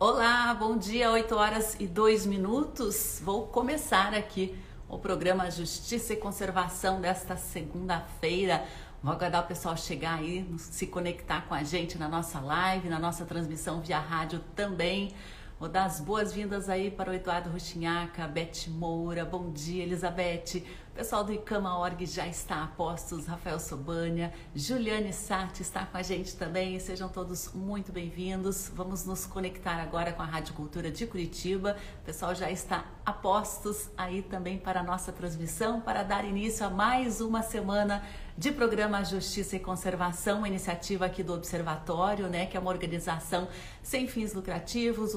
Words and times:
Olá, 0.00 0.54
bom 0.54 0.78
dia, 0.78 1.10
8 1.10 1.34
horas 1.34 1.76
e 1.80 1.84
2 1.84 2.24
minutos. 2.24 3.20
Vou 3.20 3.48
começar 3.48 4.14
aqui 4.14 4.56
o 4.88 4.96
programa 4.96 5.50
Justiça 5.50 6.12
e 6.12 6.16
Conservação 6.16 7.00
desta 7.00 7.36
segunda-feira. 7.36 8.64
Vou 9.02 9.12
aguardar 9.12 9.42
o 9.42 9.48
pessoal 9.48 9.76
chegar 9.76 10.20
aí, 10.20 10.48
se 10.56 10.86
conectar 10.86 11.48
com 11.48 11.54
a 11.54 11.64
gente 11.64 11.98
na 11.98 12.08
nossa 12.08 12.38
live, 12.38 12.88
na 12.88 13.00
nossa 13.00 13.24
transmissão 13.24 13.80
via 13.80 13.98
rádio 13.98 14.38
também. 14.54 15.12
Vou 15.58 15.68
dar 15.68 15.86
as 15.86 15.98
boas-vindas 15.98 16.68
aí 16.68 16.92
para 16.92 17.10
o 17.10 17.14
Eduardo 17.14 17.50
Ruxinhaca, 17.50 18.28
Beth 18.28 18.68
Moura, 18.68 19.24
bom 19.24 19.50
dia, 19.50 19.82
Elizabeth. 19.82 20.64
Pessoal 20.98 21.22
do 21.22 21.32
Icama 21.32 21.78
Org 21.78 22.04
já 22.06 22.26
está 22.26 22.64
a 22.64 22.66
postos, 22.66 23.28
Rafael 23.28 23.60
Sobania, 23.60 24.32
Juliane 24.52 25.12
Sati 25.12 25.62
está 25.62 25.86
com 25.86 25.96
a 25.96 26.02
gente 26.02 26.34
também. 26.34 26.76
Sejam 26.80 27.08
todos 27.08 27.52
muito 27.54 27.92
bem-vindos. 27.92 28.68
Vamos 28.74 29.04
nos 29.04 29.24
conectar 29.24 29.76
agora 29.76 30.12
com 30.12 30.22
a 30.22 30.24
Rádio 30.24 30.54
Cultura 30.54 30.90
de 30.90 31.06
Curitiba. 31.06 31.76
O 32.02 32.04
pessoal 32.04 32.34
já 32.34 32.50
está 32.50 32.84
a 33.06 33.12
postos 33.12 33.88
aí 33.96 34.22
também 34.22 34.58
para 34.58 34.80
a 34.80 34.82
nossa 34.82 35.12
transmissão, 35.12 35.80
para 35.80 36.02
dar 36.02 36.24
início 36.24 36.66
a 36.66 36.68
mais 36.68 37.20
uma 37.20 37.44
semana 37.44 38.04
de 38.36 38.50
programa 38.50 39.04
Justiça 39.04 39.54
e 39.54 39.60
Conservação, 39.60 40.38
uma 40.38 40.48
iniciativa 40.48 41.06
aqui 41.06 41.22
do 41.22 41.32
Observatório, 41.32 42.26
né, 42.26 42.46
que 42.46 42.56
é 42.56 42.60
uma 42.60 42.70
organização 42.70 43.46
sem 43.84 44.08
fins 44.08 44.34
lucrativos, 44.34 45.14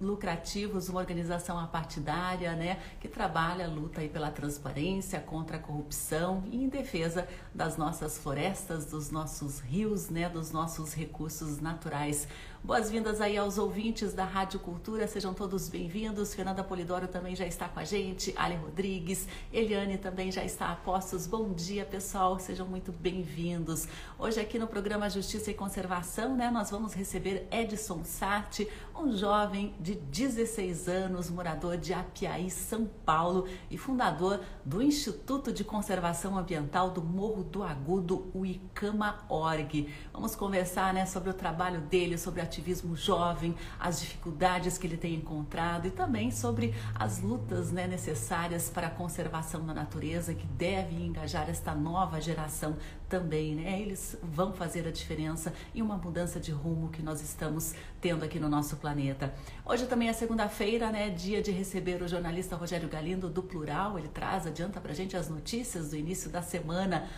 lucrativos, 0.00 0.88
uma 0.88 1.00
organização 1.00 1.58
apartidária, 1.58 2.54
né, 2.54 2.80
que 3.00 3.08
trabalha, 3.08 3.68
luta 3.68 4.00
aí 4.00 4.08
pela 4.08 4.30
transparência, 4.30 5.20
contra 5.20 5.56
a 5.56 5.60
corrupção 5.60 6.42
e 6.50 6.64
em 6.64 6.68
defesa 6.68 7.28
das 7.54 7.76
nossas 7.76 8.18
florestas, 8.18 8.86
dos 8.86 9.10
nossos 9.10 9.60
rios, 9.60 10.08
né, 10.08 10.28
dos 10.28 10.50
nossos 10.50 10.94
recursos 10.94 11.60
naturais. 11.60 12.26
Boas-vindas 12.62 13.22
aí 13.22 13.38
aos 13.38 13.56
ouvintes 13.56 14.12
da 14.12 14.22
Rádio 14.22 14.60
Cultura, 14.60 15.08
sejam 15.08 15.32
todos 15.32 15.66
bem-vindos. 15.66 16.34
Fernanda 16.34 16.62
Polidoro 16.62 17.08
também 17.08 17.34
já 17.34 17.46
está 17.46 17.66
com 17.66 17.80
a 17.80 17.84
gente, 17.84 18.34
Ali 18.36 18.54
Rodrigues, 18.54 19.26
Eliane 19.50 19.96
também 19.96 20.30
já 20.30 20.44
está 20.44 20.70
a 20.70 20.76
postos. 20.76 21.26
Bom 21.26 21.54
dia, 21.54 21.86
pessoal, 21.86 22.38
sejam 22.38 22.66
muito 22.66 22.92
bem-vindos. 22.92 23.88
Hoje 24.18 24.38
aqui 24.38 24.58
no 24.58 24.66
programa 24.66 25.08
Justiça 25.08 25.50
e 25.50 25.54
Conservação, 25.54 26.36
né, 26.36 26.50
nós 26.50 26.70
vamos 26.70 26.92
receber 26.92 27.48
Edson 27.50 28.04
Sati, 28.04 28.68
um 28.94 29.16
jovem 29.16 29.74
de 29.80 29.94
16 29.94 30.86
anos, 30.86 31.30
morador 31.30 31.78
de 31.78 31.94
Apiaí, 31.94 32.50
São 32.50 32.84
Paulo 33.06 33.48
e 33.70 33.78
fundador 33.78 34.38
do 34.66 34.82
Instituto 34.82 35.50
de 35.50 35.64
Conservação 35.64 36.36
Ambiental 36.36 36.90
do 36.90 37.02
Morro 37.02 37.42
do 37.42 37.62
Agudo, 37.62 38.30
o 38.34 38.44
ICAMA 38.44 39.24
Org. 39.30 39.88
Vamos 40.12 40.36
conversar, 40.36 40.92
né, 40.92 41.06
sobre 41.06 41.30
o 41.30 41.34
trabalho 41.34 41.80
dele, 41.80 42.18
sobre 42.18 42.42
a 42.42 42.49
ativismo 42.50 42.96
jovem, 42.96 43.54
as 43.78 44.00
dificuldades 44.00 44.76
que 44.76 44.86
ele 44.86 44.96
tem 44.96 45.14
encontrado 45.14 45.86
e 45.86 45.90
também 45.90 46.32
sobre 46.32 46.74
as 46.94 47.20
lutas 47.20 47.70
né, 47.70 47.86
necessárias 47.86 48.68
para 48.68 48.88
a 48.88 48.90
conservação 48.90 49.64
da 49.64 49.72
natureza 49.72 50.34
que 50.34 50.46
deve 50.46 50.96
engajar 50.96 51.48
esta 51.48 51.72
nova 51.74 52.20
geração 52.20 52.76
também, 53.08 53.54
né? 53.54 53.80
Eles 53.80 54.16
vão 54.22 54.52
fazer 54.52 54.86
a 54.86 54.90
diferença 54.90 55.52
em 55.74 55.80
uma 55.82 55.96
mudança 55.96 56.38
de 56.38 56.50
rumo 56.50 56.90
que 56.90 57.02
nós 57.02 57.20
estamos 57.20 57.74
tendo 58.00 58.24
aqui 58.24 58.38
no 58.38 58.48
nosso 58.48 58.76
planeta. 58.76 59.32
Hoje 59.64 59.86
também 59.86 60.08
é 60.08 60.12
segunda-feira, 60.12 60.90
né? 60.90 61.10
Dia 61.10 61.42
de 61.42 61.50
receber 61.50 62.02
o 62.02 62.08
jornalista 62.08 62.56
Rogério 62.56 62.88
Galindo 62.88 63.28
do 63.28 63.42
Plural. 63.42 63.98
Ele 63.98 64.08
traz, 64.08 64.46
adianta 64.46 64.80
pra 64.80 64.92
gente 64.92 65.16
as 65.16 65.28
notícias 65.28 65.90
do 65.90 65.96
início 65.96 66.30
da 66.30 66.42
semana. 66.42 67.08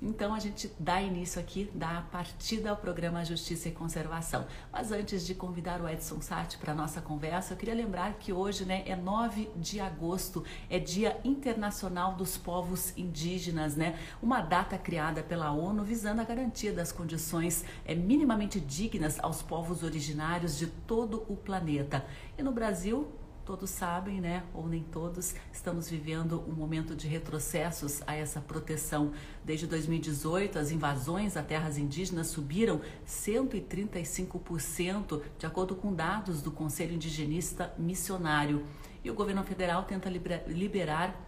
Então 0.00 0.34
a 0.34 0.38
gente 0.38 0.70
dá 0.78 1.00
início 1.00 1.40
aqui, 1.40 1.70
dá 1.74 1.98
a 1.98 2.02
partida 2.02 2.70
ao 2.70 2.76
programa 2.76 3.24
Justiça 3.24 3.68
e 3.68 3.72
Conservação. 3.72 4.46
Mas 4.70 4.92
antes 4.92 5.26
de 5.26 5.34
convidar 5.34 5.80
o 5.80 5.88
Edson 5.88 6.20
Sati 6.20 6.58
para 6.58 6.72
a 6.72 6.74
nossa 6.74 7.00
conversa, 7.00 7.54
eu 7.54 7.56
queria 7.56 7.74
lembrar 7.74 8.14
que 8.14 8.32
hoje 8.32 8.66
né, 8.66 8.82
é 8.86 8.94
9 8.94 9.50
de 9.56 9.80
agosto, 9.80 10.44
é 10.68 10.78
Dia 10.78 11.18
Internacional 11.24 12.14
dos 12.14 12.36
Povos 12.36 12.92
Indígenas, 12.96 13.74
né? 13.74 13.98
Uma 14.22 14.42
data 14.42 14.76
criada 14.76 15.22
pela 15.22 15.50
ONU 15.50 15.82
visando 15.82 16.20
a 16.20 16.24
garantia 16.24 16.72
das 16.72 16.92
condições 16.92 17.64
é, 17.84 17.94
minimamente 17.94 18.60
dignas 18.60 19.18
aos 19.20 19.40
povos 19.40 19.82
originários 19.82 20.58
de 20.58 20.66
todo 20.66 21.24
o 21.28 21.36
planeta. 21.36 22.04
E 22.36 22.42
no 22.42 22.52
Brasil, 22.52 23.08
todos 23.46 23.70
sabem, 23.70 24.20
né, 24.20 24.42
ou 24.52 24.68
nem 24.68 24.82
todos, 24.82 25.34
estamos 25.52 25.88
vivendo 25.88 26.42
um 26.48 26.52
momento 26.52 26.96
de 26.96 27.06
retrocessos 27.06 28.02
a 28.04 28.16
essa 28.16 28.40
proteção. 28.40 29.12
Desde 29.44 29.68
2018, 29.68 30.58
as 30.58 30.72
invasões 30.72 31.36
a 31.36 31.44
terras 31.44 31.78
indígenas 31.78 32.26
subiram 32.26 32.80
135%, 33.06 35.22
de 35.38 35.46
acordo 35.46 35.76
com 35.76 35.94
dados 35.94 36.42
do 36.42 36.50
Conselho 36.50 36.92
Indigenista 36.92 37.72
Missionário. 37.78 38.66
E 39.04 39.10
o 39.10 39.14
governo 39.14 39.44
federal 39.44 39.84
tenta 39.84 40.10
liberar 40.10 41.26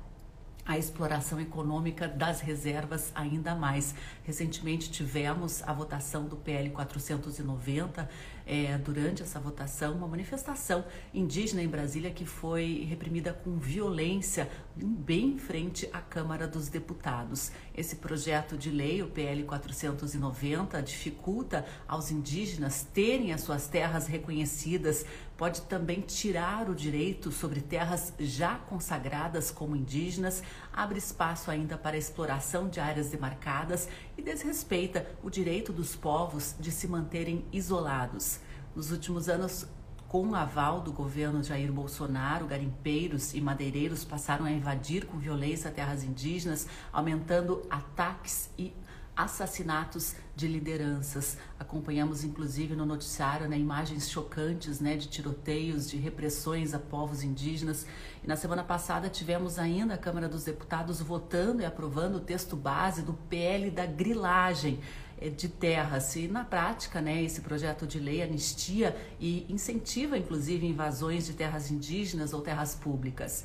a 0.68 0.76
exploração 0.76 1.40
econômica 1.40 2.06
das 2.06 2.42
reservas 2.42 3.10
ainda 3.14 3.54
mais. 3.54 3.94
Recentemente 4.22 4.90
tivemos 4.90 5.62
a 5.62 5.72
votação 5.72 6.26
do 6.26 6.36
PL 6.36 6.68
490. 6.68 8.06
É, 8.50 8.78
durante 8.78 9.22
essa 9.22 9.38
votação, 9.38 9.92
uma 9.92 10.08
manifestação 10.08 10.82
indígena 11.12 11.62
em 11.62 11.68
Brasília 11.68 12.10
que 12.10 12.24
foi 12.24 12.86
reprimida 12.88 13.30
com 13.30 13.58
violência 13.58 14.48
bem 14.74 15.32
em 15.32 15.38
frente 15.38 15.86
à 15.92 16.00
Câmara 16.00 16.48
dos 16.48 16.68
Deputados. 16.68 17.52
Esse 17.76 17.96
projeto 17.96 18.56
de 18.56 18.70
lei, 18.70 19.02
o 19.02 19.08
PL 19.08 19.44
490, 19.44 20.80
dificulta 20.80 21.66
aos 21.86 22.10
indígenas 22.10 22.86
terem 22.94 23.34
as 23.34 23.42
suas 23.42 23.68
terras 23.68 24.06
reconhecidas 24.06 25.04
pode 25.38 25.62
também 25.62 26.00
tirar 26.00 26.68
o 26.68 26.74
direito 26.74 27.30
sobre 27.30 27.60
terras 27.60 28.12
já 28.18 28.56
consagradas 28.56 29.52
como 29.52 29.76
indígenas, 29.76 30.42
abre 30.78 30.98
espaço 30.98 31.50
ainda 31.50 31.76
para 31.76 31.96
a 31.96 31.98
exploração 31.98 32.68
de 32.68 32.78
áreas 32.78 33.10
demarcadas 33.10 33.88
e 34.16 34.22
desrespeita 34.22 35.10
o 35.24 35.28
direito 35.28 35.72
dos 35.72 35.96
povos 35.96 36.54
de 36.60 36.70
se 36.70 36.86
manterem 36.86 37.44
isolados. 37.52 38.38
Nos 38.76 38.92
últimos 38.92 39.28
anos, 39.28 39.66
com 40.06 40.28
o 40.28 40.36
aval 40.36 40.80
do 40.80 40.92
governo 40.92 41.42
Jair 41.42 41.72
Bolsonaro, 41.72 42.46
garimpeiros 42.46 43.34
e 43.34 43.40
madeireiros 43.40 44.04
passaram 44.04 44.44
a 44.44 44.52
invadir 44.52 45.04
com 45.04 45.18
violência 45.18 45.68
terras 45.68 46.04
indígenas, 46.04 46.68
aumentando 46.92 47.60
ataques 47.68 48.48
e 48.56 48.72
assassinatos 49.18 50.14
de 50.36 50.46
lideranças. 50.46 51.36
Acompanhamos 51.58 52.22
inclusive 52.22 52.76
no 52.76 52.86
noticiário 52.86 53.48
né, 53.48 53.58
imagens 53.58 54.08
chocantes 54.08 54.78
né, 54.78 54.96
de 54.96 55.08
tiroteios, 55.08 55.90
de 55.90 55.96
repressões 55.96 56.72
a 56.72 56.78
povos 56.78 57.24
indígenas. 57.24 57.84
E 58.22 58.28
na 58.28 58.36
semana 58.36 58.62
passada 58.62 59.08
tivemos 59.08 59.58
ainda 59.58 59.94
a 59.94 59.98
Câmara 59.98 60.28
dos 60.28 60.44
Deputados 60.44 61.00
votando 61.00 61.62
e 61.62 61.64
aprovando 61.64 62.18
o 62.18 62.20
texto 62.20 62.54
base 62.54 63.02
do 63.02 63.12
PL 63.12 63.72
da 63.72 63.86
grilagem 63.86 64.78
eh, 65.20 65.30
de 65.30 65.48
terras. 65.48 66.14
E 66.14 66.28
na 66.28 66.44
prática, 66.44 67.00
né, 67.00 67.20
esse 67.20 67.40
projeto 67.40 67.88
de 67.88 67.98
lei 67.98 68.22
anistia 68.22 68.96
e 69.18 69.52
incentiva 69.52 70.16
inclusive 70.16 70.64
invasões 70.64 71.26
de 71.26 71.32
terras 71.32 71.72
indígenas 71.72 72.32
ou 72.32 72.40
terras 72.40 72.76
públicas. 72.76 73.44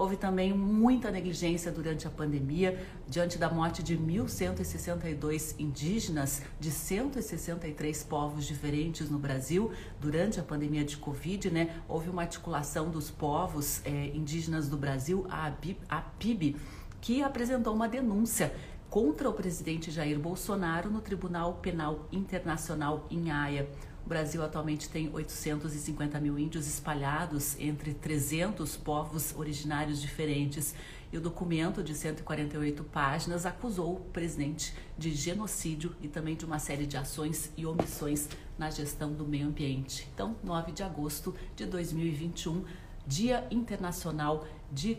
Houve 0.00 0.16
também 0.16 0.54
muita 0.54 1.10
negligência 1.10 1.70
durante 1.70 2.06
a 2.06 2.10
pandemia, 2.10 2.82
diante 3.06 3.36
da 3.36 3.50
morte 3.50 3.82
de 3.82 3.98
1.162 3.98 5.56
indígenas 5.58 6.40
de 6.58 6.70
163 6.70 8.02
povos 8.04 8.46
diferentes 8.46 9.10
no 9.10 9.18
Brasil 9.18 9.70
durante 10.00 10.40
a 10.40 10.42
pandemia 10.42 10.86
de 10.86 10.96
Covid, 10.96 11.50
né? 11.50 11.82
Houve 11.86 12.08
uma 12.08 12.22
articulação 12.22 12.88
dos 12.88 13.10
povos 13.10 13.82
é, 13.84 14.06
indígenas 14.14 14.70
do 14.70 14.78
Brasil, 14.78 15.26
a, 15.28 15.52
a 15.90 16.00
PIB, 16.00 16.56
que 17.02 17.22
apresentou 17.22 17.74
uma 17.74 17.86
denúncia 17.86 18.54
contra 18.88 19.28
o 19.28 19.34
presidente 19.34 19.90
Jair 19.90 20.18
Bolsonaro 20.18 20.88
no 20.88 21.02
Tribunal 21.02 21.58
Penal 21.60 22.08
Internacional 22.10 23.06
em 23.10 23.30
Haia. 23.30 23.68
Brasil 24.10 24.42
atualmente 24.42 24.88
tem 24.88 25.08
850 25.14 26.18
mil 26.18 26.36
índios 26.36 26.66
espalhados 26.66 27.56
entre 27.60 27.94
300 27.94 28.76
povos 28.76 29.32
originários 29.36 30.02
diferentes. 30.02 30.74
E 31.12 31.16
o 31.16 31.20
documento 31.20 31.80
de 31.80 31.94
148 31.94 32.82
páginas 32.82 33.46
acusou 33.46 33.94
o 33.94 34.00
presidente 34.00 34.74
de 34.98 35.14
genocídio 35.14 35.94
e 36.02 36.08
também 36.08 36.34
de 36.34 36.44
uma 36.44 36.58
série 36.58 36.86
de 36.86 36.96
ações 36.96 37.52
e 37.56 37.64
omissões 37.64 38.28
na 38.58 38.68
gestão 38.68 39.12
do 39.12 39.24
meio 39.24 39.46
ambiente. 39.46 40.08
Então, 40.12 40.34
9 40.42 40.72
de 40.72 40.82
agosto 40.82 41.32
de 41.54 41.64
2021, 41.64 42.64
Dia 43.06 43.46
Internacional 43.48 44.44
de 44.72 44.98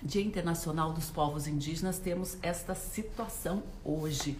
Dia 0.00 0.22
Internacional 0.22 0.92
dos 0.92 1.10
Povos 1.10 1.48
Indígenas, 1.48 1.98
temos 1.98 2.38
esta 2.40 2.72
situação 2.76 3.64
hoje. 3.84 4.38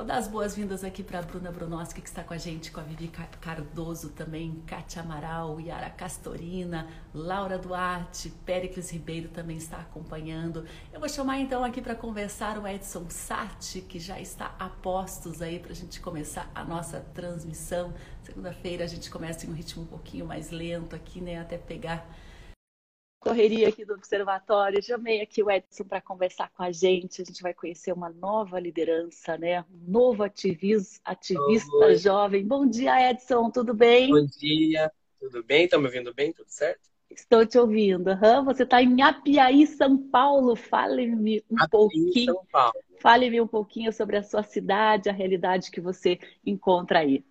Vou 0.00 0.06
dar 0.06 0.16
as 0.16 0.28
boas-vindas 0.28 0.82
aqui 0.82 1.02
para 1.02 1.18
a 1.18 1.22
Bruna 1.22 1.52
Brunoski, 1.52 2.00
que 2.00 2.08
está 2.08 2.24
com 2.24 2.32
a 2.32 2.38
gente, 2.38 2.72
com 2.72 2.80
a 2.80 2.82
Vivi 2.82 3.12
Cardoso 3.38 4.08
também, 4.08 4.62
Kátia 4.66 5.02
Amaral, 5.02 5.60
Yara 5.60 5.90
Castorina, 5.90 6.88
Laura 7.12 7.58
Duarte, 7.58 8.30
Péricles 8.46 8.88
Ribeiro 8.88 9.28
também 9.28 9.58
está 9.58 9.76
acompanhando. 9.76 10.64
Eu 10.90 11.00
vou 11.00 11.06
chamar 11.06 11.38
então 11.38 11.62
aqui 11.62 11.82
para 11.82 11.94
conversar 11.94 12.56
o 12.58 12.66
Edson 12.66 13.10
Sati, 13.10 13.82
que 13.82 13.98
já 13.98 14.18
está 14.18 14.54
a 14.58 14.70
postos 14.70 15.42
aí 15.42 15.58
para 15.58 15.72
a 15.72 15.76
gente 15.76 16.00
começar 16.00 16.50
a 16.54 16.64
nossa 16.64 17.00
transmissão. 17.12 17.92
Segunda-feira 18.22 18.84
a 18.84 18.88
gente 18.88 19.10
começa 19.10 19.44
em 19.44 19.50
um 19.50 19.52
ritmo 19.52 19.82
um 19.82 19.86
pouquinho 19.86 20.24
mais 20.24 20.50
lento 20.50 20.96
aqui, 20.96 21.20
né, 21.20 21.38
até 21.38 21.58
pegar 21.58 22.08
correria 23.20 23.68
aqui 23.68 23.84
do 23.84 23.92
observatório. 23.94 24.82
Chamei 24.82 25.20
aqui 25.20 25.42
o 25.42 25.50
Edson 25.50 25.84
para 25.84 26.00
conversar 26.00 26.50
com 26.56 26.62
a 26.62 26.72
gente. 26.72 27.20
A 27.20 27.24
gente 27.24 27.42
vai 27.42 27.52
conhecer 27.52 27.92
uma 27.92 28.08
nova 28.08 28.58
liderança, 28.58 29.36
né? 29.36 29.60
Um 29.60 29.92
novo 29.92 30.24
ativista 30.24 31.02
Oi. 31.84 31.96
jovem. 31.96 32.44
Bom 32.44 32.66
dia, 32.66 33.10
Edson. 33.10 33.50
Tudo 33.50 33.74
bem? 33.74 34.10
Bom 34.10 34.26
dia. 34.26 34.90
Tudo 35.20 35.44
bem? 35.44 35.64
Estão 35.64 35.80
me 35.80 35.86
ouvindo 35.86 36.14
bem? 36.14 36.32
Tudo 36.32 36.48
certo? 36.48 36.88
Estou 37.10 37.44
te 37.44 37.58
ouvindo. 37.58 38.08
Uhum. 38.10 38.44
Você 38.46 38.62
está 38.62 38.82
em 38.82 39.02
Apiaí, 39.02 39.66
São 39.66 39.98
Paulo. 39.98 40.56
Fale-me 40.56 41.44
um 41.50 41.56
Apiaí, 41.56 41.68
pouquinho. 41.70 42.34
São 42.34 42.46
Paulo. 42.50 42.74
Fale-me 43.00 43.40
um 43.40 43.46
pouquinho 43.46 43.92
sobre 43.92 44.16
a 44.16 44.22
sua 44.22 44.42
cidade, 44.42 45.08
a 45.08 45.12
realidade 45.12 45.70
que 45.70 45.80
você 45.80 46.18
encontra 46.44 47.00
aí. 47.00 47.24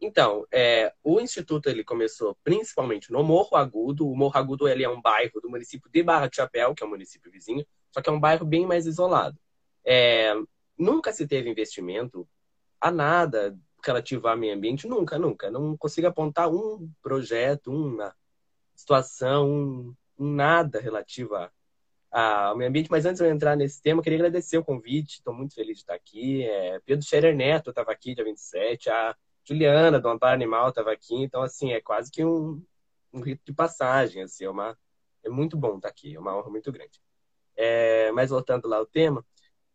Então, 0.00 0.46
é, 0.52 0.92
o 1.02 1.20
Instituto 1.20 1.68
ele 1.68 1.82
começou 1.82 2.36
principalmente 2.44 3.10
no 3.10 3.22
Morro 3.22 3.56
Agudo. 3.56 4.08
O 4.08 4.16
Morro 4.16 4.36
Agudo 4.36 4.68
ele 4.68 4.84
é 4.84 4.88
um 4.88 5.00
bairro 5.00 5.40
do 5.40 5.48
município 5.48 5.90
de 5.90 6.02
Barra 6.02 6.28
de 6.28 6.36
Chapéu, 6.36 6.74
que 6.74 6.82
é 6.82 6.86
um 6.86 6.90
município 6.90 7.30
vizinho, 7.30 7.66
só 7.90 8.02
que 8.02 8.10
é 8.10 8.12
um 8.12 8.20
bairro 8.20 8.44
bem 8.44 8.66
mais 8.66 8.86
isolado. 8.86 9.38
É, 9.84 10.34
nunca 10.76 11.12
se 11.12 11.26
teve 11.26 11.48
investimento 11.48 12.28
a 12.80 12.90
nada 12.90 13.56
relativo 13.84 14.28
ao 14.28 14.36
meio 14.36 14.54
ambiente, 14.54 14.86
nunca, 14.86 15.18
nunca. 15.18 15.50
Não 15.50 15.76
consigo 15.76 16.06
apontar 16.06 16.50
um 16.50 16.90
projeto, 17.02 17.70
uma 17.70 18.14
situação, 18.74 19.48
um, 19.48 19.94
nada 20.18 20.80
relativo 20.80 21.34
ao 22.10 22.56
meio 22.56 22.68
ambiente. 22.68 22.90
Mas 22.90 23.06
antes 23.06 23.20
de 23.20 23.26
eu 23.26 23.32
entrar 23.32 23.56
nesse 23.56 23.80
tema, 23.80 24.02
queria 24.02 24.18
agradecer 24.18 24.58
o 24.58 24.64
convite. 24.64 25.14
Estou 25.14 25.32
muito 25.32 25.54
feliz 25.54 25.76
de 25.76 25.82
estar 25.82 25.94
aqui. 25.94 26.42
É, 26.44 26.80
Pedro 26.80 27.04
Scherer 27.04 27.34
Neto 27.34 27.70
estava 27.70 27.92
aqui 27.92 28.14
dia 28.14 28.24
27. 28.24 28.90
A 28.90 29.16
Juliana, 29.46 30.00
do 30.00 30.08
Amparo 30.08 30.34
Animal, 30.34 30.70
estava 30.70 30.92
aqui. 30.92 31.14
Então, 31.14 31.42
assim, 31.42 31.72
é 31.72 31.80
quase 31.80 32.10
que 32.10 32.24
um, 32.24 32.62
um 33.12 33.20
rito 33.20 33.42
de 33.44 33.52
passagem. 33.52 34.22
Assim, 34.22 34.44
é, 34.44 34.50
uma, 34.50 34.76
é 35.22 35.30
muito 35.30 35.56
bom 35.56 35.76
estar 35.76 35.88
aqui, 35.88 36.14
é 36.14 36.18
uma 36.18 36.36
honra 36.36 36.50
muito 36.50 36.72
grande. 36.72 37.00
É, 37.56 38.10
mas 38.12 38.30
voltando 38.30 38.68
lá 38.68 38.78
ao 38.78 38.86
tema, 38.86 39.24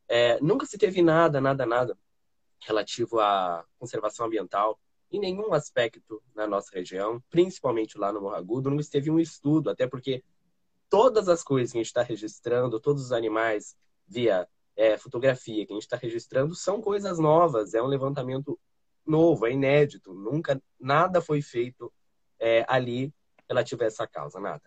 é, 0.07 0.39
nunca 0.41 0.65
se 0.65 0.77
teve 0.77 1.01
nada, 1.01 1.39
nada, 1.39 1.65
nada 1.65 1.97
relativo 2.59 3.19
à 3.19 3.65
conservação 3.79 4.25
ambiental 4.25 4.79
em 5.11 5.19
nenhum 5.19 5.53
aspecto 5.53 6.21
na 6.35 6.47
nossa 6.47 6.69
região, 6.73 7.21
principalmente 7.29 7.97
lá 7.97 8.13
no 8.13 8.21
Morro 8.21 8.35
Agudo, 8.35 8.69
não 8.69 8.79
esteve 8.79 9.11
um 9.11 9.19
estudo, 9.19 9.69
até 9.69 9.87
porque 9.87 10.23
todas 10.89 11.27
as 11.27 11.43
coisas 11.43 11.71
que 11.71 11.77
a 11.77 11.81
gente 11.81 11.87
está 11.87 12.01
registrando, 12.01 12.79
todos 12.79 13.03
os 13.05 13.11
animais 13.11 13.75
via 14.07 14.47
é, 14.75 14.97
fotografia 14.97 15.65
que 15.65 15.73
a 15.73 15.75
gente 15.75 15.83
está 15.83 15.97
registrando 15.97 16.55
são 16.55 16.81
coisas 16.81 17.19
novas, 17.19 17.73
é 17.73 17.81
um 17.81 17.87
levantamento 17.87 18.59
novo, 19.05 19.45
é 19.45 19.51
inédito. 19.51 20.13
Nunca, 20.13 20.61
nada 20.79 21.21
foi 21.21 21.41
feito 21.41 21.91
é, 22.39 22.65
ali 22.67 23.13
relativo 23.47 23.83
a 23.83 23.87
essa 23.87 24.07
causa, 24.07 24.39
nada. 24.39 24.61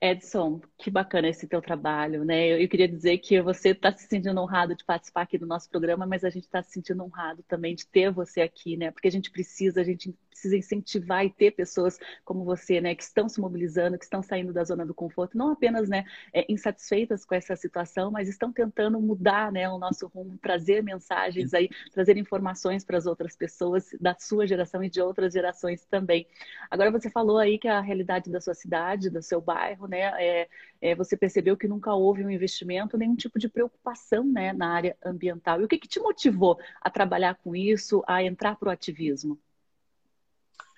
Edson, 0.00 0.60
que 0.76 0.90
bacana 0.90 1.28
esse 1.28 1.46
teu 1.46 1.62
trabalho, 1.62 2.24
né? 2.24 2.48
Eu, 2.48 2.60
eu 2.60 2.68
queria 2.68 2.88
dizer 2.88 3.16
que 3.18 3.40
você 3.40 3.70
está 3.70 3.94
se 3.96 4.06
sentindo 4.06 4.38
honrado 4.40 4.74
de 4.74 4.84
participar 4.84 5.22
aqui 5.22 5.38
do 5.38 5.46
nosso 5.46 5.70
programa, 5.70 6.04
mas 6.04 6.24
a 6.24 6.30
gente 6.30 6.44
está 6.44 6.62
se 6.62 6.72
sentindo 6.72 7.02
honrado 7.02 7.42
também 7.44 7.74
de 7.74 7.86
ter 7.86 8.10
você 8.10 8.42
aqui, 8.42 8.76
né? 8.76 8.90
Porque 8.90 9.08
a 9.08 9.10
gente 9.10 9.30
precisa, 9.30 9.80
a 9.80 9.84
gente 9.84 10.14
precisa 10.34 10.56
incentivar 10.56 11.24
e 11.24 11.30
ter 11.30 11.52
pessoas 11.52 11.98
como 12.24 12.44
você, 12.44 12.80
né, 12.80 12.94
que 12.94 13.02
estão 13.04 13.28
se 13.28 13.40
mobilizando, 13.40 13.96
que 13.96 14.04
estão 14.04 14.22
saindo 14.22 14.52
da 14.52 14.64
zona 14.64 14.84
do 14.84 14.92
conforto, 14.92 15.38
não 15.38 15.52
apenas, 15.52 15.88
né, 15.88 16.04
é, 16.32 16.44
insatisfeitas 16.52 17.24
com 17.24 17.34
essa 17.34 17.54
situação, 17.54 18.10
mas 18.10 18.28
estão 18.28 18.52
tentando 18.52 19.00
mudar, 19.00 19.52
né, 19.52 19.68
o 19.68 19.78
nosso 19.78 20.08
rumo, 20.08 20.36
trazer 20.38 20.82
mensagens 20.82 21.54
aí, 21.54 21.70
trazer 21.92 22.16
informações 22.16 22.84
para 22.84 22.98
as 22.98 23.06
outras 23.06 23.36
pessoas 23.36 23.88
da 24.00 24.14
sua 24.18 24.46
geração 24.46 24.82
e 24.82 24.90
de 24.90 25.00
outras 25.00 25.32
gerações 25.32 25.84
também. 25.86 26.26
Agora 26.70 26.90
você 26.90 27.08
falou 27.08 27.38
aí 27.38 27.58
que 27.58 27.68
a 27.68 27.80
realidade 27.80 28.30
da 28.30 28.40
sua 28.40 28.54
cidade, 28.54 29.08
do 29.10 29.22
seu 29.22 29.40
bairro, 29.40 29.86
né, 29.86 30.00
é, 30.18 30.48
é 30.80 30.94
você 30.96 31.16
percebeu 31.16 31.56
que 31.56 31.68
nunca 31.68 31.94
houve 31.94 32.24
um 32.24 32.30
investimento, 32.30 32.98
nenhum 32.98 33.14
tipo 33.14 33.38
de 33.38 33.48
preocupação, 33.48 34.24
né, 34.24 34.52
na 34.52 34.74
área 34.74 34.96
ambiental. 35.04 35.60
E 35.60 35.64
o 35.64 35.68
que, 35.68 35.78
que 35.78 35.88
te 35.88 36.00
motivou 36.00 36.58
a 36.80 36.90
trabalhar 36.90 37.36
com 37.36 37.54
isso, 37.54 38.02
a 38.06 38.22
entrar 38.22 38.56
para 38.56 38.68
o 38.68 38.72
ativismo? 38.72 39.38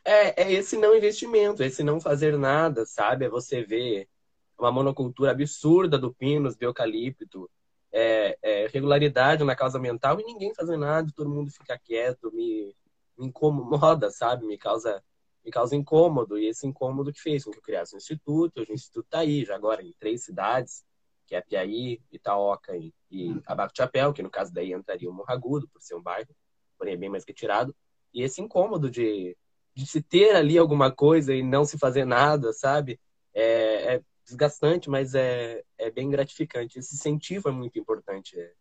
É, 0.08 0.44
é 0.44 0.52
esse 0.52 0.76
não 0.76 0.94
investimento, 0.94 1.64
esse 1.64 1.82
não 1.82 2.00
fazer 2.00 2.38
nada, 2.38 2.86
sabe? 2.86 3.24
É 3.24 3.28
você 3.28 3.64
ver 3.64 4.08
uma 4.56 4.70
monocultura 4.70 5.32
absurda 5.32 5.98
do 5.98 6.14
pinus, 6.14 6.56
do 6.56 6.62
eucalipto, 6.62 7.50
é, 7.90 8.38
é, 8.40 8.66
regularidade 8.68 9.42
na 9.42 9.56
causa 9.56 9.78
ambiental 9.78 10.20
e 10.20 10.24
ninguém 10.24 10.54
fazer 10.54 10.76
nada, 10.76 11.10
todo 11.12 11.28
mundo 11.28 11.50
fica 11.50 11.76
quieto, 11.76 12.30
me, 12.32 12.72
me 13.18 13.26
incomoda, 13.26 14.08
sabe? 14.12 14.46
Me 14.46 14.56
causa, 14.56 15.02
me 15.44 15.50
causa 15.50 15.74
incômodo. 15.74 16.38
E 16.38 16.46
esse 16.46 16.68
incômodo 16.68 17.12
que 17.12 17.20
fez 17.20 17.42
com 17.42 17.50
que 17.50 17.58
eu 17.58 17.62
criasse 17.62 17.96
um 17.96 17.98
instituto. 17.98 18.60
Hoje 18.60 18.70
o 18.70 18.74
instituto 18.74 19.06
está 19.06 19.18
aí, 19.18 19.44
já 19.44 19.56
agora 19.56 19.82
em 19.82 19.92
três 19.98 20.22
cidades, 20.22 20.84
que 21.26 21.34
é 21.34 21.40
Piaí, 21.40 22.00
Itaoca 22.12 22.76
e, 22.76 22.94
e 23.10 23.42
Abaco 23.44 23.72
Chapéu, 23.76 24.12
que 24.12 24.22
no 24.22 24.30
caso 24.30 24.54
daí 24.54 24.72
entraria 24.72 25.10
o 25.10 25.12
Morragudo, 25.12 25.66
por 25.66 25.82
ser 25.82 25.96
um 25.96 26.02
bairro, 26.02 26.32
porém 26.78 26.94
é 26.94 26.96
bem 26.96 27.08
mais 27.08 27.24
retirado. 27.26 27.74
E 28.14 28.22
esse 28.22 28.40
incômodo 28.40 28.88
de 28.88 29.36
de 29.76 29.86
se 29.86 30.02
ter 30.02 30.34
ali 30.34 30.56
alguma 30.56 30.90
coisa 30.90 31.34
e 31.34 31.42
não 31.42 31.64
se 31.64 31.78
fazer 31.78 32.06
nada, 32.06 32.52
sabe? 32.52 32.98
É, 33.34 33.96
é 33.96 34.02
desgastante, 34.24 34.88
mas 34.88 35.14
é, 35.14 35.62
é 35.78 35.90
bem 35.90 36.08
gratificante. 36.10 36.78
Esse 36.78 36.94
incentivo 36.94 37.50
é 37.50 37.52
muito 37.52 37.78
importante. 37.78 38.38
É, 38.40 38.52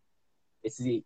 esse 0.62 1.04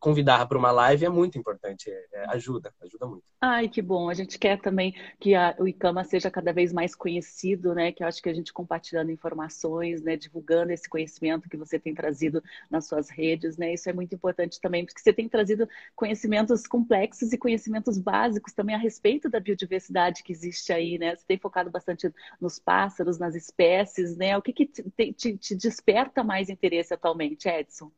convidar 0.00 0.46
para 0.48 0.58
uma 0.58 0.72
live 0.72 1.04
é 1.04 1.08
muito 1.10 1.38
importante, 1.38 1.90
é, 1.90 2.06
é, 2.12 2.24
ajuda, 2.30 2.72
ajuda 2.80 3.06
muito. 3.06 3.22
Ai, 3.40 3.68
que 3.68 3.82
bom. 3.82 4.08
A 4.08 4.14
gente 4.14 4.38
quer 4.38 4.58
também 4.58 4.94
que 5.20 5.34
a, 5.34 5.54
o 5.58 5.68
ICAMA 5.68 6.02
seja 6.04 6.30
cada 6.30 6.52
vez 6.52 6.72
mais 6.72 6.94
conhecido, 6.94 7.74
né? 7.74 7.92
Que 7.92 8.02
eu 8.02 8.08
acho 8.08 8.22
que 8.22 8.28
a 8.28 8.34
gente 8.34 8.52
compartilhando 8.52 9.10
informações, 9.10 10.02
né? 10.02 10.16
Divulgando 10.16 10.72
esse 10.72 10.88
conhecimento 10.88 11.48
que 11.48 11.56
você 11.56 11.78
tem 11.78 11.94
trazido 11.94 12.42
nas 12.70 12.86
suas 12.86 13.10
redes, 13.10 13.58
né? 13.58 13.74
Isso 13.74 13.90
é 13.90 13.92
muito 13.92 14.14
importante 14.14 14.58
também, 14.60 14.84
porque 14.86 15.00
você 15.00 15.12
tem 15.12 15.28
trazido 15.28 15.68
conhecimentos 15.94 16.66
complexos 16.66 17.32
e 17.32 17.38
conhecimentos 17.38 17.98
básicos 17.98 18.54
também 18.54 18.74
a 18.74 18.78
respeito 18.78 19.28
da 19.28 19.38
biodiversidade 19.38 20.22
que 20.22 20.32
existe 20.32 20.72
aí, 20.72 20.98
né? 20.98 21.14
Você 21.14 21.24
tem 21.26 21.38
focado 21.38 21.70
bastante 21.70 22.12
nos 22.40 22.58
pássaros, 22.58 23.18
nas 23.18 23.34
espécies, 23.34 24.16
né? 24.16 24.36
O 24.36 24.42
que, 24.42 24.52
que 24.52 24.66
te, 24.66 25.12
te, 25.12 25.36
te 25.36 25.54
desperta 25.54 26.24
mais 26.24 26.48
interesse 26.48 26.94
atualmente, 26.94 27.48
Edson? 27.48 27.92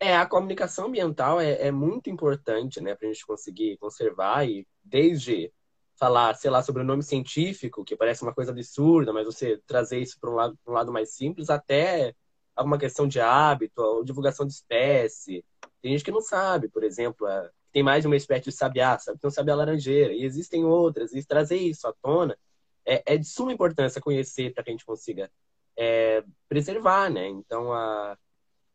É, 0.00 0.16
a 0.16 0.26
comunicação 0.26 0.86
ambiental 0.86 1.40
é, 1.40 1.68
é 1.68 1.70
muito 1.70 2.10
importante, 2.10 2.80
né, 2.80 2.94
para 2.94 3.08
a 3.08 3.12
gente 3.12 3.26
conseguir 3.26 3.76
conservar 3.78 4.46
e 4.46 4.66
desde 4.82 5.52
falar, 5.96 6.34
sei 6.34 6.50
lá, 6.50 6.62
sobre 6.62 6.82
o 6.82 6.84
nome 6.84 7.02
científico, 7.02 7.84
que 7.84 7.96
parece 7.96 8.22
uma 8.22 8.34
coisa 8.34 8.50
absurda, 8.50 9.12
mas 9.12 9.24
você 9.24 9.60
trazer 9.66 10.00
isso 10.00 10.18
para 10.20 10.30
um 10.30 10.34
lado, 10.34 10.58
um 10.66 10.72
lado 10.72 10.92
mais 10.92 11.14
simples, 11.14 11.48
até 11.50 12.14
alguma 12.54 12.78
questão 12.78 13.06
de 13.06 13.20
hábito, 13.20 13.80
ou 13.80 14.04
divulgação 14.04 14.46
de 14.46 14.52
espécie. 14.52 15.44
Tem 15.80 15.92
gente 15.92 16.04
que 16.04 16.10
não 16.10 16.20
sabe, 16.20 16.68
por 16.68 16.82
exemplo, 16.84 17.26
é, 17.26 17.50
tem 17.72 17.82
mais 17.82 18.02
de 18.02 18.06
uma 18.08 18.16
espécie 18.16 18.44
de 18.44 18.52
sabiá, 18.52 18.98
sabe? 18.98 19.18
Tem 19.18 19.28
um 19.28 19.32
sabiá 19.32 19.54
laranjeira, 19.54 20.12
e 20.12 20.24
existem 20.24 20.64
outras, 20.64 21.12
e 21.12 21.24
trazer 21.24 21.56
isso 21.56 21.86
à 21.86 21.92
tona 22.02 22.36
é, 22.84 23.14
é 23.14 23.16
de 23.16 23.26
suma 23.26 23.52
importância 23.52 24.00
conhecer 24.00 24.52
para 24.52 24.62
que 24.62 24.70
a 24.70 24.72
gente 24.72 24.84
consiga 24.84 25.30
é, 25.76 26.24
preservar, 26.48 27.10
né? 27.10 27.26
Então, 27.28 27.72
a, 27.72 28.16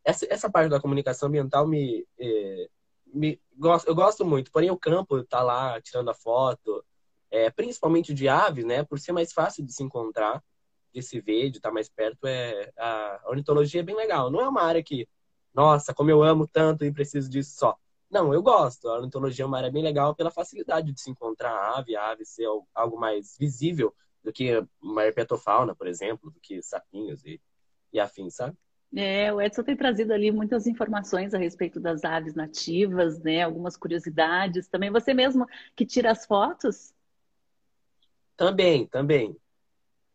essa, 0.03 0.25
essa 0.29 0.49
parte 0.49 0.69
da 0.69 0.79
comunicação 0.79 1.27
ambiental 1.29 1.67
me, 1.67 2.05
é, 2.19 2.69
me 3.13 3.39
eu 3.85 3.95
gosto 3.95 4.25
muito. 4.25 4.51
Porém, 4.51 4.71
o 4.71 4.77
campo 4.77 5.23
tá 5.23 5.41
lá 5.41 5.79
tirando 5.81 6.09
a 6.09 6.13
foto, 6.13 6.83
é, 7.31 7.49
principalmente 7.49 8.13
de 8.13 8.27
aves, 8.27 8.65
né? 8.65 8.83
Por 8.83 8.99
ser 8.99 9.11
mais 9.11 9.33
fácil 9.33 9.65
de 9.65 9.73
se 9.73 9.83
encontrar, 9.83 10.43
de 10.93 11.01
se 11.01 11.19
ver, 11.19 11.49
de 11.49 11.57
estar 11.57 11.71
mais 11.71 11.89
perto, 11.89 12.25
é 12.25 12.71
a 12.77 13.21
ornitologia 13.25 13.81
é 13.81 13.83
bem 13.83 13.95
legal. 13.95 14.31
Não 14.31 14.41
é 14.41 14.47
uma 14.47 14.61
área 14.63 14.83
que, 14.83 15.07
nossa, 15.53 15.93
como 15.93 16.09
eu 16.09 16.23
amo 16.23 16.47
tanto 16.47 16.85
e 16.85 16.91
preciso 16.91 17.29
disso 17.29 17.57
só. 17.57 17.77
Não, 18.09 18.33
eu 18.33 18.41
gosto. 18.41 18.87
A 18.89 18.95
ornitologia 18.95 19.43
é 19.43 19.47
uma 19.47 19.57
área 19.57 19.71
bem 19.71 19.83
legal 19.83 20.15
pela 20.15 20.31
facilidade 20.31 20.91
de 20.91 20.99
se 20.99 21.11
encontrar 21.11 21.51
a 21.51 21.77
ave, 21.77 21.95
a 21.95 22.09
ave 22.09 22.25
ser 22.25 22.47
algo 22.73 22.99
mais 22.99 23.35
visível 23.37 23.93
do 24.23 24.33
que 24.33 24.65
uma 24.81 25.03
herpetofauna, 25.05 25.75
por 25.75 25.87
exemplo, 25.87 26.31
do 26.31 26.39
que 26.39 26.61
sapinhos 26.61 27.23
e, 27.25 27.39
e 27.93 27.99
afins, 27.99 28.35
sabe? 28.35 28.57
É, 28.95 29.31
o 29.31 29.39
Edson 29.39 29.63
tem 29.63 29.75
trazido 29.75 30.13
ali 30.13 30.31
muitas 30.31 30.65
informações 30.65 31.33
a 31.33 31.37
respeito 31.37 31.79
das 31.79 32.03
aves 32.03 32.33
nativas, 32.33 33.19
né? 33.21 33.43
Algumas 33.43 33.77
curiosidades. 33.77 34.67
Também 34.67 34.91
você 34.91 35.13
mesmo 35.13 35.45
que 35.75 35.85
tira 35.85 36.11
as 36.11 36.25
fotos? 36.25 36.93
Também, 38.35 38.87
também. 38.87 39.35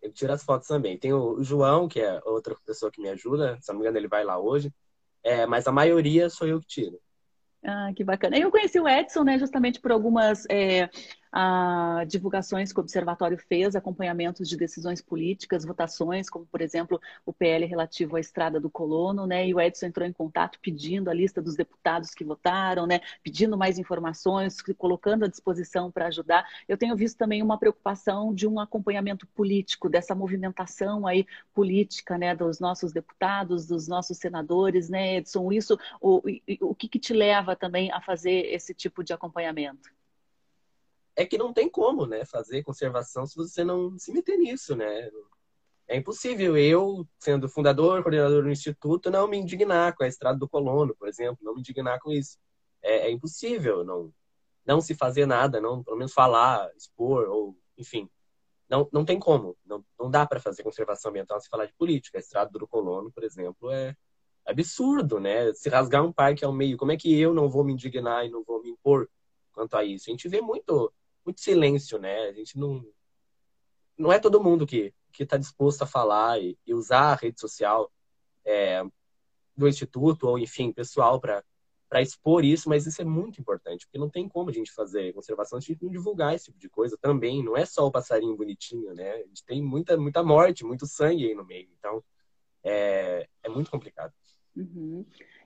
Ele 0.02 0.12
tira 0.12 0.34
as 0.34 0.44
fotos 0.44 0.68
também. 0.68 0.98
Tem 0.98 1.12
o 1.12 1.42
João, 1.42 1.88
que 1.88 2.00
é 2.00 2.20
outra 2.24 2.56
pessoa 2.66 2.90
que 2.90 3.00
me 3.00 3.08
ajuda. 3.10 3.58
Se 3.60 3.68
não 3.70 3.76
me 3.78 3.84
engano, 3.84 3.98
ele 3.98 4.08
vai 4.08 4.24
lá 4.24 4.38
hoje. 4.38 4.72
é, 5.22 5.46
mas 5.46 5.66
a 5.66 5.72
maioria 5.72 6.30
sou 6.30 6.46
eu 6.48 6.60
que 6.60 6.66
tiro. 6.66 7.00
Ah, 7.66 7.92
que 7.96 8.04
bacana. 8.04 8.38
Eu 8.38 8.50
conheci 8.50 8.78
o 8.78 8.86
Edson, 8.86 9.24
né, 9.24 9.38
justamente 9.38 9.80
por 9.80 9.90
algumas 9.90 10.44
é, 10.50 10.90
a, 11.36 12.04
divulgações 12.06 12.72
que 12.72 12.78
o 12.78 12.82
Observatório 12.82 13.36
fez, 13.36 13.74
acompanhamentos 13.74 14.48
de 14.48 14.56
decisões 14.56 15.02
políticas, 15.02 15.64
votações, 15.64 16.30
como, 16.30 16.46
por 16.46 16.60
exemplo, 16.60 17.00
o 17.26 17.32
PL 17.32 17.66
relativo 17.66 18.14
à 18.14 18.20
Estrada 18.20 18.60
do 18.60 18.70
Colono, 18.70 19.26
né, 19.26 19.48
e 19.48 19.52
o 19.52 19.60
Edson 19.60 19.86
entrou 19.86 20.06
em 20.06 20.12
contato 20.12 20.60
pedindo 20.60 21.10
a 21.10 21.14
lista 21.14 21.42
dos 21.42 21.56
deputados 21.56 22.14
que 22.14 22.24
votaram, 22.24 22.86
né, 22.86 23.00
pedindo 23.20 23.58
mais 23.58 23.78
informações, 23.78 24.62
colocando 24.78 25.24
à 25.24 25.28
disposição 25.28 25.90
para 25.90 26.06
ajudar. 26.06 26.46
Eu 26.68 26.78
tenho 26.78 26.94
visto 26.94 27.18
também 27.18 27.42
uma 27.42 27.58
preocupação 27.58 28.32
de 28.32 28.46
um 28.46 28.60
acompanhamento 28.60 29.26
político, 29.26 29.88
dessa 29.88 30.14
movimentação 30.14 31.04
aí 31.04 31.26
política, 31.52 32.16
né, 32.16 32.36
dos 32.36 32.60
nossos 32.60 32.92
deputados, 32.92 33.66
dos 33.66 33.88
nossos 33.88 34.18
senadores, 34.18 34.88
né, 34.88 35.16
Edson, 35.16 35.50
isso, 35.50 35.76
o, 36.00 36.22
o 36.60 36.74
que, 36.76 36.88
que 36.88 36.98
te 37.00 37.12
leva 37.12 37.56
também 37.56 37.90
a 37.90 38.00
fazer 38.00 38.52
esse 38.54 38.72
tipo 38.72 39.02
de 39.02 39.12
acompanhamento? 39.12 39.90
É 41.16 41.24
que 41.24 41.38
não 41.38 41.52
tem 41.52 41.68
como, 41.70 42.06
né, 42.06 42.24
fazer 42.24 42.62
conservação 42.62 43.26
se 43.26 43.36
você 43.36 43.62
não 43.64 43.96
se 43.98 44.12
meter 44.12 44.36
nisso, 44.36 44.74
né? 44.74 45.10
É 45.86 45.96
impossível 45.96 46.56
eu, 46.56 47.06
sendo 47.18 47.48
fundador, 47.48 48.02
coordenador 48.02 48.42
do 48.42 48.50
instituto, 48.50 49.10
não 49.10 49.28
me 49.28 49.36
indignar 49.38 49.94
com 49.94 50.02
a 50.02 50.08
estrada 50.08 50.38
do 50.38 50.48
colono, 50.48 50.94
por 50.96 51.08
exemplo, 51.08 51.38
não 51.42 51.54
me 51.54 51.60
indignar 51.60 52.00
com 52.00 52.10
isso. 52.10 52.38
É, 52.82 53.08
é 53.08 53.10
impossível 53.10 53.84
não 53.84 54.12
não 54.66 54.80
se 54.80 54.94
fazer 54.94 55.26
nada, 55.26 55.60
não 55.60 55.82
pelo 55.84 55.98
menos 55.98 56.12
falar, 56.14 56.70
expor 56.74 57.28
ou 57.28 57.54
enfim, 57.76 58.08
não, 58.68 58.88
não 58.92 59.04
tem 59.04 59.18
como, 59.18 59.56
não, 59.64 59.84
não 59.98 60.10
dá 60.10 60.26
para 60.26 60.40
fazer 60.40 60.62
conservação 60.62 61.10
ambiental 61.10 61.40
se 61.40 61.48
falar 61.48 61.66
de 61.66 61.74
política. 61.74 62.18
A 62.18 62.20
estrada 62.20 62.50
do 62.58 62.66
colono, 62.66 63.12
por 63.12 63.22
exemplo, 63.24 63.70
é 63.70 63.94
absurdo, 64.46 65.20
né? 65.20 65.52
Se 65.54 65.68
rasgar 65.68 66.04
um 66.04 66.12
parque 66.12 66.44
ao 66.44 66.52
meio, 66.52 66.76
como 66.76 66.92
é 66.92 66.96
que 66.96 67.18
eu 67.18 67.34
não 67.34 67.48
vou 67.48 67.64
me 67.64 67.72
indignar 67.72 68.24
e 68.24 68.30
não 68.30 68.42
vou 68.42 68.62
me 68.62 68.70
impor 68.70 69.08
quanto 69.52 69.76
a 69.76 69.84
isso? 69.84 70.08
A 70.08 70.12
gente 70.12 70.28
vê 70.28 70.40
muito, 70.40 70.92
muito 71.24 71.40
silêncio, 71.40 71.98
né? 71.98 72.28
A 72.28 72.32
gente 72.32 72.58
não, 72.58 72.84
não 73.96 74.12
é 74.12 74.18
todo 74.18 74.42
mundo 74.42 74.66
que 74.66 74.92
está 75.18 75.36
disposto 75.36 75.82
a 75.82 75.86
falar 75.86 76.40
e, 76.40 76.58
e, 76.66 76.74
usar 76.74 77.12
a 77.12 77.14
rede 77.14 77.40
social 77.40 77.90
é, 78.44 78.84
do 79.56 79.68
instituto 79.68 80.28
ou 80.28 80.38
enfim 80.38 80.72
pessoal 80.72 81.20
para 81.20 81.42
expor 82.02 82.44
isso, 82.44 82.68
mas 82.68 82.86
isso 82.86 83.00
é 83.00 83.04
muito 83.04 83.40
importante, 83.40 83.86
porque 83.86 83.98
não 83.98 84.10
tem 84.10 84.28
como 84.28 84.50
a 84.50 84.52
gente 84.52 84.72
fazer 84.72 85.12
conservação 85.12 85.60
se 85.60 85.70
a 85.70 85.74
gente 85.74 85.84
não 85.84 85.90
divulgar 85.90 86.34
esse 86.34 86.46
tipo 86.46 86.58
de 86.58 86.68
coisa 86.68 86.98
também. 87.00 87.42
Não 87.42 87.56
é 87.56 87.64
só 87.64 87.86
o 87.86 87.92
passarinho 87.92 88.36
bonitinho, 88.36 88.92
né? 88.94 89.12
A 89.12 89.26
gente 89.26 89.44
tem 89.44 89.62
muita, 89.62 89.96
muita 89.96 90.22
morte, 90.22 90.64
muito 90.64 90.86
sangue 90.86 91.28
aí 91.28 91.34
no 91.34 91.44
meio. 91.44 91.68
Então, 91.78 92.02
é, 92.64 93.28
é 93.42 93.48
muito 93.48 93.70
complicado. 93.70 94.12
Uhum. 94.56 95.04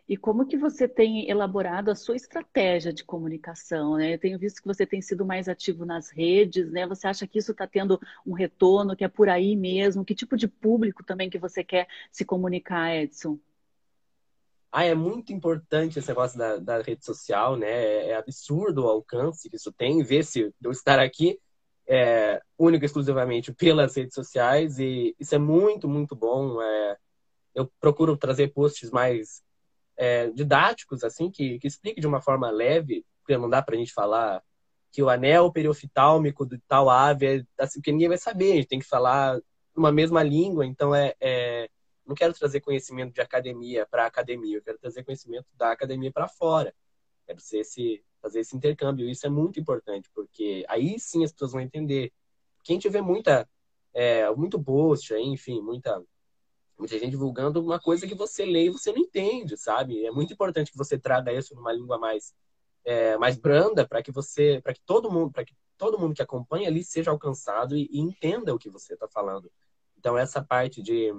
E 0.08 0.16
como 0.16 0.46
que 0.46 0.56
você 0.56 0.88
tem 0.88 1.28
elaborado 1.28 1.90
a 1.90 1.94
sua 1.94 2.16
estratégia 2.16 2.94
de 2.94 3.04
comunicação? 3.04 3.98
Né? 3.98 4.14
Eu 4.14 4.18
tenho 4.18 4.38
visto 4.38 4.62
que 4.62 4.66
você 4.66 4.86
tem 4.86 5.02
sido 5.02 5.24
mais 5.24 5.48
ativo 5.48 5.84
nas 5.84 6.08
redes, 6.08 6.70
né? 6.70 6.86
Você 6.86 7.06
acha 7.06 7.26
que 7.26 7.38
isso 7.38 7.52
está 7.52 7.66
tendo 7.66 8.00
um 8.26 8.32
retorno, 8.32 8.96
que 8.96 9.04
é 9.04 9.08
por 9.08 9.28
aí 9.28 9.54
mesmo? 9.54 10.06
Que 10.06 10.14
tipo 10.14 10.34
de 10.34 10.48
público 10.48 11.04
também 11.04 11.28
que 11.28 11.38
você 11.38 11.62
quer 11.62 11.86
se 12.10 12.24
comunicar, 12.24 12.96
Edson? 12.96 13.38
Ah, 14.72 14.84
é 14.84 14.94
muito 14.94 15.30
importante 15.30 15.98
esse 15.98 16.08
negócio 16.08 16.38
da, 16.38 16.56
da 16.56 16.80
rede 16.80 17.04
social, 17.04 17.56
né? 17.56 17.68
É, 17.68 18.08
é 18.10 18.16
absurdo 18.16 18.84
o 18.84 18.88
alcance 18.88 19.50
que 19.50 19.56
isso 19.56 19.72
tem. 19.72 20.02
Ver 20.02 20.24
se 20.24 20.54
eu 20.62 20.70
estar 20.70 20.98
aqui 20.98 21.38
é, 21.86 22.40
único 22.58 22.82
exclusivamente 22.82 23.52
pelas 23.52 23.94
redes 23.94 24.14
sociais 24.14 24.78
e 24.78 25.14
isso 25.20 25.34
é 25.34 25.38
muito, 25.38 25.86
muito 25.86 26.16
bom. 26.16 26.62
É, 26.62 26.96
eu 27.54 27.70
procuro 27.78 28.16
trazer 28.16 28.54
posts 28.54 28.90
mais 28.90 29.46
é, 29.98 30.30
didáticos, 30.30 31.02
assim, 31.02 31.30
que, 31.30 31.58
que 31.58 31.66
explique 31.66 32.00
de 32.00 32.06
uma 32.06 32.20
forma 32.20 32.50
leve, 32.50 33.04
porque 33.20 33.36
não 33.36 33.50
dá 33.50 33.60
para 33.60 33.74
a 33.74 33.78
gente 33.78 33.92
falar 33.92 34.42
que 34.92 35.02
o 35.02 35.10
anel 35.10 35.52
periofitálmico 35.52 36.46
de 36.46 36.58
tal 36.66 36.88
ave 36.88 37.26
é 37.26 37.62
assim, 37.62 37.80
ninguém 37.88 38.08
vai 38.08 38.16
saber, 38.16 38.52
a 38.52 38.56
gente 38.56 38.68
tem 38.68 38.78
que 38.78 38.86
falar 38.86 39.38
uma 39.76 39.92
mesma 39.92 40.22
língua, 40.22 40.64
então 40.64 40.94
é, 40.94 41.14
é 41.20 41.68
não 42.06 42.14
quero 42.14 42.32
trazer 42.32 42.60
conhecimento 42.60 43.12
de 43.12 43.20
academia 43.20 43.86
para 43.86 44.06
academia, 44.06 44.56
eu 44.56 44.62
quero 44.62 44.78
trazer 44.78 45.04
conhecimento 45.04 45.46
da 45.54 45.72
academia 45.72 46.10
para 46.10 46.26
fora. 46.26 46.74
Quero 47.26 47.38
ser 47.38 47.58
esse, 47.58 48.02
fazer 48.22 48.40
esse 48.40 48.56
intercâmbio. 48.56 49.06
Isso 49.10 49.26
é 49.26 49.28
muito 49.28 49.60
importante, 49.60 50.08
porque 50.14 50.64
aí 50.68 50.98
sim 50.98 51.22
as 51.22 51.32
pessoas 51.32 51.52
vão 51.52 51.60
entender. 51.60 52.10
Quem 52.64 52.78
tiver 52.78 53.02
muita, 53.02 53.46
é, 53.92 54.30
muito 54.30 54.58
post, 54.58 55.12
enfim, 55.14 55.60
muita 55.60 56.02
muita 56.78 56.98
gente 56.98 57.10
divulgando 57.10 57.62
uma 57.62 57.80
coisa 57.80 58.06
que 58.06 58.14
você 58.14 58.44
lê 58.44 58.66
e 58.66 58.70
você 58.70 58.92
não 58.92 58.98
entende, 58.98 59.56
sabe? 59.56 60.06
É 60.06 60.10
muito 60.10 60.32
importante 60.32 60.70
que 60.70 60.78
você 60.78 60.98
traga 60.98 61.32
isso 61.32 61.54
numa 61.54 61.72
língua 61.72 61.98
mais 61.98 62.34
é, 62.84 63.18
mais 63.18 63.36
branda 63.36 63.86
para 63.86 64.02
que 64.02 64.10
você, 64.10 64.60
para 64.62 64.72
que 64.72 64.80
todo 64.86 65.10
mundo, 65.10 65.30
para 65.30 65.44
que 65.44 65.54
todo 65.76 65.98
mundo 65.98 66.14
que 66.14 66.22
acompanha 66.22 66.68
ali 66.68 66.82
seja 66.82 67.10
alcançado 67.10 67.76
e, 67.76 67.88
e 67.90 68.00
entenda 68.00 68.54
o 68.54 68.58
que 68.58 68.70
você 68.70 68.94
está 68.94 69.06
falando. 69.08 69.50
Então 69.98 70.16
essa 70.16 70.42
parte 70.42 70.80
de 70.82 71.12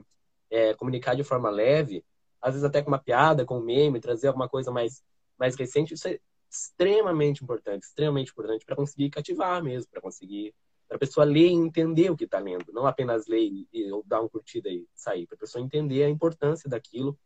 é, 0.50 0.74
comunicar 0.74 1.16
de 1.16 1.24
forma 1.24 1.50
leve, 1.50 2.04
às 2.42 2.54
vezes 2.54 2.66
até 2.66 2.82
com 2.82 2.90
uma 2.90 3.00
piada, 3.00 3.46
com 3.46 3.60
um 3.60 3.64
meme, 3.64 4.00
trazer 4.00 4.28
alguma 4.28 4.50
coisa 4.50 4.72
mais 4.72 5.04
mais 5.38 5.56
recente, 5.56 5.94
isso 5.94 6.08
é 6.08 6.20
extremamente 6.50 7.44
importante, 7.44 7.84
extremamente 7.84 8.32
importante 8.32 8.66
para 8.66 8.76
conseguir 8.76 9.10
cativar 9.10 9.64
mesmo, 9.64 9.90
para 9.92 10.02
conseguir 10.02 10.54
para 10.90 10.96
a 10.96 11.00
pessoa 11.00 11.24
ler 11.24 11.48
e 11.48 11.54
entender 11.54 12.10
o 12.10 12.18
que 12.18 12.26
está 12.26 12.40
lendo, 12.40 12.74
não 12.74 12.88
apenas 12.88 13.28
ler 13.28 13.44
e, 13.44 13.68
e 13.72 13.90
dar 14.06 14.22
uma 14.22 14.30
curtida 14.30 14.68
e 14.70 14.88
sair, 14.96 15.28
para 15.28 15.36
a 15.36 15.40
pessoa 15.40 15.64
entender 15.64 16.04
a 16.04 16.10
importância 16.10 16.68
daquilo 16.68 17.18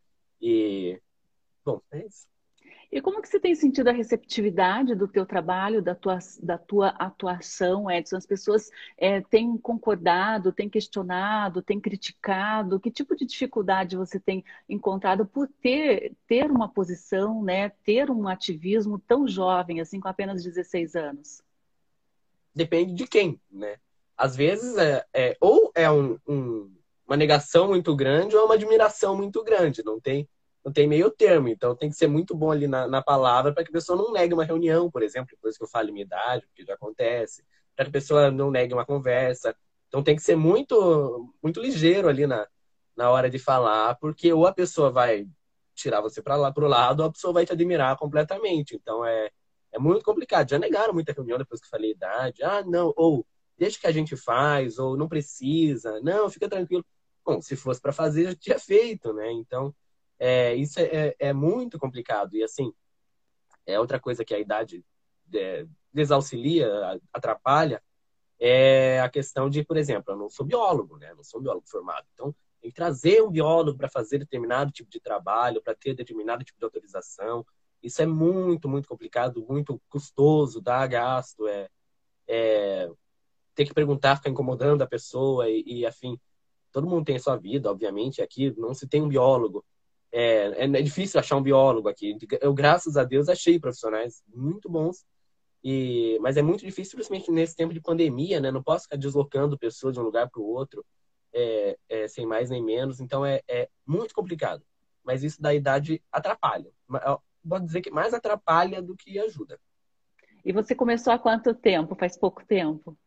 e 0.42 1.00
bom, 1.66 1.82
é 1.92 2.06
isso. 2.06 2.28
E 2.92 3.02
como 3.02 3.22
que 3.22 3.28
você 3.28 3.40
tem 3.40 3.56
sentido 3.56 3.88
a 3.88 3.92
receptividade 3.92 4.94
do 4.94 5.08
teu 5.08 5.26
trabalho, 5.26 5.82
da 5.82 5.96
tua, 5.96 6.20
da 6.44 6.60
tua 6.60 6.90
atuação, 6.90 7.90
Edson? 7.90 8.18
As 8.18 8.26
pessoas 8.26 8.70
é, 8.96 9.20
têm 9.20 9.58
concordado, 9.58 10.54
têm 10.54 10.70
questionado, 10.70 11.64
têm 11.64 11.80
criticado? 11.80 12.80
Que 12.80 12.92
tipo 12.92 13.16
de 13.16 13.26
dificuldade 13.26 13.98
você 13.98 14.20
tem 14.20 14.46
encontrado 14.70 15.26
por 15.26 15.48
ter, 15.60 16.16
ter 16.28 16.52
uma 16.52 16.70
posição, 16.70 17.42
né, 17.42 17.70
ter 17.84 18.12
um 18.12 18.28
ativismo 18.28 19.00
tão 19.00 19.28
jovem, 19.28 19.82
assim, 19.82 20.00
com 20.00 20.08
apenas 20.08 20.44
16 20.44 20.96
anos? 20.96 21.42
Depende 22.56 22.94
de 22.94 23.08
quem, 23.08 23.40
né? 23.52 23.78
Às 24.18 24.36
vezes, 24.36 24.78
é, 24.78 25.06
é 25.14 25.38
ou 25.42 25.72
é 25.76 25.90
um, 25.90 26.18
um, 26.28 26.72
uma 27.08 27.18
negação 27.18 27.68
muito 27.68 27.96
grande 27.96 28.36
ou 28.36 28.44
é 28.44 28.46
uma 28.46 28.54
admiração 28.56 29.16
muito 29.16 29.44
grande. 29.44 29.84
Não 29.84 30.00
tem, 30.00 30.30
não 30.64 30.72
tem 30.72 30.88
meio 30.88 31.10
termo. 31.10 31.48
Então, 31.48 31.76
tem 31.76 31.90
que 31.90 31.96
ser 31.96 32.08
muito 32.08 32.36
bom 32.36 32.52
ali 32.52 32.68
na, 32.68 32.88
na 32.88 33.02
palavra 33.02 33.54
para 33.54 33.64
que 33.64 33.70
a 33.70 33.74
pessoa 33.74 33.98
não 33.98 34.12
negue 34.12 34.34
uma 34.34 34.46
reunião, 34.46 34.90
por 34.90 35.02
exemplo, 35.04 35.30
depois 35.32 35.58
que 35.58 35.64
eu 35.64 35.68
falo 35.68 35.92
minha 35.92 36.06
idade, 36.06 36.46
porque 36.48 36.64
já 36.66 36.76
acontece, 36.76 37.44
para 37.76 37.86
que 37.86 37.90
a 37.90 37.94
pessoa 37.94 38.32
não 38.32 38.52
negue 38.52 38.74
uma 38.74 38.86
conversa. 38.86 39.56
Então, 39.88 40.04
tem 40.04 40.16
que 40.16 40.22
ser 40.22 40.36
muito, 40.36 41.34
muito 41.42 41.60
ligeiro 41.60 42.08
ali 42.08 42.26
na, 42.28 42.48
na 42.96 43.10
hora 43.12 43.30
de 43.30 43.40
falar, 43.40 43.96
porque 43.96 44.32
ou 44.32 44.46
a 44.48 44.54
pessoa 44.54 44.92
vai 44.92 45.28
tirar 45.76 46.02
você 46.02 46.22
para 46.22 46.36
lá 46.36 46.52
pro 46.52 46.68
lado, 46.68 47.02
ou 47.02 47.08
a 47.08 47.12
pessoa 47.12 47.34
vai 47.34 47.46
te 47.46 47.52
admirar 47.52 47.98
completamente. 47.98 48.76
Então, 48.76 49.04
é 49.06 49.32
é 49.74 49.80
muito 49.80 50.06
complicado. 50.06 50.50
Já 50.50 50.60
negaram 50.60 50.94
muita 50.94 51.12
reunião 51.12 51.38
depois 51.38 51.60
que 51.60 51.68
falei 51.68 51.92
idade. 51.92 52.44
Ah, 52.44 52.64
não, 52.64 52.94
ou 52.96 53.26
deixa 53.58 53.80
que 53.80 53.88
a 53.88 53.92
gente 53.92 54.16
faz, 54.16 54.78
ou 54.78 54.96
não 54.96 55.10
precisa. 55.10 56.00
Não, 56.02 56.30
fica 56.30 56.48
tranquilo. 56.48 56.86
Bom, 57.26 57.42
se 57.42 57.56
fosse 57.56 57.82
para 57.82 57.92
fazer, 57.92 58.26
já 58.26 58.36
tinha 58.36 58.60
feito, 58.60 59.14
né? 59.14 59.32
Então, 59.32 59.74
é, 60.20 60.54
isso 60.56 60.80
é, 60.80 60.84
é, 60.84 61.16
é, 61.20 61.34
muito 61.34 61.80
complicado. 61.80 62.36
E, 62.36 62.44
assim, 62.44 62.72
é 63.66 63.80
outra 63.80 64.00
coisa 64.00 64.24
que 64.24 64.34
a 64.34 64.40
idade 64.40 64.86
é, 65.34 65.66
desauxilia, 65.92 66.70
atrapalha, 67.12 67.82
é 68.40 69.00
a 69.00 69.10
questão 69.10 69.50
de, 69.50 69.64
por 69.64 69.78
exemplo, 69.78 70.14
eu 70.14 70.18
não 70.18 70.30
sou 70.30 70.46
biólogo, 70.46 70.98
né? 70.98 71.14
Não 71.16 71.24
sou 71.24 71.42
biólogo 71.42 71.68
formado. 71.68 72.06
Então, 72.14 72.36
tem 72.62 72.70
que 72.70 72.76
trazer 72.76 73.24
um 73.24 73.32
biólogo 73.32 73.78
para 73.78 73.90
fazer 73.90 74.20
determinado 74.20 74.72
tipo 74.72 74.90
de 74.90 75.00
trabalho, 75.00 75.62
para 75.62 75.74
ter 75.74 75.96
determinado 75.96 76.44
tipo 76.44 76.60
de 76.60 76.66
autorização. 76.66 77.46
Isso 77.84 78.02
é 78.02 78.06
muito, 78.06 78.70
muito 78.70 78.88
complicado, 78.88 79.46
muito 79.48 79.80
custoso, 79.90 80.62
dá 80.62 80.88
gasto, 80.88 81.46
é, 81.48 81.68
é 82.28 82.90
ter 83.54 83.66
que 83.66 83.74
perguntar, 83.74 84.16
ficar 84.16 84.30
incomodando 84.30 84.82
a 84.82 84.88
pessoa 84.88 85.50
e, 85.50 85.64
e 85.66 85.86
afim. 85.86 86.18
Todo 86.72 86.88
mundo 86.88 87.06
tem 87.06 87.18
a 87.18 87.20
sua 87.20 87.36
vida, 87.36 87.70
obviamente, 87.70 88.22
aqui 88.22 88.54
não 88.58 88.74
se 88.74 88.88
tem 88.88 89.02
um 89.02 89.10
biólogo. 89.10 89.64
É, 90.12 90.64
é, 90.64 90.66
é 90.66 90.82
difícil 90.82 91.20
achar 91.20 91.36
um 91.36 91.44
biólogo 91.44 91.90
aqui. 91.90 92.18
Eu, 92.42 92.54
graças 92.54 92.96
a 92.96 93.04
Deus, 93.04 93.28
achei 93.28 93.60
profissionais 93.60 94.24
muito 94.34 94.70
bons. 94.70 95.06
E, 95.64 96.18
mas 96.22 96.36
é 96.36 96.42
muito 96.42 96.66
difícil, 96.66 96.96
principalmente 96.96 97.32
nesse 97.32 97.56
tempo 97.56 97.74
de 97.74 97.82
pandemia, 97.82 98.40
né? 98.40 98.50
Não 98.52 98.64
posso 98.64 98.84
ficar 98.84 98.98
deslocando 98.98 99.58
pessoas 99.58 99.94
de 99.94 100.00
um 100.00 100.04
lugar 100.04 100.30
para 100.30 100.42
o 100.42 100.46
outro, 100.46 100.86
é, 101.34 101.78
é, 101.90 102.08
sem 102.08 102.26
mais 102.26 102.50
nem 102.50 102.64
menos. 102.64 103.00
Então 103.00 103.26
é, 103.26 103.42
é 103.48 103.70
muito 103.86 104.14
complicado. 104.14 104.64
Mas 105.04 105.24
isso 105.24 105.42
da 105.42 105.54
idade 105.54 106.02
atrapalha 106.12 106.72
pode 107.48 107.66
dizer 107.66 107.82
que 107.82 107.92
mais 107.92 108.14
atrapalha 108.14 108.82
do 108.82 108.96
que 108.96 109.20
ajuda. 109.20 109.60
E 110.46 110.52
você 110.52 110.76
começou 110.76 111.14
há 111.14 111.20
quanto 111.20 111.54
tempo? 111.54 111.96
Faz 111.96 112.18
pouco 112.18 112.46
tempo? 112.46 112.98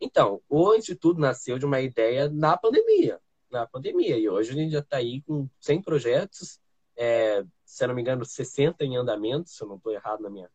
Então, 0.00 0.42
o 0.48 0.74
Instituto 0.74 1.20
nasceu 1.20 1.58
de 1.58 1.64
uma 1.64 1.80
ideia 1.80 2.28
na 2.28 2.56
pandemia. 2.56 3.20
Na 3.50 3.66
pandemia. 3.66 4.18
E 4.18 4.28
hoje 4.28 4.50
a 4.50 4.54
gente 4.54 4.72
já 4.72 4.80
está 4.80 4.96
aí 4.96 5.22
com 5.22 5.48
100 5.60 5.82
projetos 5.82 6.60
é, 6.96 7.44
se 7.64 7.82
eu 7.82 7.88
não 7.88 7.94
me 7.94 8.02
engano, 8.02 8.24
60 8.24 8.84
em 8.84 8.96
andamento, 8.96 9.50
se 9.50 9.62
eu 9.62 9.68
não 9.68 9.76
estou 9.76 9.92
errado 9.92 10.22
na 10.22 10.30
minha, 10.30 10.50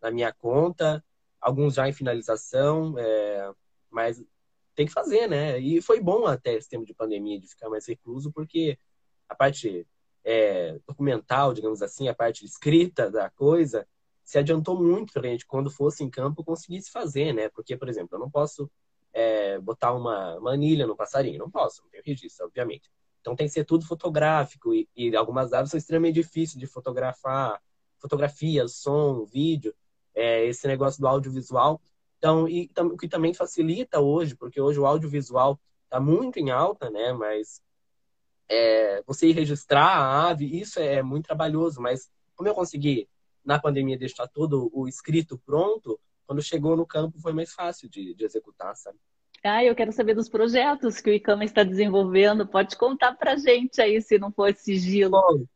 na 0.00 0.10
minha 0.10 0.32
conta, 0.32 1.04
alguns 1.40 1.74
já 1.74 1.88
em 1.88 1.92
finalização, 1.92 2.98
é, 2.98 3.52
mas 3.90 4.22
tem 4.74 4.86
que 4.86 4.92
fazer, 4.92 5.28
né? 5.28 5.58
E 5.58 5.82
foi 5.82 6.00
bom 6.00 6.26
até 6.26 6.54
esse 6.54 6.68
tempo 6.68 6.86
de 6.86 6.94
pandemia 6.94 7.38
de 7.38 7.48
ficar 7.48 7.68
mais 7.68 7.86
recluso, 7.86 8.32
porque 8.32 8.78
a 9.28 9.34
parte 9.34 9.86
é, 10.24 10.78
documental, 10.86 11.52
digamos 11.52 11.82
assim, 11.82 12.08
a 12.08 12.14
parte 12.14 12.44
escrita 12.44 13.10
da 13.10 13.30
coisa, 13.30 13.86
se 14.24 14.38
adiantou 14.38 14.80
muito 14.80 15.12
para 15.12 15.22
a 15.22 15.30
gente, 15.30 15.46
quando 15.46 15.70
fosse 15.70 16.04
em 16.04 16.10
campo, 16.10 16.44
conseguisse 16.44 16.90
fazer, 16.90 17.32
né? 17.32 17.48
Porque, 17.48 17.76
por 17.76 17.88
exemplo, 17.88 18.16
eu 18.16 18.20
não 18.20 18.30
posso 18.30 18.70
é, 19.12 19.58
botar 19.58 19.92
uma 19.92 20.40
manilha 20.40 20.86
no 20.86 20.96
passarinho, 20.96 21.38
não 21.38 21.50
posso, 21.50 21.82
não 21.82 21.90
tenho 21.90 22.02
registro, 22.04 22.46
obviamente. 22.46 22.90
Então 23.20 23.36
tem 23.36 23.46
que 23.46 23.52
ser 23.52 23.64
tudo 23.64 23.86
fotográfico 23.86 24.74
e, 24.74 24.88
e 24.96 25.14
algumas 25.16 25.52
aves 25.52 25.70
são 25.70 25.78
extremamente 25.78 26.14
difíceis 26.14 26.58
de 26.58 26.66
fotografar, 26.66 27.60
fotografia, 27.98 28.66
som, 28.66 29.24
vídeo, 29.24 29.74
é, 30.14 30.44
esse 30.46 30.66
negócio 30.66 31.00
do 31.00 31.06
audiovisual. 31.06 31.80
Então, 32.18 32.48
e 32.48 32.70
o 32.76 32.96
que 32.96 33.08
também 33.08 33.34
facilita 33.34 34.00
hoje, 34.00 34.34
porque 34.34 34.60
hoje 34.60 34.78
o 34.78 34.86
audiovisual 34.86 35.58
está 35.84 36.00
muito 36.00 36.38
em 36.38 36.50
alta, 36.50 36.90
né? 36.90 37.12
Mas 37.12 37.62
é, 38.52 39.02
você 39.06 39.28
ir 39.28 39.32
registrar 39.32 39.86
a 39.86 40.28
ave, 40.28 40.44
isso 40.60 40.78
é 40.78 41.02
muito 41.02 41.24
trabalhoso, 41.24 41.80
mas 41.80 42.10
como 42.34 42.48
eu 42.48 42.54
consegui, 42.54 43.08
na 43.44 43.58
pandemia, 43.58 43.98
deixar 43.98 44.28
todo 44.28 44.70
o 44.72 44.86
escrito 44.86 45.38
pronto, 45.38 45.98
quando 46.26 46.42
chegou 46.42 46.76
no 46.76 46.86
campo 46.86 47.18
foi 47.18 47.32
mais 47.32 47.52
fácil 47.52 47.88
de, 47.88 48.14
de 48.14 48.24
executar, 48.24 48.76
sabe? 48.76 48.98
Ah, 49.42 49.64
eu 49.64 49.74
quero 49.74 49.90
saber 49.90 50.14
dos 50.14 50.28
projetos 50.28 51.00
que 51.00 51.10
o 51.10 51.14
ICAMA 51.14 51.44
está 51.44 51.64
desenvolvendo. 51.64 52.46
Pode 52.46 52.76
contar 52.76 53.16
para 53.16 53.36
gente 53.36 53.80
aí, 53.80 54.00
se 54.00 54.16
não 54.16 54.30
for 54.30 54.54
sigilo. 54.54 55.10
Conto. 55.10 55.48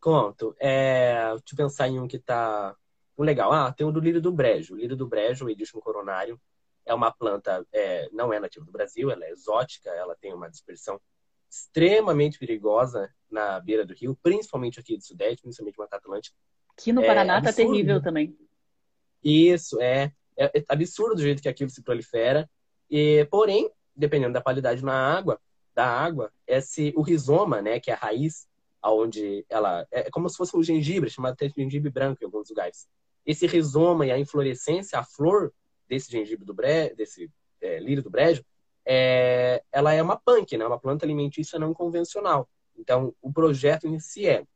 Conto. 0.00 0.56
É, 0.58 1.28
deixa 1.28 1.52
eu 1.52 1.56
pensar 1.56 1.88
em 1.88 2.00
um 2.00 2.08
que 2.08 2.16
está 2.16 2.74
um 3.16 3.22
legal. 3.22 3.52
Ah, 3.52 3.72
tem 3.72 3.86
o 3.86 3.92
do 3.92 4.00
lírio 4.00 4.20
do 4.20 4.32
brejo. 4.32 4.74
O 4.74 4.76
lírio 4.76 4.96
do 4.96 5.06
brejo, 5.06 5.44
o 5.44 5.50
Edition 5.50 5.78
coronário, 5.78 6.40
é 6.84 6.92
uma 6.92 7.12
planta, 7.12 7.64
é, 7.72 8.08
não 8.12 8.32
é 8.32 8.40
nativa 8.40 8.64
do 8.64 8.72
Brasil, 8.72 9.10
ela 9.10 9.24
é 9.24 9.30
exótica, 9.30 9.90
ela 9.90 10.16
tem 10.16 10.34
uma 10.34 10.50
dispersão 10.50 11.00
extremamente 11.50 12.38
perigosa 12.38 13.12
na 13.30 13.60
beira 13.60 13.84
do 13.84 13.94
rio, 13.94 14.18
principalmente 14.22 14.78
aqui 14.80 14.96
do 14.96 15.04
Sudeste, 15.04 15.42
principalmente 15.42 15.78
Mata 15.78 15.96
Atlântica. 15.96 16.36
Aqui 16.70 16.92
no 16.92 17.02
Paraná 17.02 17.38
é 17.38 17.42
tá 17.42 17.52
terrível 17.52 18.00
também. 18.02 18.36
Isso, 19.22 19.80
é, 19.80 20.12
é, 20.36 20.58
é 20.58 20.64
absurdo 20.68 21.18
o 21.18 21.22
jeito 21.22 21.42
que 21.42 21.48
aquilo 21.48 21.70
se 21.70 21.82
prolifera. 21.82 22.48
E, 22.90 23.26
porém, 23.30 23.70
dependendo 23.94 24.32
da 24.32 24.40
qualidade 24.40 24.84
na 24.84 24.94
água, 24.94 25.40
da 25.74 25.86
água, 25.86 26.32
esse 26.46 26.92
o 26.96 27.02
rizoma, 27.02 27.60
né, 27.60 27.80
que 27.80 27.90
é 27.90 27.94
a 27.94 27.98
raiz, 27.98 28.48
aonde 28.80 29.44
ela 29.48 29.86
é 29.90 30.10
como 30.10 30.28
se 30.28 30.36
fosse 30.36 30.56
um 30.56 30.62
gengibre, 30.62 31.10
chamado 31.10 31.32
até 31.32 31.48
de 31.48 31.54
gengibre 31.54 31.90
branco 31.90 32.22
em 32.22 32.26
alguns 32.26 32.48
lugares. 32.48 32.88
Esse 33.26 33.46
rizoma 33.46 34.06
e 34.06 34.10
a 34.10 34.18
inflorescência, 34.18 34.98
a 34.98 35.04
flor 35.04 35.52
desse 35.88 36.10
gengibre 36.10 36.44
do 36.44 36.54
bre, 36.54 36.94
desse 36.94 37.30
é, 37.60 37.78
lírio 37.78 38.02
do 38.02 38.10
brejo, 38.10 38.44
é, 38.90 39.62
ela 39.70 39.92
é 39.92 40.02
uma 40.02 40.16
punk, 40.16 40.56
né, 40.56 40.66
uma 40.66 40.78
planta 40.78 41.04
alimentícia 41.04 41.58
não 41.58 41.74
convencional. 41.74 42.48
Então, 42.74 43.14
o 43.20 43.30
projeto 43.30 43.86
em 43.86 44.00
si 44.00 44.26
é 44.26 44.46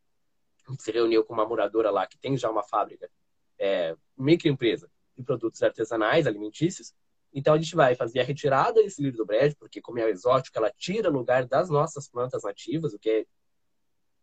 a 0.67 0.71
gente 0.71 0.83
se 0.83 0.91
reuniu 0.91 1.23
com 1.23 1.35
uma 1.35 1.45
moradora 1.45 1.91
lá 1.91 2.07
que 2.07 2.17
tem 2.17 2.37
já 2.37 2.49
uma 2.49 2.62
fábrica, 2.62 3.11
é, 3.59 3.95
microempresa 4.17 4.89
de 5.19 5.23
produtos 5.23 5.62
artesanais, 5.62 6.27
alimentícios, 6.27 6.95
então 7.35 7.53
a 7.53 7.59
gente 7.59 7.75
vai 7.75 7.95
fazer 7.95 8.21
a 8.21 8.25
retirada 8.25 8.83
desse 8.83 9.03
lírio 9.03 9.19
do 9.19 9.27
brejo, 9.27 9.57
porque 9.59 9.83
como 9.83 9.99
é 9.99 10.09
exótico, 10.09 10.57
ela 10.57 10.71
tira 10.71 11.11
lugar 11.11 11.45
das 11.45 11.69
nossas 11.69 12.09
plantas 12.09 12.43
nativas, 12.43 12.95
o 12.95 12.99
que 12.99 13.11
é 13.11 13.27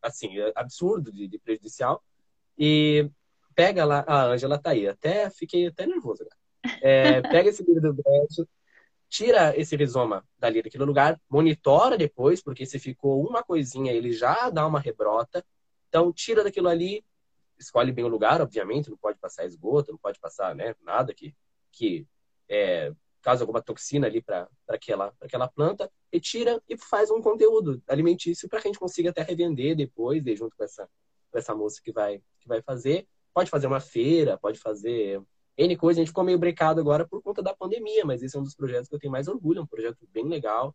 assim, 0.01 0.39
é 0.39 0.51
absurdo 0.55 1.11
de, 1.11 1.27
de, 1.27 1.37
prejudicial. 1.37 2.03
E 2.57 3.09
pega 3.53 3.85
lá, 3.85 4.03
a 4.07 4.25
Ângela 4.25 4.57
tá 4.57 4.71
aí, 4.71 4.87
até 4.87 5.29
fiquei 5.29 5.67
até 5.67 5.85
nervoso 5.85 6.25
É, 6.81 7.21
pega 7.21 7.49
esse 7.49 7.63
lírio 7.63 7.81
do 7.81 7.93
brejo, 7.93 8.47
tira 9.09 9.57
esse 9.59 9.75
rizoma 9.75 10.23
dali 10.37 10.61
daquele 10.61 10.85
lugar, 10.85 11.19
monitora 11.29 11.97
depois, 11.97 12.41
porque 12.41 12.65
se 12.65 12.77
ficou 12.79 13.27
uma 13.27 13.43
coisinha, 13.43 13.91
ele 13.91 14.13
já 14.13 14.49
dá 14.49 14.65
uma 14.65 14.79
rebrota. 14.79 15.43
Então 15.87 16.13
tira 16.13 16.43
daquilo 16.43 16.67
ali, 16.67 17.03
escolhe 17.57 17.91
bem 17.91 18.05
o 18.05 18.09
lugar, 18.09 18.41
obviamente, 18.41 18.89
não 18.89 18.97
pode 18.97 19.17
passar 19.17 19.45
esgoto, 19.45 19.91
não 19.91 19.97
pode 19.97 20.19
passar 20.19 20.55
né, 20.55 20.75
nada 20.81 21.13
que, 21.13 21.35
que 21.71 22.07
é, 22.47 22.93
causa 23.21 23.43
alguma 23.43 23.61
toxina 23.61 24.07
ali 24.07 24.21
para 24.21 24.47
aquela, 24.67 25.13
aquela 25.19 25.47
planta, 25.47 25.91
retira 26.11 26.61
e 26.69 26.77
faz 26.77 27.09
um 27.09 27.21
conteúdo 27.21 27.81
alimentício 27.87 28.47
para 28.47 28.61
que 28.61 28.67
a 28.67 28.69
gente 28.69 28.79
consiga 28.79 29.09
até 29.09 29.21
revender 29.23 29.75
depois, 29.75 30.23
de, 30.23 30.35
junto 30.35 30.55
com 30.55 30.63
essa, 30.63 30.87
com 31.31 31.37
essa 31.37 31.55
moça 31.55 31.81
que 31.83 31.91
vai, 31.91 32.21
que 32.39 32.47
vai 32.47 32.61
fazer. 32.61 33.07
Pode 33.33 33.49
fazer 33.49 33.67
uma 33.67 33.79
feira, 33.79 34.37
pode 34.37 34.59
fazer 34.59 35.21
N 35.59 35.75
coisa. 35.75 35.99
A 35.99 36.01
gente 36.01 36.09
ficou 36.09 36.23
meio 36.23 36.39
brecado 36.39 36.79
agora 36.79 37.05
por 37.05 37.21
conta 37.21 37.43
da 37.43 37.53
pandemia, 37.53 38.05
mas 38.05 38.23
esse 38.23 38.35
é 38.35 38.39
um 38.39 38.43
dos 38.43 38.55
projetos 38.55 38.87
que 38.87 38.95
eu 38.95 38.99
tenho 38.99 39.11
mais 39.11 39.27
orgulho, 39.27 39.59
é 39.59 39.61
um 39.61 39.67
projeto 39.67 40.07
bem 40.11 40.25
legal, 40.25 40.73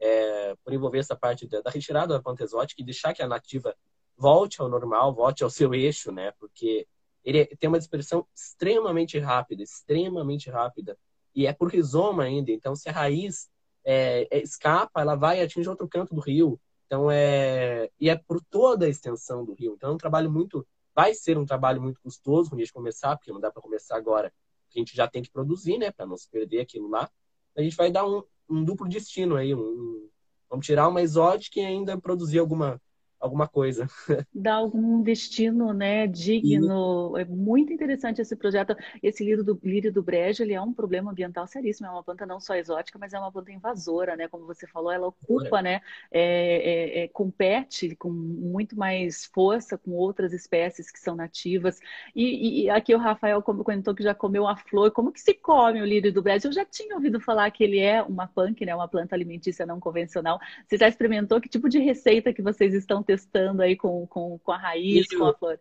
é, 0.00 0.56
por 0.64 0.72
envolver 0.72 0.98
essa 0.98 1.14
parte 1.14 1.46
da, 1.46 1.60
da 1.60 1.70
retirada 1.70 2.14
da 2.14 2.22
planta 2.22 2.42
exótica 2.42 2.80
e 2.80 2.84
deixar 2.84 3.12
que 3.12 3.22
a 3.22 3.28
nativa 3.28 3.76
volte 4.16 4.60
ao 4.60 4.68
normal, 4.68 5.14
volte 5.14 5.44
ao 5.44 5.50
seu 5.50 5.74
eixo, 5.74 6.10
né? 6.10 6.32
Porque 6.38 6.86
ele 7.22 7.44
tem 7.44 7.68
uma 7.68 7.78
dispersão 7.78 8.26
extremamente 8.34 9.18
rápida, 9.18 9.62
extremamente 9.62 10.50
rápida 10.50 10.98
e 11.34 11.46
é 11.46 11.52
por 11.52 11.70
rizoma 11.70 12.24
ainda. 12.24 12.50
Então, 12.50 12.74
se 12.74 12.88
a 12.88 12.92
raiz 12.92 13.48
é, 13.84 14.26
é, 14.30 14.42
escapa, 14.42 15.00
ela 15.00 15.14
vai 15.14 15.42
atinge 15.42 15.68
outro 15.68 15.88
canto 15.88 16.14
do 16.14 16.20
rio. 16.20 16.58
Então, 16.86 17.10
é 17.10 17.90
e 18.00 18.08
é 18.10 18.16
por 18.16 18.42
toda 18.50 18.86
a 18.86 18.88
extensão 18.88 19.44
do 19.44 19.54
rio. 19.54 19.74
Então, 19.74 19.90
é 19.90 19.92
um 19.94 19.98
trabalho 19.98 20.30
muito, 20.30 20.66
vai 20.94 21.14
ser 21.14 21.38
um 21.38 21.46
trabalho 21.46 21.80
muito 21.80 22.00
custoso 22.00 22.50
quando 22.50 22.60
a 22.60 22.64
gente 22.64 22.72
começar, 22.72 23.16
porque 23.16 23.32
não 23.32 23.40
dá 23.40 23.50
para 23.50 23.62
começar 23.62 23.96
agora. 23.96 24.32
A 24.74 24.78
gente 24.78 24.96
já 24.96 25.06
tem 25.06 25.22
que 25.22 25.30
produzir, 25.30 25.78
né, 25.78 25.90
para 25.90 26.06
não 26.06 26.16
se 26.16 26.28
perder 26.30 26.60
aquilo 26.60 26.88
lá. 26.88 27.10
A 27.56 27.62
gente 27.62 27.76
vai 27.76 27.90
dar 27.90 28.06
um, 28.06 28.22
um 28.48 28.64
duplo 28.64 28.88
destino 28.88 29.36
aí, 29.36 29.54
um, 29.54 30.08
vamos 30.48 30.66
tirar 30.66 30.88
uma 30.88 31.02
exótica 31.02 31.60
e 31.60 31.64
ainda 31.64 32.00
produzir 32.00 32.38
alguma 32.38 32.80
alguma 33.22 33.46
coisa. 33.46 33.86
Dá 34.34 34.54
algum 34.54 35.00
destino, 35.00 35.72
né, 35.72 36.06
digno. 36.06 37.16
E... 37.16 37.22
É 37.22 37.24
muito 37.24 37.72
interessante 37.72 38.20
esse 38.20 38.34
projeto. 38.34 38.76
Esse 39.02 39.24
lírio 39.24 39.44
do, 39.44 39.58
lírio 39.62 39.92
do 39.92 40.02
brejo, 40.02 40.42
ele 40.42 40.54
é 40.54 40.60
um 40.60 40.74
problema 40.74 41.12
ambiental 41.12 41.46
seríssimo. 41.46 41.86
É 41.86 41.90
uma 41.90 42.02
planta 42.02 42.26
não 42.26 42.40
só 42.40 42.56
exótica, 42.56 42.98
mas 42.98 43.14
é 43.14 43.18
uma 43.18 43.30
planta 43.30 43.52
invasora, 43.52 44.16
né? 44.16 44.26
Como 44.26 44.44
você 44.44 44.66
falou, 44.66 44.90
ela 44.90 45.06
ocupa, 45.06 45.60
é. 45.60 45.62
né, 45.62 45.80
é, 46.10 46.22
é, 46.22 47.04
é, 47.04 47.08
compete 47.08 47.94
com 47.94 48.10
muito 48.10 48.76
mais 48.76 49.26
força 49.26 49.78
com 49.78 49.92
outras 49.92 50.32
espécies 50.32 50.90
que 50.90 50.98
são 50.98 51.14
nativas. 51.14 51.78
E, 52.14 52.64
e 52.64 52.70
aqui 52.70 52.94
o 52.94 52.98
Rafael 52.98 53.40
comentou 53.42 53.94
que 53.94 54.02
já 54.02 54.14
comeu 54.14 54.48
a 54.48 54.56
flor. 54.56 54.90
Como 54.90 55.12
que 55.12 55.20
se 55.20 55.34
come 55.34 55.80
o 55.80 55.86
lírio 55.86 56.12
do 56.12 56.22
brejo? 56.22 56.48
Eu 56.48 56.52
já 56.52 56.64
tinha 56.64 56.96
ouvido 56.96 57.20
falar 57.20 57.50
que 57.52 57.62
ele 57.62 57.78
é 57.78 58.02
uma 58.02 58.26
punk, 58.26 58.66
né, 58.66 58.74
uma 58.74 58.88
planta 58.88 59.14
alimentícia 59.14 59.64
não 59.64 59.78
convencional. 59.78 60.40
Você 60.66 60.76
já 60.76 60.88
experimentou? 60.88 61.40
Que 61.40 61.48
tipo 61.48 61.68
de 61.68 61.78
receita 61.78 62.32
que 62.32 62.42
vocês 62.42 62.74
estão 62.74 63.02
testando 63.12 63.62
aí 63.62 63.76
com, 63.76 64.06
com, 64.06 64.38
com 64.38 64.52
a 64.52 64.56
raiz, 64.56 65.06
com 65.08 65.26
a 65.26 65.34
flor? 65.34 65.60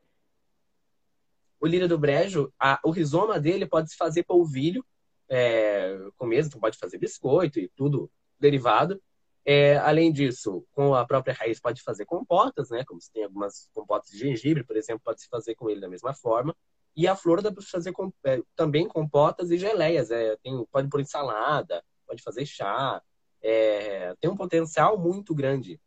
O 1.59 1.67
lírio 1.67 1.87
do 1.87 1.97
brejo, 1.97 2.51
a, 2.59 2.79
o 2.83 2.91
rizoma 2.91 3.39
dele 3.39 3.65
pode 3.65 3.91
se 3.91 3.97
fazer 3.97 4.23
polvilho, 4.23 4.85
é, 5.29 5.97
com 6.17 6.25
mesmo, 6.25 6.49
então 6.49 6.61
pode 6.61 6.77
fazer 6.77 6.97
biscoito 6.97 7.59
e 7.59 7.67
tudo 7.75 8.09
derivado. 8.39 9.01
É, 9.43 9.77
além 9.77 10.11
disso, 10.11 10.65
com 10.71 10.93
a 10.93 11.05
própria 11.05 11.33
raiz 11.33 11.59
pode 11.59 11.81
fazer 11.81 12.05
compotas, 12.05 12.69
né? 12.69 12.83
Como 12.85 13.01
se 13.01 13.11
tem 13.11 13.23
algumas 13.23 13.69
compotas 13.73 14.09
de 14.09 14.19
gengibre, 14.19 14.63
por 14.63 14.77
exemplo, 14.77 15.01
pode 15.03 15.21
se 15.21 15.27
fazer 15.27 15.55
com 15.55 15.69
ele 15.69 15.81
da 15.81 15.89
mesma 15.89 16.13
forma. 16.13 16.55
E 16.95 17.07
a 17.07 17.15
flor 17.15 17.41
dá 17.41 17.51
para 17.51 17.63
fazer 17.63 17.91
com, 17.91 18.11
é, 18.23 18.41
também 18.55 18.87
compotas 18.87 19.51
e 19.51 19.57
geleias. 19.57 20.11
É, 20.11 20.37
tem, 20.37 20.65
pode 20.71 20.89
pôr 20.89 21.01
em 21.01 21.05
salada, 21.05 21.83
pode 22.07 22.21
fazer 22.21 22.45
chá. 22.45 23.01
É, 23.41 24.15
tem 24.19 24.29
um 24.29 24.37
potencial 24.37 24.97
muito 24.97 25.33
grande. 25.33 25.79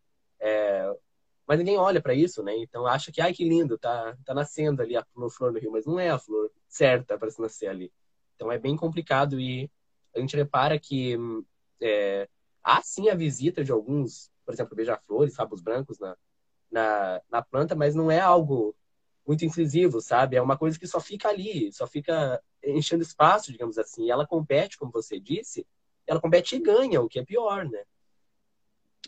Mas 1.47 1.59
ninguém 1.59 1.77
olha 1.77 2.01
para 2.01 2.15
isso, 2.15 2.43
né? 2.43 2.57
Então 2.57 2.87
acha 2.87 3.13
que, 3.13 3.21
ai, 3.21 3.33
que 3.33 3.47
lindo, 3.47 3.79
tá, 3.79 4.17
tá 4.25 4.33
nascendo 4.35 4.83
ali 4.83 4.97
a 4.97 5.05
flor 5.31 5.53
no 5.53 5.59
rio, 5.59 5.73
mas 5.73 5.85
não 5.85 5.99
é 6.01 6.11
a 6.11 6.19
flor 6.19 6.51
certa 6.69 7.19
para 7.19 7.31
se 7.31 7.41
nascer 7.41 7.69
ali. 7.69 7.93
Então 8.35 8.51
é 8.51 8.59
bem 8.59 8.77
complicado 8.77 9.39
e 9.39 9.71
a 10.15 10.21
gente 10.21 10.37
repara 10.37 10.79
que 10.79 11.17
é, 11.81 12.29
há 12.63 12.81
sim 12.83 13.09
a 13.09 13.15
visita 13.15 13.63
de 13.63 13.73
alguns, 13.73 14.31
por 14.45 14.55
exemplo, 14.55 14.75
beija-flores, 14.75 15.37
rabos 15.37 15.61
brancos 15.61 15.99
na, 15.99 16.17
na, 16.71 17.23
na 17.31 17.43
planta, 17.43 17.75
mas 17.75 17.95
não 17.95 18.11
é 18.11 18.21
algo 18.21 18.75
muito 19.27 19.45
incisivo, 19.45 20.01
sabe? 20.01 20.37
É 20.37 20.43
uma 20.43 20.57
coisa 20.57 20.79
que 20.79 20.87
só 20.87 21.01
fica 21.01 21.29
ali, 21.29 21.73
só 21.73 21.87
fica 21.87 22.43
enchendo 22.63 23.03
espaço, 23.03 23.53
digamos 23.53 23.79
assim. 23.79 24.07
E 24.07 24.11
ela 24.11 24.27
compete, 24.27 24.79
como 24.79 24.93
você 24.93 25.19
disse, 25.21 25.67
ela 26.07 26.21
compete 26.21 26.57
e 26.57 26.61
ganha, 26.61 27.01
o 27.01 27.09
que 27.09 27.19
é 27.19 27.25
pior, 27.25 27.65
né? 27.69 27.85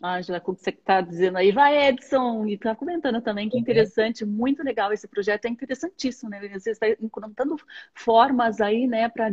Ângela, 0.02 0.40
como 0.40 0.58
você 0.58 0.70
está 0.70 1.00
dizendo 1.00 1.38
aí, 1.38 1.52
vai 1.52 1.88
Edson, 1.88 2.44
e 2.46 2.54
está 2.54 2.74
comentando 2.74 3.20
também 3.22 3.48
que 3.48 3.58
interessante, 3.58 4.24
muito 4.24 4.62
legal 4.62 4.92
esse 4.92 5.08
projeto, 5.08 5.46
é 5.46 5.48
interessantíssimo, 5.48 6.28
né? 6.28 6.40
Você 6.48 6.70
está 6.70 6.88
encontrando 7.00 7.56
formas 7.94 8.60
aí, 8.60 8.86
né, 8.86 9.08
para 9.08 9.28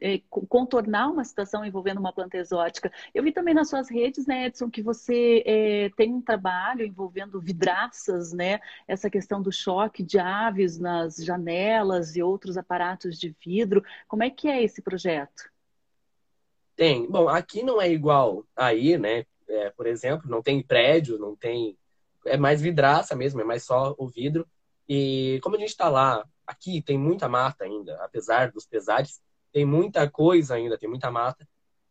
é, 0.00 0.20
contornar 0.30 1.08
uma 1.10 1.24
situação 1.24 1.64
envolvendo 1.64 1.98
uma 1.98 2.12
planta 2.12 2.38
exótica. 2.38 2.90
Eu 3.14 3.22
vi 3.22 3.32
também 3.32 3.54
nas 3.54 3.68
suas 3.68 3.90
redes, 3.90 4.26
né, 4.26 4.46
Edson, 4.46 4.70
que 4.70 4.82
você 4.82 5.42
é, 5.44 5.90
tem 5.96 6.12
um 6.12 6.22
trabalho 6.22 6.84
envolvendo 6.84 7.40
vidraças, 7.40 8.32
né? 8.32 8.60
Essa 8.88 9.10
questão 9.10 9.42
do 9.42 9.52
choque 9.52 10.02
de 10.02 10.18
aves 10.18 10.78
nas 10.78 11.16
janelas 11.16 12.16
e 12.16 12.22
outros 12.22 12.56
aparatos 12.56 13.18
de 13.18 13.34
vidro. 13.44 13.84
Como 14.08 14.22
é 14.22 14.30
que 14.30 14.48
é 14.48 14.62
esse 14.62 14.80
projeto? 14.80 15.50
Tem. 16.74 17.06
Bom, 17.08 17.28
aqui 17.28 17.62
não 17.62 17.80
é 17.80 17.90
igual 17.90 18.44
aí, 18.56 18.96
né? 18.96 19.26
É, 19.52 19.70
por 19.70 19.86
exemplo, 19.86 20.30
não 20.30 20.42
tem 20.42 20.62
prédio, 20.62 21.18
não 21.18 21.36
tem. 21.36 21.76
É 22.26 22.36
mais 22.36 22.60
vidraça 22.60 23.14
mesmo, 23.14 23.40
é 23.40 23.44
mais 23.44 23.64
só 23.64 23.94
o 23.98 24.08
vidro. 24.08 24.46
E 24.88 25.40
como 25.42 25.56
a 25.56 25.58
gente 25.58 25.70
está 25.70 25.88
lá, 25.88 26.24
aqui 26.46 26.80
tem 26.82 26.98
muita 26.98 27.28
mata 27.28 27.64
ainda, 27.64 27.96
apesar 28.02 28.50
dos 28.50 28.66
pesares, 28.66 29.20
tem 29.52 29.64
muita 29.64 30.08
coisa 30.10 30.54
ainda, 30.54 30.78
tem 30.78 30.88
muita 30.88 31.10
mata 31.10 31.46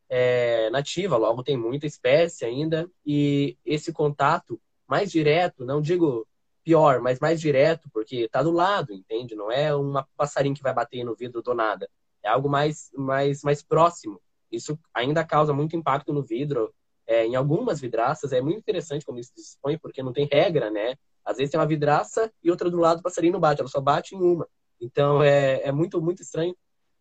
é, 0.10 0.70
nativa, 0.70 1.16
logo 1.16 1.44
tem 1.44 1.56
muita 1.56 1.86
espécie 1.86 2.46
ainda. 2.46 2.90
E 3.06 3.58
esse 3.66 3.94
contato 3.94 4.60
mais 4.88 5.12
direto, 5.12 5.64
não 5.64 5.82
digo 5.82 6.28
pior, 6.64 7.00
mas 7.02 7.20
mais 7.20 7.40
direto, 7.40 7.90
porque 7.94 8.18
está 8.18 8.44
do 8.44 8.52
lado, 8.52 8.94
entende? 8.94 9.36
Não 9.36 9.52
é 9.52 9.76
um 9.76 9.94
passarinho 10.18 10.56
que 10.56 10.62
vai 10.62 10.74
bater 10.74 11.04
no 11.04 11.16
vidro 11.16 11.42
do 11.42 11.54
nada. 11.54 11.90
É 12.24 12.30
algo 12.30 12.50
mais, 12.50 12.92
mais, 12.94 13.42
mais 13.42 13.64
próximo. 13.64 14.22
Isso 14.52 14.78
ainda 14.94 15.24
causa 15.24 15.54
muito 15.54 15.76
impacto 15.76 16.14
no 16.14 16.22
vidro. 16.22 16.74
É, 17.12 17.26
em 17.26 17.36
algumas 17.36 17.82
vidraças 17.82 18.32
é 18.32 18.40
muito 18.40 18.60
interessante 18.60 19.06
como 19.06 19.20
isso 19.20 19.32
se 19.36 19.42
dispõe, 19.42 19.78
porque 19.78 20.02
não 20.02 20.14
tem 20.14 20.30
regra, 20.32 20.72
né? 20.72 20.96
Às 21.26 21.36
vezes 21.36 21.52
tem 21.52 21.60
uma 21.60 21.68
vidraça 21.68 22.32
e 22.42 22.50
outra 22.50 22.72
do 22.72 22.78
lado 22.78 23.00
o 23.00 23.04
passarinho 23.04 23.34
não 23.34 23.40
bate, 23.42 23.60
ela 23.60 23.70
só 23.70 23.82
bate 23.82 24.16
em 24.16 24.22
uma. 24.22 24.48
Então 24.80 25.22
é, 25.22 25.62
é 25.62 25.74
muito, 25.74 26.02
muito 26.02 26.22
estranho, 26.22 26.56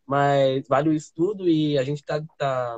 mas 0.05 0.67
vale 0.67 0.89
o 0.89 0.93
estudo 0.93 1.49
e 1.49 1.79
a 1.79 1.85
gente 1.85 2.01
está 2.01 2.21
tá 2.37 2.77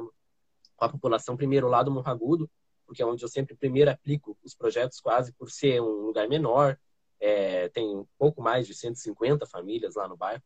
com 0.77 0.85
a 0.85 0.91
população 0.91 1.35
primeiro 1.35 1.69
lá 1.69 1.83
do 1.83 1.91
Morragudo, 1.91 2.51
porque 2.85 3.03
é 3.03 3.07
onde 3.07 3.25
eu 3.25 3.29
sempre 3.31 3.57
primeiro 3.57 3.91
aplico 3.91 4.37
os 4.45 4.55
projetos, 4.55 5.01
quase 5.01 5.33
por 5.33 5.51
ser 5.51 5.81
um 5.81 6.05
lugar 6.05 6.29
menor. 6.29 6.79
É, 7.19 7.71
tem 7.71 7.97
um 7.97 8.07
pouco 8.19 8.43
mais 8.43 8.67
de 8.67 8.75
150 8.75 9.47
famílias 9.47 9.95
lá 9.95 10.07
no 10.07 10.19
bairro. 10.19 10.43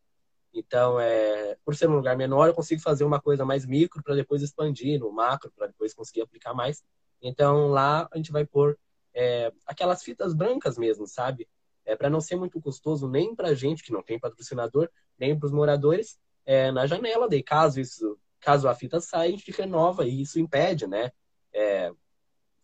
Então, 0.58 0.98
é, 0.98 1.56
por 1.64 1.76
ser 1.76 1.88
um 1.88 1.96
lugar 1.96 2.16
menor, 2.16 2.48
eu 2.48 2.54
consigo 2.54 2.80
fazer 2.80 3.04
uma 3.04 3.20
coisa 3.20 3.44
mais 3.44 3.66
micro 3.66 4.02
para 4.02 4.14
depois 4.14 4.42
expandir 4.42 4.98
no 4.98 5.12
macro, 5.12 5.52
para 5.54 5.66
depois 5.66 5.92
conseguir 5.92 6.22
aplicar 6.22 6.54
mais. 6.54 6.82
Então, 7.20 7.68
lá 7.68 8.08
a 8.10 8.16
gente 8.16 8.32
vai 8.32 8.46
pôr 8.46 8.78
é, 9.14 9.52
aquelas 9.66 10.02
fitas 10.02 10.32
brancas 10.32 10.78
mesmo, 10.78 11.06
sabe? 11.06 11.46
É, 11.84 11.94
para 11.94 12.08
não 12.08 12.20
ser 12.20 12.36
muito 12.36 12.60
custoso 12.60 13.06
nem 13.06 13.34
para 13.34 13.54
gente 13.54 13.82
que 13.82 13.92
não 13.92 14.02
tem 14.02 14.18
patrocinador, 14.18 14.88
nem 15.18 15.38
para 15.38 15.46
os 15.46 15.52
moradores, 15.52 16.18
é, 16.46 16.70
na 16.72 16.86
janela. 16.86 17.28
Daí, 17.28 17.42
caso 17.42 17.78
isso, 17.78 18.18
caso 18.40 18.66
a 18.66 18.74
fita 18.74 18.98
saia, 18.98 19.28
a 19.28 19.36
gente 19.36 19.50
renova 19.50 20.06
e 20.06 20.22
isso 20.22 20.40
impede, 20.40 20.86
né? 20.86 21.12
É, 21.52 21.92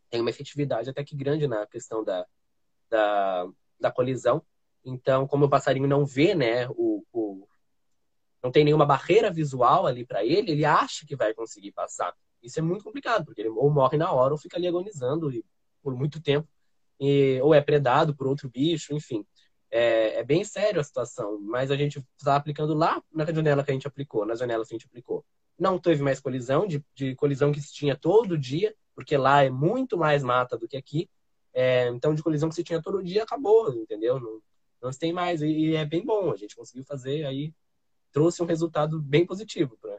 tem 0.09 0.23
uma 0.23 0.31
efetividade 0.31 0.89
até 0.89 1.05
que 1.05 1.15
grande 1.15 1.47
na 1.47 1.67
questão 1.67 2.03
da, 2.03 2.27
da, 2.89 3.47
da 3.79 3.93
colisão. 3.93 4.43
Então, 4.83 5.27
como 5.27 5.45
o 5.45 5.51
passarinho 5.51 5.87
não 5.87 6.07
vê, 6.07 6.35
né, 6.35 6.69
o, 6.71 7.05
o 7.13 7.47
não 8.43 8.51
tem 8.51 8.65
nenhuma 8.65 8.85
barreira 8.85 9.31
visual 9.31 9.87
ali 9.87 10.05
para 10.05 10.25
ele, 10.25 10.51
ele 10.51 10.65
acha 10.65 11.07
que 11.07 11.15
vai 11.15 11.33
conseguir 11.33 11.73
passar. 11.73 12.15
Isso 12.43 12.59
é 12.59 12.63
muito 12.63 12.83
complicado, 12.83 13.25
porque 13.25 13.41
ele 13.41 13.49
ou 13.49 13.71
morre 13.71 13.97
na 13.97 14.11
hora 14.11 14.35
ou 14.35 14.39
fica 14.39 14.57
ali 14.57 14.67
agonizando 14.67 15.31
por 15.83 15.95
muito 15.95 16.21
tempo, 16.21 16.49
e, 16.99 17.41
ou 17.43 17.55
é 17.55 17.61
predado 17.61 18.15
por 18.15 18.27
outro 18.27 18.49
bicho, 18.49 18.95
enfim. 18.95 19.25
É, 19.71 20.21
é 20.21 20.25
bem 20.25 20.45
sério 20.45 20.81
a 20.81 20.85
situação, 20.85 21.41
mas 21.41 21.71
a 21.71 21.77
gente 21.77 22.05
está 22.19 22.37
aplicando 22.37 22.75
lá 22.75 23.03
na 23.13 23.25
janela 23.25 23.65
que 23.65 23.71
a 23.71 23.75
gente 23.75 23.87
aplicou, 23.87 24.27
nas 24.27 24.39
janelas 24.39 24.69
que 24.69 24.75
a 24.75 24.79
gente 24.79 24.87
aplicou. 24.87 25.25
Não 25.59 25.79
teve 25.79 26.03
mais 26.03 26.21
colisão, 26.21 26.67
de, 26.67 26.85
de 26.95 27.15
colisão 27.15 27.53
que 27.53 27.61
se 27.61 27.73
tinha 27.73 27.97
todo 27.97 28.37
dia, 28.37 28.75
porque 28.95 29.17
lá 29.17 29.43
é 29.45 29.51
muito 29.51 29.97
mais 29.97 30.23
mata 30.23 30.59
do 30.59 30.69
que 30.69 30.77
aqui. 30.77 31.09
É, 31.55 31.89
então, 31.89 32.15
de 32.15 32.23
colisão 32.23 32.49
que 32.49 32.55
se 32.55 32.65
tinha 32.65 32.83
todo 32.83 33.03
dia, 33.03 33.23
acabou, 33.23 33.73
entendeu? 33.75 34.19
Não, 34.21 34.41
não 34.83 34.93
se 34.93 34.99
tem 34.99 35.13
mais. 35.13 35.43
E, 35.43 35.47
e 35.47 35.77
é 35.77 35.85
bem 35.85 36.05
bom, 36.05 36.33
a 36.33 36.37
gente 36.37 36.57
conseguiu 36.57 36.85
fazer 36.85 37.25
aí 37.25 37.53
trouxe 38.13 38.43
um 38.43 38.47
resultado 38.47 39.01
bem 39.01 39.27
positivo 39.27 39.77
para 39.81 39.99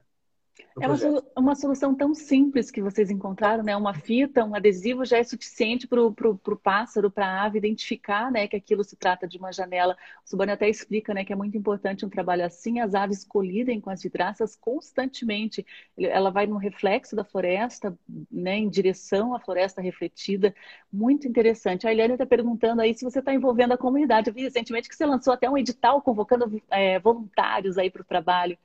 é 0.79 0.87
uma, 0.87 1.23
uma, 1.37 1.55
solução 1.55 1.93
tão 1.93 2.13
simples 2.15 2.71
que 2.71 2.81
vocês 2.81 3.11
encontraram, 3.11 3.63
né? 3.63 3.75
Uma 3.75 3.93
fita, 3.93 4.43
um 4.43 4.55
adesivo 4.55 5.05
já 5.05 5.17
é 5.17 5.23
suficiente 5.23 5.87
para 5.87 6.01
o 6.01 6.59
pássaro, 6.61 7.11
para 7.11 7.27
a 7.27 7.43
ave 7.43 7.59
identificar, 7.59 8.31
né? 8.31 8.47
Que 8.47 8.55
aquilo 8.55 8.83
se 8.83 8.95
trata 8.95 9.27
de 9.27 9.37
uma 9.37 9.51
janela. 9.51 9.95
O 10.25 10.29
Subani 10.29 10.51
até 10.51 10.67
explica, 10.67 11.13
né? 11.13 11.23
Que 11.23 11.31
é 11.31 11.35
muito 11.35 11.55
importante 11.57 12.05
um 12.05 12.09
trabalho 12.09 12.43
assim. 12.43 12.79
As 12.79 12.95
aves 12.95 13.23
colidem 13.23 13.79
com 13.79 13.89
as 13.89 14.01
vidraças 14.01 14.55
constantemente. 14.55 15.65
Ela 15.97 16.31
vai 16.31 16.47
no 16.47 16.57
reflexo 16.57 17.15
da 17.15 17.23
floresta, 17.23 17.95
né? 18.31 18.57
Em 18.57 18.69
direção 18.69 19.35
à 19.35 19.39
floresta 19.39 19.81
refletida. 19.81 20.55
Muito 20.91 21.27
interessante. 21.27 21.87
A 21.87 21.91
Eliane 21.91 22.13
está 22.13 22.25
perguntando 22.25 22.81
aí 22.81 22.95
se 22.95 23.03
você 23.03 23.19
está 23.19 23.33
envolvendo 23.33 23.73
a 23.73 23.77
comunidade. 23.77 24.29
Eu 24.29 24.33
vi 24.33 24.41
recentemente 24.41 24.89
que 24.89 24.95
você 24.95 25.05
lançou 25.05 25.33
até 25.33 25.49
um 25.49 25.57
edital 25.57 26.01
convocando 26.01 26.61
é, 26.71 26.99
voluntários 26.99 27.77
aí 27.77 27.91
para 27.91 28.01
o 28.01 28.05
trabalho. 28.05 28.57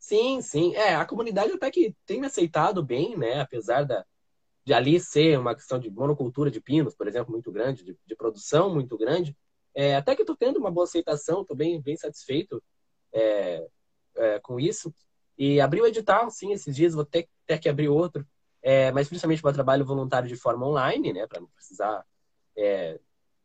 Sim, 0.00 0.40
sim. 0.40 0.74
É, 0.74 0.94
a 0.96 1.04
comunidade 1.04 1.52
até 1.52 1.70
que 1.70 1.94
tem 2.06 2.20
me 2.20 2.26
aceitado 2.26 2.82
bem, 2.82 3.16
né? 3.16 3.40
Apesar 3.40 3.84
da, 3.84 4.04
de 4.64 4.72
ali 4.74 4.98
ser 4.98 5.38
uma 5.38 5.54
questão 5.54 5.78
de 5.78 5.90
monocultura 5.90 6.50
de 6.50 6.60
pinos, 6.60 6.94
por 6.96 7.06
exemplo, 7.06 7.30
muito 7.32 7.52
grande, 7.52 7.84
de, 7.84 7.98
de 8.06 8.16
produção 8.16 8.74
muito 8.74 8.96
grande. 8.96 9.36
É, 9.74 9.96
até 9.96 10.16
que 10.16 10.22
estou 10.22 10.36
tendo 10.36 10.58
uma 10.58 10.70
boa 10.70 10.84
aceitação, 10.84 11.42
estou 11.42 11.56
bem, 11.56 11.80
bem 11.82 11.96
satisfeito 11.96 12.62
é, 13.12 13.68
é, 14.16 14.40
com 14.40 14.58
isso. 14.58 14.94
E 15.38 15.60
abri 15.60 15.80
o 15.82 15.86
edital, 15.86 16.30
sim, 16.30 16.52
esses 16.52 16.74
dias, 16.74 16.94
vou 16.94 17.04
ter, 17.04 17.28
ter 17.46 17.58
que 17.58 17.68
abrir 17.68 17.88
outro, 17.88 18.26
é, 18.62 18.90
mas 18.92 19.08
principalmente 19.08 19.42
para 19.42 19.52
trabalho 19.54 19.84
voluntário 19.84 20.28
de 20.28 20.36
forma 20.36 20.66
online, 20.66 21.12
né? 21.12 21.26
Para 21.26 21.40
não 21.40 21.48
precisar 21.48 22.04
é, 22.56 22.98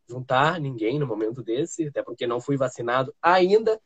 juntar 0.08 0.60
ninguém 0.60 1.00
no 1.00 1.08
momento 1.08 1.44
desse, 1.44 1.88
até 1.88 2.02
porque 2.02 2.28
não 2.28 2.40
fui 2.42 2.58
vacinado 2.58 3.14
ainda, 3.22 3.80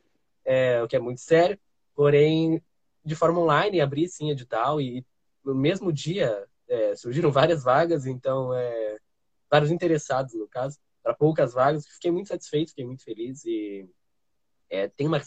é, 0.44 0.82
o 0.82 0.88
que 0.88 0.96
é 0.96 1.00
muito 1.00 1.20
sério. 1.20 1.58
Porém, 1.94 2.62
de 3.04 3.14
forma 3.14 3.40
online, 3.40 3.80
abri 3.80 4.08
sim 4.08 4.30
edital 4.30 4.80
e 4.80 5.04
no 5.44 5.54
mesmo 5.54 5.92
dia 5.92 6.46
é, 6.68 6.94
surgiram 6.94 7.32
várias 7.32 7.62
vagas, 7.64 8.06
então, 8.06 8.54
é, 8.54 8.98
vários 9.50 9.70
interessados, 9.70 10.34
no 10.34 10.46
caso, 10.48 10.78
para 11.02 11.14
poucas 11.14 11.52
vagas. 11.52 11.86
Fiquei 11.86 12.10
muito 12.10 12.28
satisfeito, 12.28 12.70
fiquei 12.70 12.86
muito 12.86 13.02
feliz 13.02 13.44
e 13.44 13.88
é, 14.68 14.88
tem 14.88 15.06
uma, 15.06 15.20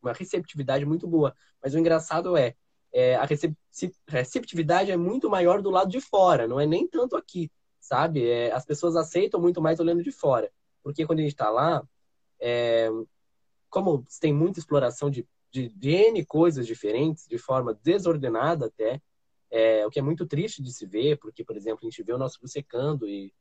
uma 0.00 0.12
receptividade 0.12 0.84
muito 0.84 1.08
boa. 1.08 1.34
Mas 1.62 1.74
o 1.74 1.78
engraçado 1.78 2.36
é, 2.36 2.54
é 2.92 3.16
a 3.16 3.26
receptividade 4.08 4.90
é 4.90 4.96
muito 4.96 5.28
maior 5.28 5.60
do 5.60 5.70
lado 5.70 5.90
de 5.90 6.00
fora, 6.00 6.46
não 6.46 6.60
é 6.60 6.66
nem 6.66 6.86
tanto 6.86 7.16
aqui, 7.16 7.50
sabe? 7.80 8.28
É, 8.28 8.52
as 8.52 8.64
pessoas 8.64 8.94
aceitam 8.94 9.40
muito 9.40 9.60
mais 9.60 9.80
olhando 9.80 10.02
de 10.02 10.12
fora. 10.12 10.50
Porque 10.82 11.04
quando 11.04 11.18
a 11.18 11.22
gente 11.22 11.32
está 11.32 11.50
lá, 11.50 11.82
é, 12.40 12.88
como 13.68 14.04
tem 14.20 14.32
muita 14.32 14.60
exploração 14.60 15.10
de 15.10 15.26
de, 15.56 15.70
de 15.70 15.90
N 15.90 16.24
coisas 16.26 16.66
diferentes, 16.66 17.26
de 17.26 17.38
forma 17.38 17.72
desordenada 17.82 18.66
até, 18.66 19.00
é, 19.50 19.86
o 19.86 19.90
que 19.90 19.98
é 19.98 20.02
muito 20.02 20.26
triste 20.26 20.62
de 20.62 20.70
se 20.70 20.84
ver, 20.84 21.18
porque, 21.18 21.42
por 21.42 21.56
exemplo, 21.56 21.80
a 21.82 21.84
gente 21.86 22.02
vê 22.02 22.12
o 22.12 22.18
nosso 22.18 22.38
rio 22.38 22.48
secando 22.48 23.08
e, 23.08 23.32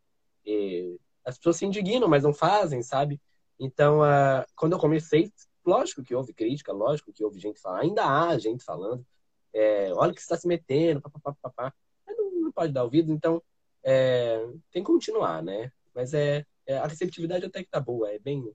e 0.46 0.98
as 1.26 1.38
pessoas 1.38 1.58
se 1.58 1.66
indignam, 1.66 2.08
mas 2.08 2.24
não 2.24 2.34
fazem, 2.34 2.82
sabe? 2.82 3.20
Então, 3.60 4.00
uh, 4.00 4.46
quando 4.56 4.74
eu 4.74 4.80
comecei, 4.80 5.30
lógico 5.66 6.04
que 6.04 6.16
houve 6.16 6.34
crítica, 6.34 6.72
lógico 6.72 7.12
que 7.12 7.24
houve 7.24 7.40
gente 7.40 7.60
falando, 7.60 7.82
ainda 7.82 8.06
há 8.06 8.38
gente 8.38 8.64
falando, 8.64 9.06
é, 9.54 9.92
olha 9.94 10.14
que 10.14 10.22
está 10.22 10.38
se 10.38 10.48
metendo, 10.48 11.02
papapá, 11.02 11.74
mas 12.06 12.18
não, 12.18 12.32
não, 12.32 12.52
pode 12.52 12.72
dar 12.72 12.84
ouvido, 12.84 13.12
então 13.12 13.42
é, 13.84 14.38
tem 14.72 14.84
que 14.84 14.88
continuar, 14.92 15.44
né? 15.44 15.72
Mas 15.94 16.14
é, 16.14 16.46
é, 16.66 16.78
a 16.78 16.88
receptividade 16.88 17.46
até 17.46 17.62
que 17.62 17.70
tá 17.70 17.80
boa, 17.80 18.10
é 18.10 18.20
bem. 18.20 18.50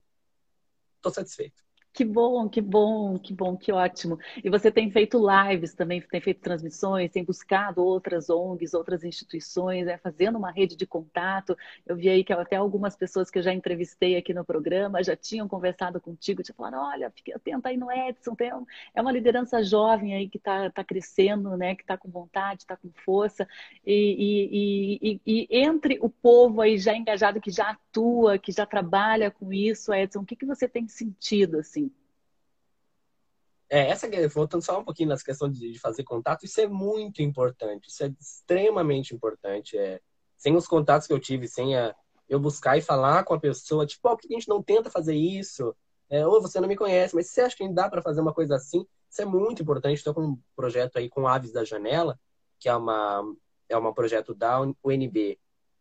Tô 1.01 1.11
satisfeito. 1.11 1.63
Que 1.93 2.05
bom, 2.05 2.47
que 2.47 2.61
bom, 2.61 3.19
que 3.19 3.33
bom, 3.33 3.57
que 3.57 3.69
ótimo. 3.69 4.17
E 4.41 4.49
você 4.49 4.71
tem 4.71 4.89
feito 4.89 5.19
lives 5.19 5.73
também, 5.73 5.99
tem 6.01 6.21
feito 6.21 6.39
transmissões, 6.39 7.11
tem 7.11 7.21
buscado 7.21 7.83
outras 7.83 8.29
ONGs, 8.29 8.73
outras 8.73 9.03
instituições, 9.03 9.85
né, 9.85 9.97
fazendo 9.97 10.37
uma 10.37 10.51
rede 10.51 10.77
de 10.77 10.87
contato. 10.87 11.55
Eu 11.85 11.97
vi 11.97 12.07
aí 12.07 12.23
que 12.23 12.31
até 12.31 12.55
algumas 12.55 12.95
pessoas 12.95 13.29
que 13.29 13.39
eu 13.39 13.43
já 13.43 13.53
entrevistei 13.53 14.15
aqui 14.15 14.33
no 14.33 14.45
programa 14.45 15.03
já 15.03 15.17
tinham 15.17 15.49
conversado 15.49 15.99
contigo, 15.99 16.41
te 16.41 16.53
falaram, 16.53 16.79
olha, 16.79 17.11
fique 17.11 17.33
atenta 17.33 17.67
aí 17.67 17.75
no 17.75 17.91
Edson, 17.91 18.35
tem 18.35 18.53
um, 18.53 18.65
é 18.95 19.01
uma 19.01 19.11
liderança 19.11 19.61
jovem 19.61 20.15
aí 20.15 20.29
que 20.29 20.37
está 20.37 20.69
tá 20.69 20.85
crescendo, 20.85 21.57
né, 21.57 21.75
que 21.75 21.81
está 21.83 21.97
com 21.97 22.09
vontade, 22.09 22.61
está 22.61 22.77
com 22.77 22.89
força. 23.03 23.45
E, 23.85 25.01
e, 25.03 25.21
e, 25.25 25.47
e, 25.51 25.59
entre 25.59 25.97
o 26.01 26.09
povo 26.09 26.61
aí 26.61 26.77
já 26.77 26.95
engajado, 26.95 27.41
que 27.41 27.51
já 27.51 27.71
atua, 27.71 28.37
que 28.39 28.51
já 28.53 28.65
trabalha 28.65 29.29
com 29.29 29.51
isso, 29.51 29.93
Edson, 29.93 30.21
o 30.21 30.25
que, 30.25 30.35
que 30.37 30.45
você 30.45 30.67
tem 30.69 30.87
sentido, 30.87 31.59
assim? 31.59 31.90
É, 33.73 33.87
essa, 33.87 34.05
voltando 34.27 34.61
só 34.61 34.77
um 34.77 34.83
pouquinho 34.83 35.07
nessa 35.07 35.23
questão 35.23 35.49
de, 35.49 35.71
de, 35.71 35.79
fazer 35.79 36.03
contato, 36.03 36.43
isso 36.43 36.59
é 36.59 36.67
muito 36.67 37.21
importante, 37.21 37.87
isso 37.87 38.03
é 38.03 38.13
extremamente 38.19 39.15
importante. 39.15 39.77
É, 39.77 40.01
sem 40.35 40.53
os 40.57 40.67
contatos 40.67 41.07
que 41.07 41.13
eu 41.13 41.19
tive, 41.19 41.47
sem 41.47 41.77
a, 41.77 41.95
eu 42.27 42.37
buscar 42.37 42.77
e 42.77 42.81
falar 42.81 43.23
com 43.23 43.33
a 43.33 43.39
pessoa, 43.39 43.85
tipo, 43.85 44.09
oh, 44.09 44.17
por 44.17 44.27
que 44.27 44.33
a 44.33 44.37
gente 44.37 44.49
não 44.49 44.61
tenta 44.61 44.89
fazer 44.89 45.15
isso? 45.15 45.73
É, 46.09 46.27
ou 46.27 46.41
você 46.41 46.59
não 46.59 46.67
me 46.67 46.75
conhece, 46.75 47.15
mas 47.15 47.29
você 47.29 47.39
acha 47.39 47.55
que 47.55 47.65
dá 47.69 47.89
para 47.89 48.01
fazer 48.01 48.19
uma 48.19 48.33
coisa 48.33 48.57
assim? 48.57 48.85
Isso 49.09 49.21
é 49.21 49.25
muito 49.25 49.61
importante. 49.61 49.97
Estou 49.97 50.13
com 50.13 50.21
um 50.21 50.39
projeto 50.53 50.97
aí 50.97 51.07
com 51.09 51.25
Aves 51.25 51.53
da 51.53 51.63
Janela, 51.63 52.19
que 52.59 52.67
é 52.67 52.75
uma 52.75 53.23
é 53.69 53.77
um 53.77 53.93
projeto 53.93 54.33
da 54.33 54.59
UNB, 54.59 55.39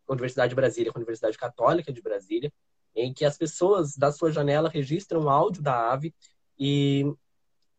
Universidade 0.09 0.50
de 0.50 0.55
Brasília, 0.55 0.92
com 0.92 0.98
a 0.98 1.00
Universidade 1.00 1.37
Católica 1.37 1.92
de 1.92 2.00
Brasília, 2.00 2.53
em 2.94 3.12
que 3.12 3.24
as 3.24 3.37
pessoas 3.37 3.96
da 3.96 4.12
sua 4.12 4.31
janela 4.31 4.68
registram 4.68 5.24
o 5.24 5.29
áudio 5.29 5.61
da 5.61 5.90
ave 5.90 6.14
e 6.57 7.05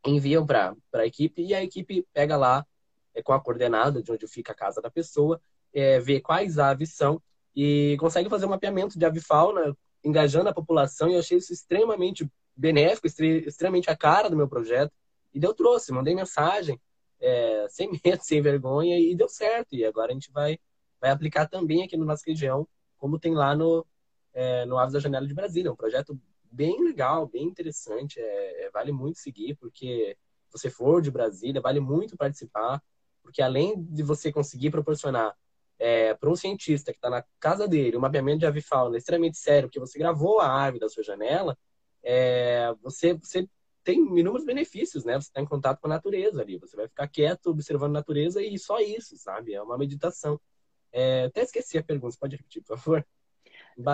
enviam 0.06 0.46
para 0.46 0.76
a 0.94 1.06
equipe 1.06 1.44
e 1.44 1.54
a 1.54 1.64
equipe 1.64 2.06
pega 2.14 2.36
lá 2.36 2.66
é, 3.14 3.22
com 3.22 3.34
a 3.34 3.40
coordenada 3.40 4.02
de 4.02 4.12
onde 4.12 4.28
fica 4.28 4.52
a 4.52 4.56
casa 4.56 4.82
da 4.82 4.90
pessoa, 4.90 5.42
é, 5.74 6.00
vê 6.00 6.20
quais 6.20 6.58
aves 6.58 6.94
são 6.94 7.22
e 7.56 7.98
consegue 8.00 8.30
fazer 8.30 8.46
um 8.46 8.50
mapeamento 8.50 8.98
de 8.98 9.06
avifauna, 9.06 9.76
engajando 10.04 10.50
a 10.50 10.54
população. 10.54 11.10
E 11.10 11.14
eu 11.14 11.20
achei 11.20 11.38
isso 11.38 11.54
extremamente 11.54 12.30
benéfico, 12.56 13.08
extremamente 13.08 13.90
a 13.90 13.96
cara 13.96 14.30
do 14.30 14.38
meu 14.38 14.48
projeto. 14.48 14.92
E 15.34 15.40
deu 15.40 15.54
trouxe, 15.54 15.92
mandei 15.92 16.16
mensagem, 16.16 16.80
é, 17.20 17.68
sem 17.70 17.90
medo, 17.92 18.22
sem 18.22 18.42
vergonha, 18.42 19.00
e 19.00 19.16
deu 19.16 19.30
certo. 19.30 19.76
E 19.76 19.86
agora 19.86 20.12
a 20.12 20.14
gente 20.14 20.32
vai, 20.32 20.58
vai 21.00 21.12
aplicar 21.12 21.48
também 21.48 21.84
aqui 21.84 21.98
na 21.98 22.06
nossa 22.06 22.24
região, 22.26 22.68
como 22.98 23.20
tem 23.20 23.34
lá 23.34 23.56
no, 23.56 23.86
é, 24.34 24.66
no 24.66 24.78
Aves 24.78 24.94
da 24.94 25.00
Janela 25.00 25.28
de 25.28 25.34
Brasília. 25.34 25.70
É 25.70 25.72
um 25.72 25.76
projeto 25.76 26.20
bem 26.52 26.84
legal, 26.84 27.28
bem 27.28 27.44
interessante. 27.44 28.20
É, 28.20 28.66
é, 28.66 28.70
vale 28.72 28.92
muito 28.92 29.20
seguir, 29.20 29.56
porque 29.56 30.18
se 30.50 30.60
você 30.60 30.70
for 30.70 31.02
de 31.02 31.10
Brasília, 31.10 31.62
vale 31.62 31.80
muito 31.80 32.18
participar, 32.18 32.82
porque 33.24 33.42
além 33.42 33.82
de 33.84 34.04
você 34.04 34.32
conseguir 34.32 34.70
proporcionar 34.70 35.36
é, 35.80 36.14
para 36.14 36.30
um 36.30 36.36
cientista 36.36 36.92
que 36.92 36.98
está 36.98 37.10
na 37.10 37.24
casa 37.40 37.68
dele 37.68 37.98
um 37.98 38.02
mapeamento 38.02 38.40
de 38.40 38.46
avifauna 38.46 38.98
extremamente 38.98 39.38
sério, 39.38 39.68
porque 39.68 39.80
você 39.80 39.98
gravou 39.98 40.40
a 40.40 40.66
ave 40.66 40.78
da 40.80 40.90
sua 40.90 41.04
janela, 41.04 41.58
é, 42.04 42.74
você, 42.82 43.14
você 43.14 43.48
tem 43.84 43.98
inúmeros 44.00 44.46
benefícios, 44.46 45.04
né? 45.04 45.14
Você 45.20 45.30
está 45.30 45.42
em 45.42 45.46
contato 45.46 45.80
com 45.80 45.88
a 45.88 45.90
natureza 45.90 46.42
ali, 46.42 46.58
você 46.58 46.76
vai 46.76 46.88
ficar 46.88 47.08
quieto 47.08 47.48
observando 47.48 47.92
a 47.92 48.00
natureza 48.00 48.42
e 48.42 48.58
só 48.60 48.80
isso, 48.80 49.18
sabe? 49.18 49.54
É 49.54 49.62
uma 49.62 49.78
meditação. 49.78 50.40
É, 50.92 51.26
até 51.26 51.42
esqueci 51.42 51.78
a 51.78 51.84
pergunta, 51.84 52.12
você 52.12 52.20
pode 52.20 52.36
repetir, 52.36 52.62
por 52.62 52.78
favor? 52.78 53.06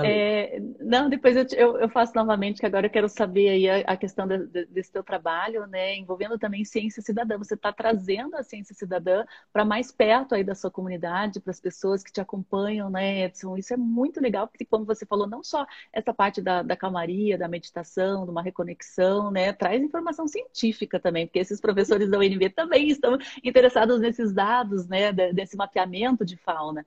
É, 0.06 0.60
não, 0.80 1.10
depois 1.10 1.36
eu, 1.36 1.46
eu, 1.56 1.78
eu, 1.78 1.90
faço 1.90 2.14
novamente, 2.16 2.60
que 2.60 2.66
agora 2.66 2.88
eu 2.88 2.90
quero 2.90 3.08
saber 3.08 3.50
aí 3.50 3.70
a, 3.70 3.94
a 3.94 3.98
questão 3.98 4.28
de, 4.28 4.46
de, 4.48 4.66
desse 4.66 4.92
teu 4.92 5.04
trabalho, 5.04 5.66
né, 5.68 5.96
envolvendo 5.96 6.38
também 6.38 6.66
ciência 6.66 7.02
cidadã. 7.02 7.38
Você 7.38 7.54
está 7.54 7.72
trazendo 7.72 8.36
a 8.36 8.44
ciência 8.44 8.76
cidadã 8.76 9.24
para 9.54 9.64
mais 9.64 9.92
perto 9.92 10.36
aí 10.36 10.44
da 10.44 10.56
sua 10.56 10.72
comunidade, 10.72 11.40
para 11.40 11.52
as 11.52 11.60
pessoas 11.60 12.04
que 12.04 12.12
te 12.12 12.20
acompanham, 12.20 12.90
né, 12.90 13.26
Edson? 13.26 13.58
Isso 13.58 13.74
é 13.74 13.78
muito 13.78 14.20
legal, 14.20 14.48
porque 14.48 14.66
como 14.66 14.86
você 14.86 15.06
falou, 15.06 15.28
não 15.28 15.44
só 15.44 15.66
essa 15.94 16.14
parte 16.14 16.42
da, 16.42 16.64
da 16.64 16.76
calmaria, 16.76 17.38
da 17.38 17.48
meditação, 17.48 18.26
de 18.26 18.32
uma 18.32 18.42
reconexão, 18.42 19.32
né, 19.32 19.54
traz 19.54 19.82
informação 19.82 20.28
científica 20.28 21.00
também, 21.00 21.28
porque 21.28 21.40
esses 21.40 21.62
professores 21.62 22.10
da 22.10 22.18
UNB 22.18 22.50
também 22.50 22.90
estão 22.90 23.18
interessados 23.44 24.00
nesses 24.00 24.34
dados, 24.34 24.88
né, 24.88 25.12
desse 25.14 25.56
mapeamento 25.56 26.26
de 26.26 26.36
fauna. 26.38 26.86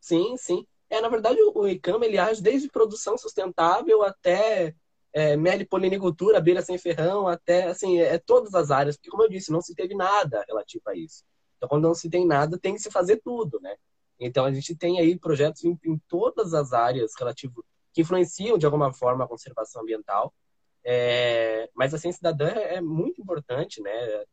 Sim, 0.00 0.36
sim. 0.36 0.66
É, 0.90 1.00
na 1.00 1.08
verdade, 1.08 1.40
o 1.40 1.68
ICAM 1.68 2.02
ele 2.02 2.18
age 2.18 2.42
desde 2.42 2.68
produção 2.68 3.16
sustentável 3.16 4.02
até 4.02 4.74
é, 5.12 5.36
melipolinicultura, 5.36 6.38
abelha 6.38 6.62
sem 6.62 6.76
ferrão, 6.76 7.28
até, 7.28 7.68
assim, 7.68 8.00
é, 8.00 8.18
todas 8.18 8.54
as 8.54 8.72
áreas. 8.72 8.96
Porque, 8.96 9.10
como 9.10 9.22
eu 9.22 9.28
disse, 9.28 9.52
não 9.52 9.62
se 9.62 9.74
teve 9.74 9.94
nada 9.94 10.44
relativo 10.48 10.82
a 10.88 10.96
isso. 10.96 11.24
Então, 11.56 11.68
quando 11.68 11.84
não 11.84 11.94
se 11.94 12.10
tem 12.10 12.26
nada, 12.26 12.58
tem 12.58 12.74
que 12.74 12.80
se 12.80 12.90
fazer 12.90 13.20
tudo, 13.24 13.60
né? 13.60 13.76
Então, 14.18 14.44
a 14.44 14.52
gente 14.52 14.74
tem 14.74 14.98
aí 14.98 15.18
projetos 15.18 15.64
em, 15.64 15.78
em 15.84 15.98
todas 16.08 16.54
as 16.54 16.72
áreas 16.72 17.12
relativo 17.18 17.64
que 17.92 18.02
influenciam, 18.02 18.58
de 18.58 18.66
alguma 18.66 18.92
forma, 18.92 19.24
a 19.24 19.28
conservação 19.28 19.82
ambiental. 19.82 20.34
É, 20.84 21.68
mas 21.74 21.94
a 21.94 21.98
ciência 21.98 22.18
cidadã 22.18 22.48
é, 22.48 22.76
é 22.76 22.80
muito 22.80 23.20
importante, 23.20 23.80
né? 23.82 24.24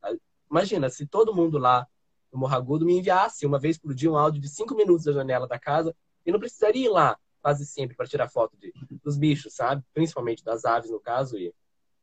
Imagina, 0.49 0.89
se 0.89 1.05
todo 1.05 1.35
mundo 1.35 1.57
lá 1.57 1.85
no 2.31 2.39
Morragudo 2.39 2.85
me 2.85 2.97
enviasse 2.97 3.45
uma 3.45 3.59
vez 3.59 3.77
por 3.77 3.93
dia 3.93 4.11
um 4.11 4.17
áudio 4.17 4.41
de 4.41 4.49
cinco 4.49 4.75
minutos 4.75 5.05
da 5.05 5.11
janela 5.11 5.47
da 5.47 5.59
casa, 5.59 5.95
e 6.27 6.31
não 6.31 6.39
precisaria 6.39 6.85
ir 6.85 6.89
lá 6.89 7.17
quase 7.41 7.65
sempre 7.65 7.95
para 7.95 8.05
tirar 8.05 8.27
foto 8.27 8.57
de, 8.57 8.73
dos 9.01 9.17
bichos, 9.17 9.53
sabe? 9.53 9.81
Principalmente 9.93 10.43
das 10.43 10.65
aves, 10.65 10.91
no 10.91 10.99
caso. 10.99 11.37
E, 11.37 11.53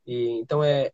e, 0.07 0.31
então, 0.41 0.65
é, 0.65 0.91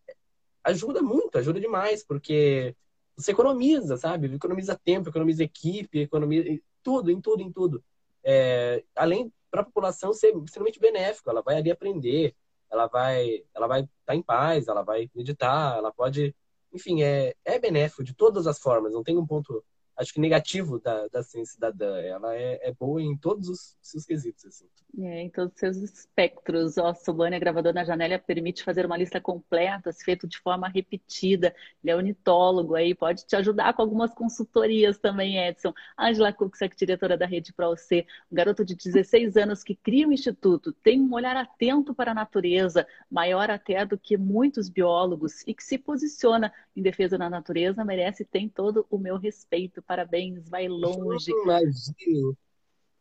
ajuda 0.65 1.01
muito, 1.01 1.39
ajuda 1.39 1.61
demais, 1.61 2.05
porque 2.05 2.75
você 3.17 3.31
economiza, 3.31 3.97
sabe? 3.97 4.35
Economiza 4.35 4.79
tempo, 4.85 5.09
economiza 5.09 5.45
equipe, 5.45 6.01
economiza 6.01 6.61
tudo, 6.83 7.11
em 7.13 7.21
tudo, 7.21 7.43
em 7.43 7.53
tudo. 7.53 7.85
É, 8.25 8.83
além 8.97 9.33
para 9.51 9.61
a 9.61 9.65
população 9.65 10.13
ser 10.13 10.37
extremamente 10.39 10.81
benéfico, 10.81 11.31
ela 11.31 11.43
vai 11.43 11.57
ali 11.57 11.71
aprender, 11.71 12.35
ela 12.71 12.89
vai 12.89 13.45
ela 13.55 13.69
vai 13.69 13.83
estar 13.83 13.95
tá 14.07 14.15
em 14.17 14.23
paz, 14.23 14.67
ela 14.67 14.83
vai 14.83 15.09
meditar, 15.15 15.79
ela 15.79 15.93
pode, 15.93 16.35
enfim, 16.73 17.03
é, 17.03 17.35
é 17.45 17.59
benéfico 17.59 18.03
de 18.03 18.15
todas 18.15 18.47
as 18.49 18.59
formas, 18.59 18.93
não 18.93 19.03
tem 19.03 19.17
um 19.17 19.27
ponto 19.27 19.65
acho 20.01 20.15
que 20.15 20.21
negativo 20.21 20.81
da, 20.81 21.07
da 21.09 21.23
ciência 21.23 21.55
cidadã. 21.55 21.99
Ela 22.01 22.35
é, 22.35 22.69
é 22.69 22.73
boa 22.73 23.03
em 23.03 23.17
todos 23.17 23.49
os 23.49 23.77
seus 23.83 24.07
quesitos. 24.07 24.45
Assim. 24.47 24.67
É, 24.99 25.21
em 25.21 25.31
todos 25.31 25.53
os 25.53 25.61
seus 25.61 25.77
espectros. 25.77 26.79
Ó, 26.79 26.93
Sobânia, 26.95 27.39
gravador 27.39 27.73
na 27.73 27.85
janela, 27.85 28.19
permite 28.19 28.65
fazer 28.65 28.85
uma 28.87 28.97
lista 28.97 29.21
completa, 29.21 29.93
feito 29.93 30.27
de 30.27 30.39
forma 30.39 30.69
repetida. 30.69 31.55
Ele 31.83 31.93
é 31.93 31.97
ornitólogo 31.97 32.75
aí, 32.75 32.95
pode 32.95 33.27
te 33.27 33.37
ajudar 33.37 33.73
com 33.75 33.83
algumas 33.83 34.13
consultorias 34.15 34.99
também, 34.99 35.39
Edson. 35.39 35.73
Angela 35.99 36.33
Kuxak, 36.33 36.77
diretora 36.77 37.17
da 37.17 37.27
Rede 37.27 37.53
Pro 37.53 37.77
C, 37.77 38.07
um 38.31 38.35
garoto 38.35 38.65
de 38.65 38.75
16 38.75 39.37
anos 39.37 39.63
que 39.63 39.75
cria 39.77 40.09
um 40.09 40.13
instituto, 40.13 40.73
tem 40.73 41.01
um 41.01 41.13
olhar 41.13 41.37
atento 41.37 41.95
para 41.95 42.11
a 42.11 42.15
natureza, 42.15 42.87
maior 43.11 43.51
até 43.51 43.85
do 43.85 43.99
que 43.99 44.17
muitos 44.17 44.69
biólogos, 44.69 45.47
e 45.47 45.55
que 45.55 45.63
se 45.63 45.79
posiciona 45.79 46.53
em 46.75 46.83
defesa 46.83 47.17
da 47.19 47.29
natureza, 47.29 47.85
merece 47.85 48.23
e 48.23 48.27
tem 48.27 48.49
todo 48.49 48.87
o 48.91 48.99
meu 48.99 49.17
respeito 49.17 49.83
Parabéns, 49.91 50.49
vai 50.49 50.69
longe. 50.69 51.33
Imagino. 51.33 52.39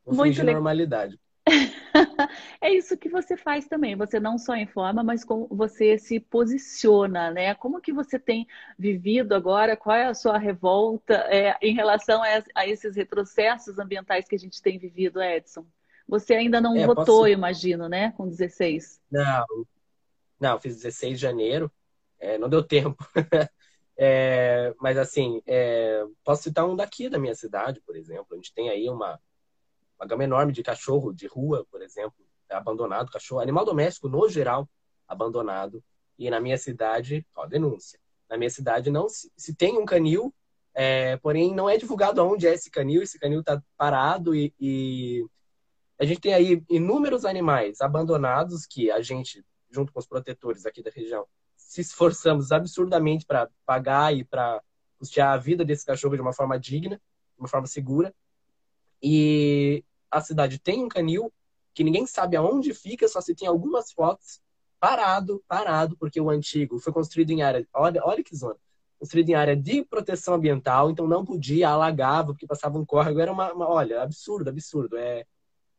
Vou 0.04 0.16
Muito 0.16 0.42
le... 0.42 0.54
normalidade. 0.54 1.20
é 2.60 2.74
isso 2.74 2.98
que 2.98 3.08
você 3.08 3.38
faz 3.38 3.68
também. 3.68 3.96
Você 3.96 4.20
não 4.20 4.40
só 4.40 4.56
informa, 4.56 5.04
mas 5.04 5.24
como 5.24 5.48
você 5.52 6.00
se 6.00 6.20
posiciona, 6.20 7.30
né? 7.30 7.54
Como 7.54 7.80
que 7.80 7.94
você 7.94 8.18
tem 8.18 8.48
vivido 8.76 9.36
agora? 9.36 9.78
Qual 9.78 9.96
é 9.96 10.08
a 10.08 10.16
sua 10.16 10.40
revolta 10.40 11.14
é, 11.30 11.56
em 11.62 11.76
relação 11.76 12.24
a, 12.24 12.44
a, 12.56 12.66
esses 12.66 12.96
retrocessos 12.96 13.78
ambientais 13.78 14.28
que 14.28 14.34
a 14.34 14.40
gente 14.40 14.60
tem 14.60 14.80
vivido, 14.80 15.22
Edson? 15.22 15.68
Você 16.08 16.34
ainda 16.34 16.60
não 16.60 16.76
é, 16.76 16.88
votou, 16.88 17.06
posso... 17.06 17.28
imagino, 17.28 17.88
né? 17.88 18.14
Com 18.14 18.28
16. 18.28 19.00
Não, 19.12 19.46
não, 20.40 20.60
fiz 20.60 20.78
16 20.78 21.20
de 21.20 21.22
janeiro. 21.22 21.72
É, 22.20 22.40
não 22.40 22.50
deu 22.50 22.64
tempo. 22.64 22.98
É, 24.02 24.74
mas 24.80 24.98
assim, 24.98 25.42
é, 25.46 26.06
posso 26.24 26.44
citar 26.44 26.66
um 26.66 26.74
daqui 26.74 27.10
da 27.10 27.20
minha 27.20 27.36
cidade, 27.36 27.82
por 27.82 27.98
exemplo. 27.98 28.28
A 28.32 28.36
gente 28.36 28.54
tem 28.54 28.70
aí 28.70 28.90
uma, 28.90 29.20
uma 30.00 30.08
gama 30.08 30.24
enorme 30.24 30.54
de 30.54 30.64
cachorro 30.64 31.12
de 31.12 31.28
rua, 31.28 31.68
por 31.70 31.82
exemplo, 31.82 32.16
abandonado, 32.50 33.12
cachorro, 33.12 33.42
animal 33.42 33.66
doméstico 33.66 34.08
no 34.08 34.30
geral, 34.30 34.70
abandonado. 35.06 35.84
E 36.18 36.30
na 36.30 36.40
minha 36.40 36.58
cidade, 36.58 37.28
ó, 37.36 37.46
denúncia. 37.46 38.00
Na 38.30 38.38
minha 38.38 38.50
cidade 38.50 38.90
não 38.90 39.10
se, 39.10 39.30
se 39.36 39.54
tem 39.54 39.78
um 39.78 39.86
canil, 39.86 40.34
é, 40.74 41.18
porém 41.18 41.54
não 41.54 41.70
é 41.70 41.76
divulgado 41.76 42.22
aonde 42.22 42.48
é 42.48 42.54
esse 42.54 42.72
canil. 42.72 43.04
Esse 43.04 43.20
canil 43.20 43.42
está 43.42 43.62
parado 43.76 44.34
e, 44.34 44.54
e 44.58 45.26
a 46.00 46.06
gente 46.06 46.22
tem 46.22 46.34
aí 46.34 46.64
inúmeros 46.70 47.26
animais 47.26 47.82
abandonados 47.82 48.66
que 48.66 48.90
a 48.90 49.02
gente, 49.02 49.44
junto 49.70 49.92
com 49.92 50.00
os 50.00 50.08
protetores 50.08 50.66
aqui 50.66 50.82
da 50.82 50.90
região, 50.90 51.28
se 51.70 51.82
esforçamos 51.82 52.52
absurdamente 52.52 53.28
para 53.28 53.48
pagar 53.64 54.12
e 54.12 54.24
para 54.24 54.60
custear 54.98 55.34
a 55.34 55.38
vida 55.38 55.64
desse 55.64 55.86
cachorro 55.86 56.16
de 56.16 56.22
uma 56.22 56.34
forma 56.34 56.60
digna, 56.60 56.96
de 56.96 57.40
uma 57.40 57.48
forma 57.48 57.68
segura. 57.68 58.12
E 59.00 59.86
a 60.10 60.20
cidade 60.20 60.58
tem 60.58 60.84
um 60.84 60.90
canil 60.90 61.32
que 61.72 61.84
ninguém 61.84 62.08
sabe 62.08 62.36
aonde 62.36 62.74
fica, 62.74 63.08
só 63.08 63.22
se 63.22 63.36
tem 63.36 63.48
algumas 63.48 63.92
fotos. 63.92 64.42
Parado, 64.80 65.44
parado, 65.48 65.96
porque 65.96 66.20
o 66.20 66.32
antigo 66.32 66.80
foi 66.80 66.92
construído 66.92 67.30
em 67.30 67.44
área, 67.44 67.68
olha, 67.72 68.02
olha 68.04 68.24
que 68.24 68.36
zona, 68.36 68.56
construído 68.98 69.30
em 69.30 69.36
área 69.36 69.56
de 69.56 69.86
proteção 69.86 70.34
ambiental, 70.34 70.90
então 70.90 71.08
não 71.08 71.24
podia, 71.24 71.70
alagava, 71.70 72.34
porque 72.34 72.48
passava 72.48 72.80
um 72.80 72.86
córrego, 72.86 73.20
era 73.20 73.32
uma, 73.32 73.54
uma 73.54 73.70
olha, 73.70 74.02
absurdo, 74.02 74.50
absurdo, 74.50 74.98
é, 74.98 75.24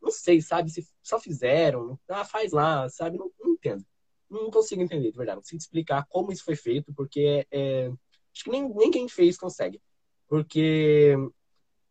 não 0.00 0.12
sei, 0.12 0.40
sabe, 0.40 0.70
se 0.70 0.86
só 1.02 1.18
fizeram, 1.18 1.98
ah, 2.08 2.24
faz 2.24 2.52
lá, 2.52 2.88
sabe, 2.90 3.18
não, 3.18 3.28
não 3.40 3.54
entendo 3.54 3.84
não 4.30 4.50
consigo 4.50 4.82
entender, 4.82 5.10
de 5.10 5.16
verdade. 5.16 5.36
Não 5.36 5.42
consigo 5.42 5.60
explicar 5.60 6.06
como 6.08 6.32
isso 6.32 6.44
foi 6.44 6.56
feito, 6.56 6.92
porque 6.94 7.46
é, 7.50 7.90
acho 8.32 8.44
que 8.44 8.50
nem, 8.50 8.68
nem 8.74 8.90
quem 8.90 9.08
fez 9.08 9.36
consegue. 9.36 9.80
Porque. 10.28 11.16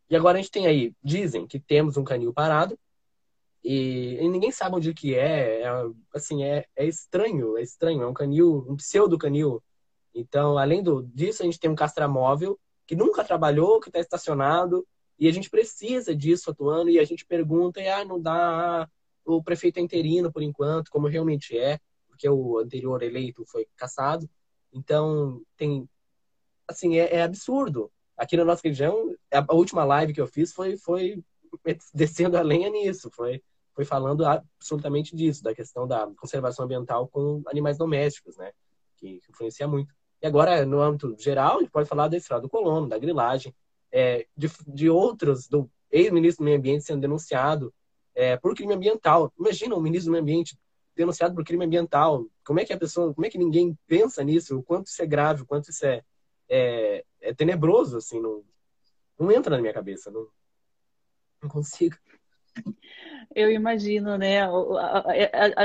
E 0.10 0.15
agora 0.15 0.39
a 0.39 0.41
gente 0.41 0.52
tem 0.52 0.65
aí, 0.65 0.93
dizem 1.04 1.45
que 1.45 1.60
temos 1.60 1.95
um 1.97 2.04
canil 2.04 2.34
parado, 2.34 2.80
e, 3.63 4.17
e 4.19 4.30
ninguém 4.30 4.52
sabe 4.52 4.78
onde 4.78 4.93
que 4.93 5.13
é, 5.13 5.62
é 5.62 5.69
assim, 6.15 6.43
é, 6.43 6.65
é 6.75 6.86
estranho, 6.86 7.58
é 7.58 7.62
estranho, 7.62 8.02
é 8.02 8.08
um 8.08 8.13
canil, 8.13 8.65
um 8.67 8.75
pseudo 8.75 9.17
canil. 9.17 9.62
Então, 10.15 10.58
além 10.58 10.82
do, 10.82 11.04
disso, 11.04 11.43
a 11.43 11.45
gente 11.45 11.60
tem 11.60 11.69
um 11.69 11.75
castramóvel 11.75 12.60
que 12.88 12.95
nunca 12.95 13.23
trabalhou, 13.23 13.80
que 13.80 13.89
está 13.89 13.99
estacionado, 13.99 14.88
e 15.19 15.28
a 15.28 15.32
gente 15.32 15.49
precisa 15.49 16.15
disso 16.15 16.49
atuando, 16.49 16.89
e 16.89 16.97
a 16.97 17.04
gente 17.04 17.25
pergunta, 17.25 17.80
e 17.80 17.88
ah, 17.88 18.04
não 18.04 18.19
dá, 18.19 18.89
o 19.25 19.43
prefeito 19.43 19.78
é 19.78 19.82
interino 19.82 20.32
por 20.32 20.41
enquanto, 20.41 20.89
como 20.89 21.08
realmente 21.08 21.56
é 21.56 21.80
porque 22.19 22.27
o 22.27 22.58
anterior 22.58 23.01
eleito 23.01 23.45
foi 23.45 23.65
cassado. 23.77 24.29
Então, 24.73 25.41
tem. 25.55 25.88
Assim, 26.67 26.99
é, 26.99 27.15
é 27.15 27.21
absurdo. 27.23 27.89
Aqui 28.17 28.36
na 28.36 28.43
nossa 28.43 28.62
região, 28.65 29.15
a 29.32 29.55
última 29.55 29.86
live 29.86 30.13
que 30.13 30.19
eu 30.19 30.27
fiz 30.27 30.51
foi, 30.51 30.75
foi 30.75 31.23
descendo 31.95 32.38
a 32.38 32.41
lenha 32.41 32.69
nisso. 32.69 33.10
Foi, 33.10 33.41
foi 33.73 33.86
falando 33.86 34.25
absolutamente 34.25 35.15
disso, 35.15 35.41
da 35.41 35.55
questão 35.55 35.88
da 35.88 36.12
conservação 36.17 36.65
ambiental 36.65 37.08
com 37.08 37.41
animais 37.47 37.77
domésticos, 37.77 38.36
né? 38.36 38.51
Que, 38.97 39.21
influencia 39.29 39.65
muito. 39.65 39.95
E 40.21 40.27
agora, 40.27 40.65
no 40.65 40.82
âmbito 40.82 41.15
geral, 41.17 41.58
a 41.58 41.62
gente 41.62 41.71
pode 41.71 41.88
falar 41.88 42.10
da 42.10 42.17
estrada 42.17 42.41
do 42.41 42.49
colono, 42.49 42.89
da 42.89 42.97
grilagem, 42.97 43.55
é, 43.89 44.27
de, 44.36 44.51
de 44.67 44.89
outros, 44.89 45.47
do 45.47 45.71
ex-ministro 45.89 46.43
do 46.43 46.45
Meio 46.45 46.58
Ambiente 46.58 46.84
sendo 46.84 46.99
denunciado 46.99 47.73
é, 48.13 48.36
por 48.36 48.53
crime 48.53 48.73
ambiental. 48.73 49.32
Imagina 49.39 49.73
o 49.75 49.82
ministro 49.82 50.10
do 50.10 50.12
Meio 50.12 50.23
Ambiente 50.23 50.58
denunciado 50.95 51.34
por 51.34 51.43
crime 51.43 51.65
ambiental. 51.65 52.25
Como 52.43 52.60
é 52.60 52.65
que 52.65 52.73
a 52.73 52.78
pessoa, 52.78 53.13
como 53.13 53.25
é 53.25 53.30
que 53.30 53.38
ninguém 53.38 53.78
pensa 53.88 54.23
nisso? 54.23 54.58
O 54.58 54.63
quanto 54.63 54.88
isso 54.88 55.02
é 55.02 55.06
grave, 55.06 55.43
o 55.43 55.45
quanto 55.45 55.69
isso 55.69 55.86
é, 55.86 56.04
é, 56.49 57.06
é 57.21 57.34
tenebroso, 57.34 57.97
assim, 57.97 58.19
não, 58.21 58.43
não 59.17 59.32
entra 59.32 59.56
na 59.56 59.62
minha 59.62 59.73
cabeça, 59.73 60.12
não, 60.12 60.28
não 61.41 61.49
consigo. 61.49 61.95
Eu 63.36 63.52
imagino, 63.52 64.17
né? 64.17 64.39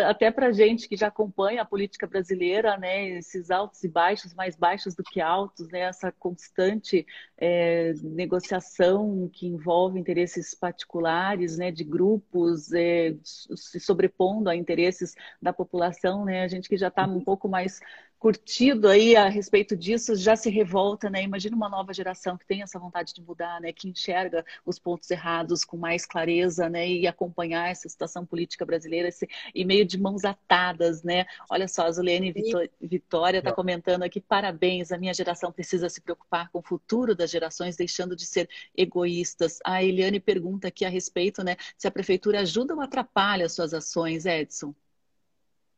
Até 0.06 0.30
para 0.30 0.52
gente 0.52 0.86
que 0.86 0.96
já 0.96 1.06
acompanha 1.06 1.62
a 1.62 1.64
política 1.64 2.06
brasileira, 2.06 2.76
né? 2.76 3.08
Esses 3.08 3.50
altos 3.50 3.82
e 3.82 3.88
baixos, 3.88 4.34
mais 4.34 4.54
baixos 4.54 4.94
do 4.94 5.02
que 5.02 5.20
altos, 5.20 5.68
né? 5.68 5.80
Essa 5.80 6.12
constante 6.12 7.06
é, 7.38 7.94
negociação 8.02 9.30
que 9.32 9.46
envolve 9.46 9.98
interesses 9.98 10.54
particulares, 10.54 11.56
né? 11.56 11.70
De 11.70 11.84
grupos 11.84 12.70
é, 12.72 13.14
se 13.22 13.80
sobrepondo 13.80 14.50
a 14.50 14.56
interesses 14.56 15.14
da 15.40 15.52
população, 15.52 16.24
né? 16.26 16.42
A 16.42 16.48
gente 16.48 16.68
que 16.68 16.76
já 16.76 16.88
está 16.88 17.06
um 17.06 17.24
pouco 17.24 17.48
mais 17.48 17.80
curtido 18.24 18.88
aí 18.88 19.14
a 19.14 19.28
respeito 19.28 19.76
disso 19.76 20.16
já 20.16 20.34
se 20.34 20.48
revolta, 20.48 21.10
né? 21.10 21.22
Imagina 21.22 21.54
uma 21.54 21.68
nova 21.68 21.92
geração 21.92 22.38
que 22.38 22.46
tem 22.46 22.62
essa 22.62 22.78
vontade 22.78 23.12
de 23.12 23.20
mudar, 23.20 23.60
né? 23.60 23.70
Que 23.70 23.86
enxerga 23.86 24.42
os 24.64 24.78
pontos 24.78 25.10
errados 25.10 25.62
com 25.62 25.76
mais 25.76 26.06
clareza, 26.06 26.70
né? 26.70 26.88
E 26.88 27.06
acompanhar 27.06 27.68
essa 27.68 27.86
situação 27.86 28.24
política 28.24 28.64
brasileira 28.64 29.08
esse, 29.08 29.28
e 29.54 29.62
meio 29.62 29.84
de 29.84 30.00
mãos 30.00 30.24
atadas, 30.24 31.02
né? 31.02 31.26
Olha 31.50 31.68
só, 31.68 31.84
a 31.84 31.92
Zulene 31.92 32.32
Vitória 32.80 33.40
está 33.40 33.52
comentando 33.52 34.04
aqui, 34.04 34.22
parabéns, 34.22 34.90
a 34.90 34.96
minha 34.96 35.12
geração 35.12 35.52
precisa 35.52 35.90
se 35.90 36.00
preocupar 36.00 36.50
com 36.50 36.60
o 36.60 36.62
futuro 36.62 37.14
das 37.14 37.30
gerações, 37.30 37.76
deixando 37.76 38.16
de 38.16 38.24
ser 38.24 38.48
egoístas. 38.74 39.58
A 39.62 39.84
Eliane 39.84 40.18
pergunta 40.18 40.68
aqui 40.68 40.86
a 40.86 40.88
respeito, 40.88 41.44
né? 41.44 41.56
Se 41.76 41.86
a 41.86 41.90
prefeitura 41.90 42.40
ajuda 42.40 42.74
ou 42.74 42.80
atrapalha 42.80 43.44
as 43.44 43.52
suas 43.52 43.74
ações, 43.74 44.24
Edson? 44.24 44.74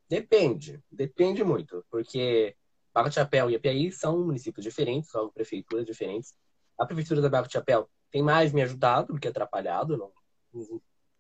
Depende, 0.09 0.83
depende 0.91 1.43
muito, 1.43 1.85
porque 1.91 2.57
Barra 2.95 3.09
de 3.09 3.17
Chapéu 3.17 3.51
e 3.51 3.57
Apiaí 3.57 3.91
são 3.91 4.25
municípios 4.25 4.65
diferentes, 4.65 5.11
são 5.11 5.31
prefeituras 5.31 5.85
diferentes. 5.85 6.35
A 6.79 6.87
prefeitura 6.87 7.21
da 7.21 7.29
Barra 7.29 7.47
de 7.47 7.53
Chapéu 7.53 7.91
tem 8.11 8.23
mais 8.23 8.53
me 8.53 8.63
ajudado 8.63 9.13
do 9.13 9.21
que 9.21 9.29
atrapalhado, 9.29 9.97
não, 9.97 10.13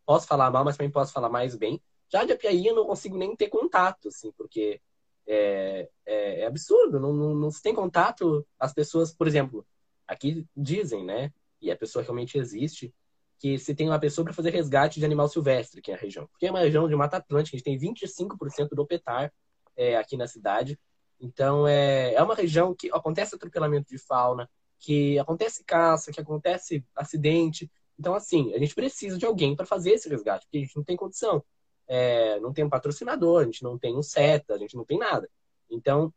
posso 0.07 0.27
falar 0.27 0.51
mal, 0.51 0.65
mas 0.65 0.77
também 0.77 0.91
posso 0.91 1.13
falar 1.13 1.29
mais 1.29 1.57
bem. 1.57 1.83
Já 2.09 2.25
de 2.25 2.33
Apiaí 2.33 2.67
eu 2.67 2.77
não 2.77 2.87
consigo 2.87 3.19
nem 3.19 3.35
ter 3.35 3.49
contato, 3.49 4.09
assim, 4.09 4.33
porque 4.39 4.81
é, 5.27 5.89
é, 6.07 6.41
é 6.43 6.47
absurdo, 6.47 7.01
não, 7.01 7.13
não, 7.13 7.35
não 7.35 7.51
se 7.51 7.61
tem 7.61 7.75
contato, 7.75 8.47
as 8.59 8.73
pessoas, 8.73 9.13
por 9.13 9.27
exemplo, 9.27 9.67
aqui 10.07 10.47
dizem, 10.57 11.05
né, 11.05 11.33
e 11.61 11.71
a 11.71 11.77
pessoa 11.77 12.03
realmente 12.03 12.39
existe, 12.39 12.95
que 13.39 13.59
se 13.59 13.75
tem 13.75 13.89
uma 13.89 13.99
pessoa 13.99 14.25
para 14.25 14.35
fazer 14.35 14.51
resgate 14.51 14.99
de 14.99 15.05
animal 15.05 15.29
silvestre 15.29 15.81
aqui 15.81 15.91
na 15.91 15.99
região. 15.99 16.27
Porque 16.27 16.47
é 16.47 16.51
uma 16.51 16.61
região 16.61 16.89
de 16.89 16.97
Mata 16.97 17.19
Atlântica, 17.19 17.57
a 17.57 17.59
gente 17.59 17.65
tem 17.65 17.79
25% 17.79 18.71
do 18.71 18.87
petar 18.87 19.33
é, 19.77 19.97
aqui 19.97 20.17
na 20.17 20.27
cidade. 20.27 20.79
Então, 21.21 21.67
é, 21.67 22.15
é 22.15 22.23
uma 22.23 22.35
região 22.35 22.75
que 22.75 22.91
acontece 22.91 23.35
atropelamento 23.35 23.89
de 23.89 23.99
fauna, 23.99 24.49
que 24.79 25.19
acontece 25.19 25.65
caça, 25.65 26.13
que 26.13 26.21
acontece 26.21 26.85
acidente. 26.95 27.71
Então, 27.99 28.15
assim, 28.15 28.55
a 28.55 28.59
gente 28.59 28.75
precisa 28.75 29.19
de 29.19 29.27
alguém 29.27 29.55
para 29.55 29.67
fazer 29.67 29.93
esse 29.93 30.09
resgate, 30.09 30.47
porque 30.47 30.59
a 30.59 30.61
gente 30.61 30.77
não 30.77 30.85
tem 30.85 30.97
condição. 30.97 31.43
É, 31.89 32.41
não 32.41 32.53
tem 32.53 32.65
um 32.65 32.69
patrocinador, 32.69 33.43
a 33.43 33.45
gente 33.45 33.63
não 33.63 33.79
tem 33.79 33.97
um 33.97 34.03
SETA, 34.03 34.55
a 34.55 34.59
gente 34.59 34.77
não 34.77 34.85
tem 34.85 34.99
nada. 34.99 35.29
Então, 35.71 36.13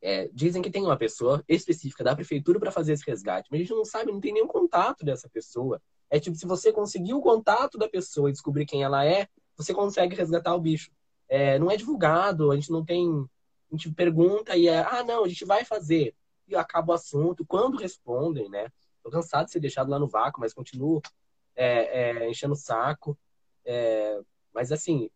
é, 0.00 0.28
dizem 0.32 0.60
que 0.60 0.70
tem 0.70 0.82
uma 0.82 0.96
pessoa 0.96 1.42
específica 1.48 2.04
da 2.04 2.14
prefeitura 2.14 2.60
para 2.60 2.70
fazer 2.70 2.92
esse 2.92 3.04
resgate, 3.06 3.48
mas 3.50 3.60
a 3.60 3.62
gente 3.62 3.74
não 3.74 3.84
sabe, 3.84 4.12
não 4.12 4.20
tem 4.20 4.32
nenhum 4.32 4.46
contato 4.46 5.04
dessa 5.04 5.28
pessoa. 5.28 5.80
É 6.14 6.20
tipo, 6.20 6.36
se 6.36 6.46
você 6.46 6.72
conseguir 6.72 7.12
o 7.12 7.20
contato 7.20 7.76
da 7.76 7.88
pessoa 7.88 8.28
e 8.28 8.32
descobrir 8.32 8.66
quem 8.66 8.84
ela 8.84 9.04
é, 9.04 9.26
você 9.56 9.74
consegue 9.74 10.14
resgatar 10.14 10.54
o 10.54 10.60
bicho. 10.60 10.92
É, 11.28 11.58
não 11.58 11.68
é 11.68 11.76
divulgado, 11.76 12.52
a 12.52 12.54
gente 12.54 12.70
não 12.70 12.84
tem. 12.84 13.28
A 13.68 13.74
gente 13.74 13.92
pergunta 13.92 14.56
e 14.56 14.68
é, 14.68 14.78
ah, 14.78 15.02
não, 15.02 15.24
a 15.24 15.28
gente 15.28 15.44
vai 15.44 15.64
fazer. 15.64 16.14
E 16.46 16.54
acaba 16.54 16.92
o 16.92 16.94
assunto. 16.94 17.44
Quando 17.44 17.76
respondem, 17.76 18.48
né? 18.48 18.68
Tô 19.02 19.10
cansado 19.10 19.46
de 19.46 19.50
ser 19.50 19.58
deixado 19.58 19.90
lá 19.90 19.98
no 19.98 20.06
vácuo, 20.06 20.40
mas 20.40 20.54
continuo 20.54 21.02
é, 21.56 22.22
é, 22.22 22.30
enchendo 22.30 22.52
o 22.52 22.56
saco. 22.56 23.18
É, 23.64 24.20
mas 24.54 24.70
assim, 24.70 25.10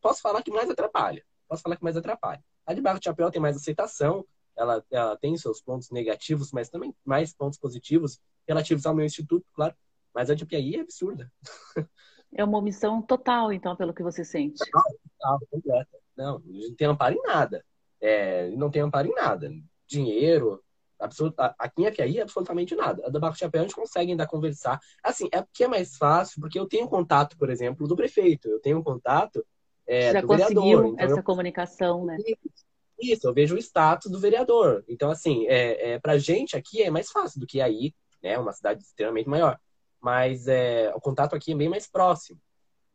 posso 0.00 0.20
falar 0.22 0.40
que 0.44 0.52
mais 0.52 0.70
atrapalha. 0.70 1.24
Posso 1.48 1.62
falar 1.62 1.74
que 1.74 1.82
mais 1.82 1.96
atrapalha. 1.96 2.44
A 2.64 2.72
de 2.74 2.80
Barro 2.80 3.00
de 3.00 3.06
Chapéu 3.06 3.28
tem 3.28 3.42
mais 3.42 3.56
aceitação, 3.56 4.24
ela, 4.56 4.84
ela 4.88 5.16
tem 5.16 5.36
seus 5.36 5.60
pontos 5.60 5.90
negativos, 5.90 6.52
mas 6.52 6.68
também 6.68 6.94
mais 7.04 7.34
pontos 7.34 7.58
positivos 7.58 8.20
relativos 8.46 8.86
ao 8.86 8.94
meu 8.94 9.04
instituto, 9.04 9.46
claro. 9.52 9.74
Mas 10.14 10.30
a 10.30 10.34
de 10.34 10.44
Piaí 10.44 10.76
é 10.76 10.80
absurda. 10.80 11.30
É 12.32 12.44
uma 12.44 12.58
omissão 12.58 13.02
total, 13.02 13.52
então, 13.52 13.74
pelo 13.74 13.92
que 13.92 14.04
você 14.04 14.24
sente. 14.24 14.58
Total, 14.58 14.92
total 15.18 15.40
completa. 15.50 15.98
Não, 16.16 16.40
não 16.46 16.74
tem 16.76 16.86
amparo 16.86 17.14
em 17.16 17.22
nada. 17.22 17.64
É, 18.00 18.50
não 18.50 18.70
tem 18.70 18.82
amparo 18.82 19.08
em 19.08 19.14
nada. 19.14 19.50
Dinheiro, 19.86 20.62
absoluta, 20.98 21.54
aqui 21.58 21.82
em 21.82 21.86
Apiaí, 21.86 22.20
absolutamente 22.20 22.76
nada. 22.76 23.04
A 23.06 23.10
da 23.10 23.18
Barco 23.18 23.38
Chapéu 23.38 23.62
a 23.62 23.64
gente 23.64 23.74
consegue 23.74 24.12
ainda 24.12 24.26
conversar. 24.26 24.78
Assim, 25.02 25.28
é 25.32 25.42
porque 25.42 25.64
é 25.64 25.68
mais 25.68 25.96
fácil, 25.96 26.40
porque 26.40 26.58
eu 26.58 26.68
tenho 26.68 26.86
contato, 26.86 27.36
por 27.36 27.50
exemplo, 27.50 27.88
do 27.88 27.96
prefeito. 27.96 28.48
Eu 28.48 28.60
tenho 28.60 28.82
contato 28.82 29.44
é, 29.86 30.12
Já 30.12 30.20
do 30.20 30.28
conseguiu 30.28 30.62
vereador. 30.62 30.86
Então 30.86 31.06
essa 31.06 31.20
eu... 31.20 31.24
comunicação, 31.24 32.04
né? 32.04 32.16
Isso, 33.00 33.26
eu 33.26 33.34
vejo 33.34 33.56
o 33.56 33.58
status 33.58 34.10
do 34.10 34.20
vereador. 34.20 34.84
Então, 34.86 35.10
assim, 35.10 35.46
é, 35.48 35.92
é, 35.92 35.98
pra 35.98 36.18
gente 36.18 36.56
aqui 36.56 36.82
é 36.82 36.90
mais 36.90 37.10
fácil 37.10 37.40
do 37.40 37.46
que 37.46 37.60
aí, 37.60 37.94
né? 38.22 38.38
Uma 38.38 38.52
cidade 38.52 38.82
extremamente 38.82 39.28
maior. 39.28 39.58
Mas 40.00 40.46
é, 40.48 40.92
o 40.94 41.00
contato 41.00 41.34
aqui 41.34 41.52
é 41.52 41.56
bem 41.56 41.68
mais 41.68 41.86
próximo. 41.86 42.40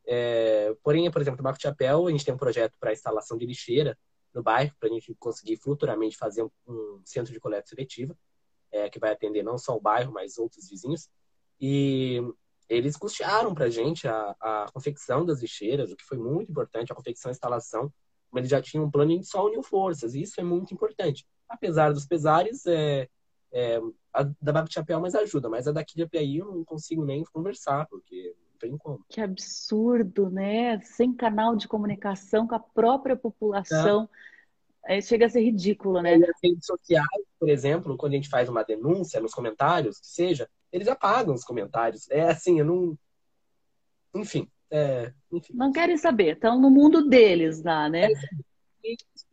É, 0.08 0.76
porém, 0.84 1.10
por 1.10 1.22
exemplo, 1.22 1.38
no 1.38 1.44
Marco 1.44 1.62
Chapéu, 1.62 2.08
a 2.08 2.12
gente 2.12 2.26
tem 2.26 2.34
um 2.34 2.38
projeto 2.38 2.76
para 2.80 2.94
instalação 2.94 3.38
de 3.38 3.46
lixeira 3.46 3.98
no 4.34 4.44
bairro, 4.44 4.74
para 4.80 4.90
a 4.90 4.92
gente 4.92 5.16
conseguir 5.16 5.58
futuramente 5.58 6.18
fazer 6.18 6.44
um, 6.44 6.50
um 6.68 7.02
centro 7.06 7.32
de 7.32 7.40
coleta 7.40 7.68
seletiva, 7.68 8.16
é, 8.72 8.90
que 8.90 9.00
vai 9.00 9.12
atender 9.12 9.44
não 9.44 9.58
só 9.58 9.76
o 9.76 9.82
bairro, 9.82 10.12
mas 10.12 10.38
outros 10.38 10.70
vizinhos. 10.70 11.10
E 11.60 12.22
eles 12.68 12.98
custearam 12.98 13.54
para 13.54 13.66
a 13.66 13.70
gente 13.70 14.08
a 14.08 14.66
confecção 14.74 15.26
das 15.26 15.42
lixeiras, 15.42 15.92
o 15.92 15.96
que 15.96 16.04
foi 16.04 16.18
muito 16.18 16.52
importante, 16.52 16.92
a 16.92 16.96
confecção 16.96 17.32
e 17.32 17.34
instalação 17.34 17.92
mas 18.36 18.42
ele 18.44 18.50
já 18.50 18.62
tinha 18.62 18.84
um 18.84 18.92
plano 18.92 19.14
e 19.14 19.24
só 19.24 19.46
uniu 19.46 19.64
forças, 19.64 20.14
e 20.14 20.22
isso 20.22 20.42
é 20.42 20.44
muito 20.44 20.74
importante. 20.74 21.26
Apesar 21.48 21.94
dos 21.94 22.06
pesares, 22.06 22.66
é, 22.66 23.08
é, 23.56 23.80
a 24.14 24.24
da 24.42 24.52
Babi 24.52 24.72
Chapéu 24.72 25.00
mais 25.00 25.16
ajuda, 25.16 25.48
mas 25.50 25.66
a 25.66 25.72
daqui 25.72 25.96
de 25.96 26.04
Apiaí 26.04 26.38
eu 26.38 26.46
não 26.46 26.66
consigo 26.66 27.06
nem 27.06 27.24
conversar, 27.24 27.88
porque 27.88 28.36
não 28.52 28.60
tem 28.60 28.78
como. 28.78 29.06
Que 29.08 29.22
absurdo, 29.22 30.30
né? 30.30 30.82
Sem 30.82 31.14
canal 31.14 31.56
de 31.56 31.66
comunicação 31.66 32.46
com 32.46 32.54
a 32.54 32.60
própria 32.60 33.16
população. 33.16 34.10
É. 34.88 34.98
É, 34.98 35.02
chega 35.02 35.26
a 35.26 35.30
ser 35.30 35.42
ridículo, 35.42 36.00
né? 36.00 36.14
As 36.16 36.40
redes 36.44 36.66
sociais, 36.66 37.24
por 37.40 37.50
exemplo, 37.50 37.98
quando 37.98 38.12
a 38.12 38.16
gente 38.18 38.30
faz 38.30 38.48
uma 38.50 38.64
denúncia 38.64 39.20
nos 39.20 39.34
comentários, 39.34 40.00
que 40.00 40.06
seja, 40.06 40.48
eles 40.72 40.88
apagam 40.88 41.34
os 41.34 41.44
comentários. 41.44 42.08
É 42.12 42.30
assim, 42.30 42.60
eu 42.60 42.66
não. 42.66 42.96
Enfim, 44.14 44.48
é, 44.70 45.12
não 45.54 45.72
querem 45.72 45.98
saber, 45.98 46.34
estão 46.34 46.60
no 46.60 46.70
mundo 46.70 47.08
deles 47.08 47.64
lá, 47.64 47.90
né? 47.90 48.10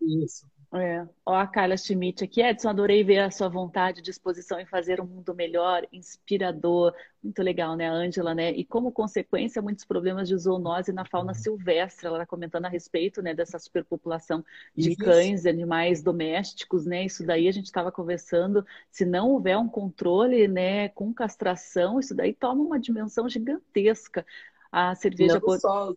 Isso. 0.01 0.47
É. 0.75 1.07
Ó, 1.27 1.35
a 1.35 1.47
Carla 1.47 1.77
Schmidt 1.77 2.25
aqui. 2.25 2.41
Edson, 2.41 2.71
adorei 2.71 3.05
ver 3.05 3.19
a 3.19 3.31
sua 3.31 3.47
vontade 3.47 4.01
e 4.01 4.03
disposição 4.03 4.59
em 4.59 4.65
fazer 4.65 5.03
um 5.03 5.07
mundo 5.07 5.35
melhor, 5.35 5.87
inspirador. 5.93 6.95
Muito 7.23 7.43
legal, 7.43 7.77
né, 7.77 7.91
Ângela, 7.91 8.35
né? 8.35 8.53
E 8.53 8.65
como 8.65 8.91
consequência, 8.91 9.61
muitos 9.61 9.85
problemas 9.85 10.29
de 10.29 10.37
zoonose 10.37 10.91
na 10.91 11.05
fauna 11.05 11.35
silvestre. 11.35 12.07
Ela 12.07 12.17
está 12.17 12.27
comentando 12.27 12.65
a 12.65 12.71
respeito, 12.71 13.21
né, 13.21 13.35
dessa 13.35 13.59
superpopulação 13.59 14.43
de 14.75 14.93
Isso. 14.93 15.05
cães 15.05 15.45
e 15.45 15.49
animais 15.51 16.03
domésticos, 16.03 16.87
né? 16.87 17.05
Isso 17.05 17.27
daí 17.27 17.49
a 17.49 17.53
gente 17.53 17.67
estava 17.67 17.93
conversando. 17.93 18.65
Se 18.91 19.05
não 19.05 19.31
houver 19.31 19.59
um 19.59 19.69
controle, 19.69 20.49
né, 20.49 20.89
com 20.89 21.13
castração, 21.13 22.01
isso 22.01 22.15
daí 22.15 22.33
toma 22.33 22.63
uma 22.63 22.81
dimensão 22.81 23.29
gigantesca 23.29 24.25
a 24.71 24.95
cerveja. 24.95 25.39
Não 25.39 25.59
só... 25.59 25.93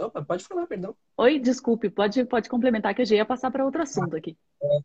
Opa, 0.00 0.22
pode 0.22 0.44
falar, 0.44 0.66
perdão. 0.66 0.96
Oi, 1.16 1.38
desculpe, 1.38 1.90
pode, 1.90 2.24
pode 2.24 2.48
complementar 2.48 2.94
que 2.94 3.02
eu 3.02 3.06
já 3.06 3.16
ia 3.16 3.26
passar 3.26 3.50
para 3.50 3.64
outro 3.64 3.82
assunto 3.82 4.16
aqui. 4.16 4.36
É, 4.62 4.80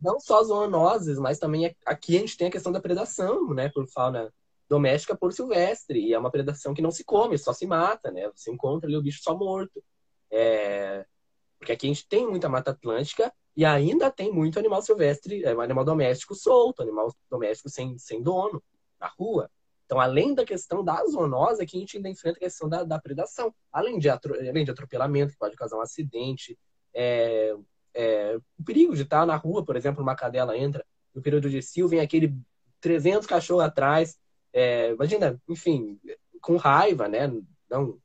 não 0.00 0.18
só 0.18 0.42
zoonoses, 0.42 1.18
mas 1.18 1.38
também 1.38 1.74
aqui 1.84 2.16
a 2.16 2.20
gente 2.20 2.36
tem 2.36 2.48
a 2.48 2.50
questão 2.50 2.72
da 2.72 2.80
predação, 2.80 3.54
né, 3.54 3.68
por 3.68 3.86
fauna 3.88 4.32
doméstica 4.68 5.16
por 5.16 5.32
silvestre. 5.32 6.00
E 6.00 6.12
é 6.12 6.18
uma 6.18 6.30
predação 6.30 6.74
que 6.74 6.82
não 6.82 6.90
se 6.90 7.04
come, 7.04 7.38
só 7.38 7.52
se 7.52 7.66
mata, 7.66 8.10
né? 8.10 8.28
Você 8.34 8.50
encontra 8.50 8.88
ali 8.88 8.96
o 8.96 9.02
bicho 9.02 9.22
só 9.22 9.36
morto. 9.36 9.82
É... 10.30 11.06
Porque 11.58 11.72
aqui 11.72 11.86
a 11.86 11.88
gente 11.88 12.08
tem 12.08 12.26
muita 12.28 12.48
mata 12.48 12.72
atlântica 12.72 13.32
E 13.56 13.64
ainda 13.64 14.10
tem 14.10 14.30
muito 14.30 14.58
animal 14.58 14.82
silvestre, 14.82 15.44
é, 15.44 15.50
animal 15.52 15.84
doméstico 15.84 16.34
solto, 16.34 16.82
animal 16.82 17.14
doméstico 17.30 17.70
sem, 17.70 17.96
sem 17.98 18.22
dono, 18.22 18.62
na 19.00 19.08
rua. 19.18 19.50
Então, 19.86 20.00
além 20.00 20.34
da 20.34 20.44
questão 20.44 20.84
da 20.84 21.02
zoonose, 21.06 21.62
aqui 21.62 21.76
a 21.76 21.80
gente 21.80 21.96
ainda 21.96 22.08
enfrenta 22.08 22.36
a 22.36 22.40
questão 22.40 22.68
da, 22.68 22.82
da 22.82 23.00
predação. 23.00 23.54
Além 23.72 23.98
de, 23.98 24.08
além 24.10 24.64
de 24.64 24.70
atropelamento, 24.70 25.32
que 25.32 25.38
pode 25.38 25.56
causar 25.56 25.76
um 25.76 25.80
acidente, 25.80 26.58
é, 26.92 27.54
é, 27.94 28.36
o 28.58 28.64
perigo 28.64 28.94
de 28.94 29.02
estar 29.02 29.24
na 29.24 29.36
rua, 29.36 29.64
por 29.64 29.76
exemplo, 29.76 30.02
uma 30.02 30.16
cadela 30.16 30.58
entra 30.58 30.84
no 31.14 31.22
período 31.22 31.48
de 31.48 31.62
cio, 31.62 31.88
vem 31.88 32.00
aquele 32.00 32.36
300 32.80 33.26
cachorros 33.26 33.64
atrás, 33.64 34.18
é, 34.52 34.90
imagina, 34.90 35.40
enfim, 35.48 35.98
com 36.40 36.56
raiva, 36.56 37.08
né? 37.08 37.32
Não 37.70 37.98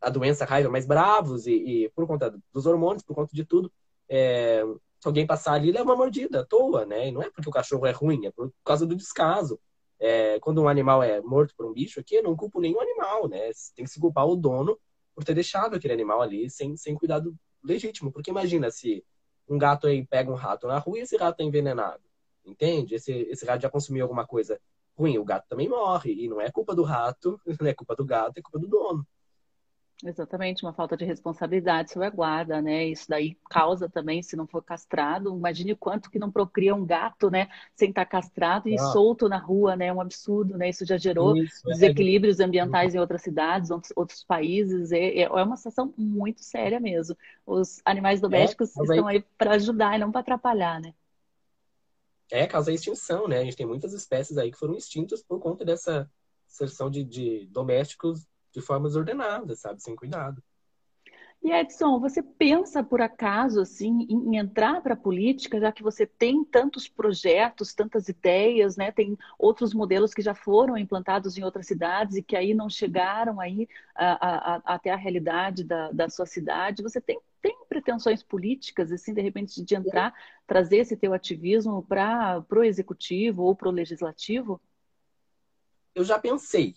a 0.00 0.10
doença 0.10 0.44
raiva, 0.44 0.68
mas 0.68 0.86
bravos 0.86 1.46
e, 1.46 1.54
e 1.54 1.88
por 1.90 2.06
conta 2.06 2.34
dos 2.52 2.66
hormônios, 2.66 3.02
por 3.02 3.14
conta 3.14 3.34
de 3.34 3.42
tudo, 3.44 3.72
é, 4.08 4.62
se 5.00 5.08
alguém 5.08 5.26
passar 5.26 5.54
ali, 5.54 5.72
leva 5.72 5.84
uma 5.84 5.96
mordida 5.96 6.40
à 6.40 6.44
toa, 6.44 6.84
né? 6.84 7.08
E 7.08 7.12
não 7.12 7.22
é 7.22 7.30
porque 7.30 7.48
o 7.48 7.52
cachorro 7.52 7.86
é 7.86 7.90
ruim, 7.90 8.26
é 8.26 8.30
por 8.30 8.52
causa 8.64 8.86
do 8.86 8.94
descaso. 8.94 9.58
É, 10.00 10.38
quando 10.40 10.62
um 10.62 10.68
animal 10.68 11.02
é 11.02 11.20
morto 11.20 11.54
por 11.56 11.66
um 11.66 11.72
bicho 11.72 12.00
aqui, 12.00 12.16
eu 12.16 12.22
não 12.22 12.36
culpo 12.36 12.60
nenhum 12.60 12.80
animal, 12.80 13.28
né? 13.28 13.50
Tem 13.74 13.84
que 13.84 13.90
se 13.90 14.00
culpar 14.00 14.26
o 14.26 14.36
dono 14.36 14.78
por 15.14 15.24
ter 15.24 15.34
deixado 15.34 15.76
aquele 15.76 15.94
animal 15.94 16.20
ali 16.20 16.50
sem, 16.50 16.76
sem 16.76 16.94
cuidado 16.94 17.34
legítimo. 17.62 18.12
Porque 18.12 18.30
imagina 18.30 18.70
se 18.70 19.04
um 19.48 19.58
gato 19.58 19.86
aí 19.86 20.06
pega 20.06 20.30
um 20.30 20.34
rato 20.34 20.66
na 20.66 20.78
rua 20.78 20.98
e 20.98 21.02
esse 21.02 21.16
rato 21.16 21.40
é 21.40 21.44
envenenado. 21.44 22.02
Entende? 22.44 22.94
Esse, 22.96 23.12
esse 23.12 23.44
rato 23.46 23.62
já 23.62 23.70
consumiu 23.70 24.04
alguma 24.04 24.26
coisa 24.26 24.60
ruim, 24.96 25.18
o 25.18 25.24
gato 25.24 25.46
também 25.48 25.68
morre. 25.68 26.12
E 26.12 26.28
não 26.28 26.40
é 26.40 26.50
culpa 26.50 26.74
do 26.74 26.82
rato, 26.82 27.40
não 27.60 27.68
é 27.68 27.74
culpa 27.74 27.94
do 27.94 28.04
gato, 28.04 28.38
é 28.38 28.42
culpa 28.42 28.58
do 28.58 28.68
dono. 28.68 29.06
Exatamente, 30.02 30.64
uma 30.64 30.72
falta 30.72 30.96
de 30.96 31.04
responsabilidade 31.04 31.92
sobre 31.92 32.08
a 32.08 32.10
guarda, 32.10 32.60
né? 32.60 32.84
Isso 32.86 33.08
daí 33.08 33.38
causa 33.48 33.88
também, 33.88 34.22
se 34.22 34.36
não 34.36 34.46
for 34.46 34.62
castrado, 34.62 35.34
imagine 35.34 35.74
quanto 35.76 36.10
que 36.10 36.18
não 36.18 36.30
procria 36.30 36.74
um 36.74 36.84
gato, 36.84 37.30
né? 37.30 37.48
Sem 37.76 37.90
estar 37.90 38.04
castrado 38.04 38.68
e 38.68 38.74
ah. 38.74 38.78
solto 38.92 39.28
na 39.28 39.38
rua, 39.38 39.76
né? 39.76 39.86
É 39.86 39.92
um 39.92 40.00
absurdo, 40.00 40.58
né? 40.58 40.68
Isso 40.68 40.84
já 40.84 40.96
gerou 40.96 41.36
Isso, 41.36 41.70
é. 41.70 41.74
desequilíbrios 41.74 42.40
é. 42.40 42.44
ambientais 42.44 42.94
em 42.94 42.98
outras 42.98 43.22
cidades, 43.22 43.70
outros, 43.70 43.92
outros 43.94 44.24
países. 44.24 44.90
É, 44.90 45.20
é 45.20 45.28
uma 45.28 45.56
situação 45.56 45.94
muito 45.96 46.42
séria 46.42 46.80
mesmo. 46.80 47.16
Os 47.46 47.80
animais 47.84 48.18
é, 48.18 48.22
domésticos 48.22 48.76
é, 48.76 48.82
estão 48.82 49.06
aí 49.06 49.24
para 49.38 49.52
ajudar 49.52 49.94
e 49.94 50.00
não 50.00 50.10
para 50.10 50.22
atrapalhar, 50.22 50.80
né? 50.80 50.92
É, 52.30 52.46
causa 52.46 52.72
extinção, 52.72 53.28
né? 53.28 53.38
A 53.38 53.44
gente 53.44 53.56
tem 53.56 53.66
muitas 53.66 53.92
espécies 53.92 54.36
aí 54.36 54.50
que 54.50 54.58
foram 54.58 54.74
extintas 54.74 55.22
por 55.22 55.38
conta 55.38 55.64
dessa 55.64 56.10
inserção 56.48 56.90
de, 56.90 57.04
de 57.04 57.46
domésticos 57.46 58.26
de 58.54 58.60
formas 58.60 58.94
ordenadas, 58.94 59.60
sabe? 59.60 59.82
Sem 59.82 59.96
cuidado. 59.96 60.42
E 61.42 61.52
Edson, 61.52 62.00
você 62.00 62.22
pensa 62.22 62.82
por 62.82 63.02
acaso 63.02 63.60
assim 63.60 64.06
em 64.08 64.38
entrar 64.38 64.80
para 64.80 64.94
a 64.94 64.96
política, 64.96 65.60
já 65.60 65.70
que 65.70 65.82
você 65.82 66.06
tem 66.06 66.42
tantos 66.42 66.88
projetos, 66.88 67.74
tantas 67.74 68.08
ideias, 68.08 68.78
né? 68.78 68.90
Tem 68.90 69.14
outros 69.38 69.74
modelos 69.74 70.14
que 70.14 70.22
já 70.22 70.34
foram 70.34 70.78
implantados 70.78 71.36
em 71.36 71.44
outras 71.44 71.66
cidades 71.66 72.16
e 72.16 72.22
que 72.22 72.34
aí 72.34 72.54
não 72.54 72.70
chegaram 72.70 73.40
aí 73.40 73.68
a, 73.94 74.06
a, 74.26 74.56
a, 74.56 74.74
até 74.74 74.90
a 74.90 74.96
realidade 74.96 75.64
da, 75.64 75.92
da 75.92 76.08
sua 76.08 76.24
cidade. 76.24 76.82
Você 76.82 76.98
tem, 76.98 77.20
tem 77.42 77.54
pretensões 77.68 78.22
políticas, 78.22 78.90
assim, 78.90 79.12
de 79.12 79.20
repente, 79.20 79.62
de 79.62 79.74
entrar, 79.74 80.14
trazer 80.46 80.78
esse 80.78 80.96
teu 80.96 81.12
ativismo 81.12 81.82
para 81.82 82.42
o 82.50 82.64
executivo 82.64 83.42
ou 83.42 83.54
para 83.54 83.68
o 83.68 83.72
legislativo? 83.72 84.58
Eu 85.94 86.04
já 86.04 86.18
pensei, 86.18 86.74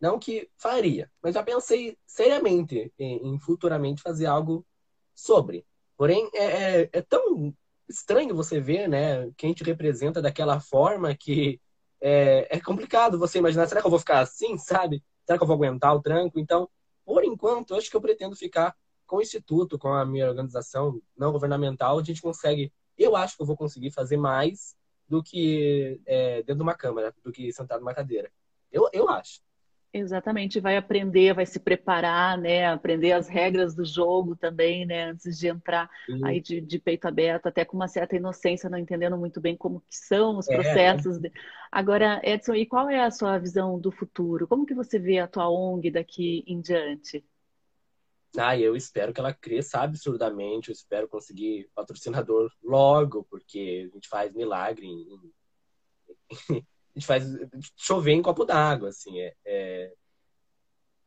não 0.00 0.18
que 0.18 0.48
faria, 0.56 1.10
mas 1.22 1.34
já 1.34 1.42
pensei 1.42 1.96
seriamente 2.06 2.92
em, 2.98 3.34
em 3.34 3.38
futuramente 3.40 4.02
fazer 4.02 4.26
algo 4.26 4.66
sobre. 5.14 5.66
Porém, 5.96 6.28
é, 6.34 6.82
é, 6.82 6.90
é, 6.92 7.02
tão 7.02 7.54
estranho 7.88 8.34
você 8.34 8.60
ver, 8.60 8.88
né, 8.88 9.30
quem 9.36 9.54
te 9.54 9.64
representa 9.64 10.20
daquela 10.20 10.60
forma 10.60 11.14
que 11.14 11.60
é, 12.00 12.56
é 12.56 12.60
complicado 12.60 13.18
você 13.18 13.38
imaginar, 13.38 13.66
será 13.66 13.80
que 13.80 13.86
eu 13.86 13.90
vou 13.90 13.98
ficar 13.98 14.20
assim, 14.20 14.58
sabe? 14.58 15.02
Será 15.24 15.38
que 15.38 15.42
eu 15.42 15.48
vou 15.48 15.56
aguentar 15.56 15.94
o 15.94 16.02
tranco? 16.02 16.38
Então, 16.38 16.68
por 17.04 17.24
enquanto, 17.24 17.74
acho 17.74 17.90
que 17.90 17.96
eu 17.96 18.00
pretendo 18.00 18.36
ficar 18.36 18.76
com 19.06 19.16
o 19.16 19.22
Instituto, 19.22 19.78
com 19.78 19.88
a 19.88 20.04
minha 20.04 20.28
organização 20.28 21.00
não 21.16 21.32
governamental, 21.32 21.98
a 21.98 22.02
gente 22.02 22.20
consegue, 22.20 22.72
eu 22.98 23.16
acho 23.16 23.36
que 23.36 23.42
eu 23.42 23.46
vou 23.46 23.56
conseguir 23.56 23.90
fazer 23.90 24.16
mais 24.16 24.76
do 25.08 25.22
que 25.22 26.00
é, 26.04 26.38
dentro 26.38 26.56
de 26.56 26.62
uma 26.62 26.74
câmara, 26.74 27.14
do 27.24 27.32
que 27.32 27.52
sentado 27.52 27.80
numa 27.80 27.94
cadeira. 27.94 28.30
Eu, 28.70 28.88
eu 28.92 29.08
acho. 29.08 29.40
Exatamente, 29.92 30.60
vai 30.60 30.76
aprender, 30.76 31.32
vai 31.34 31.46
se 31.46 31.58
preparar, 31.58 32.36
né? 32.36 32.66
Aprender 32.66 33.12
as 33.12 33.28
regras 33.28 33.74
do 33.74 33.84
jogo 33.84 34.36
também, 34.36 34.84
né? 34.84 35.10
Antes 35.10 35.38
de 35.38 35.48
entrar 35.48 35.90
Sim. 36.04 36.20
aí 36.24 36.40
de, 36.40 36.60
de, 36.60 36.78
peito 36.78 37.08
aberto, 37.08 37.46
até 37.46 37.64
com 37.64 37.76
uma 37.76 37.88
certa 37.88 38.14
inocência, 38.14 38.68
não 38.68 38.78
entendendo 38.78 39.16
muito 39.16 39.40
bem 39.40 39.56
como 39.56 39.80
que 39.80 39.96
são 39.96 40.38
os 40.38 40.48
é. 40.48 40.54
processos. 40.54 41.24
É. 41.24 41.30
Agora, 41.72 42.20
Edson, 42.22 42.54
e 42.54 42.66
qual 42.66 42.90
é 42.90 43.02
a 43.02 43.10
sua 43.10 43.38
visão 43.38 43.78
do 43.78 43.90
futuro? 43.90 44.46
Como 44.46 44.66
que 44.66 44.74
você 44.74 44.98
vê 44.98 45.18
a 45.18 45.26
tua 45.26 45.48
ONG 45.48 45.90
daqui 45.90 46.44
em 46.46 46.60
diante? 46.60 47.24
Ah, 48.36 48.58
eu 48.58 48.76
espero 48.76 49.14
que 49.14 49.20
ela 49.20 49.32
cresça 49.32 49.80
absurdamente, 49.80 50.68
eu 50.68 50.74
espero 50.74 51.08
conseguir 51.08 51.70
patrocinador 51.74 52.50
logo, 52.62 53.24
porque 53.30 53.88
a 53.90 53.94
gente 53.94 54.08
faz 54.08 54.34
milagre 54.34 54.86
em, 54.86 55.06
a 56.96 56.98
gente 56.98 57.06
faz 57.06 57.24
chover 57.76 58.12
em 58.12 58.22
copo 58.22 58.44
d'água, 58.44 58.88
assim, 58.88 59.20
é, 59.20 59.34
é, 59.44 59.92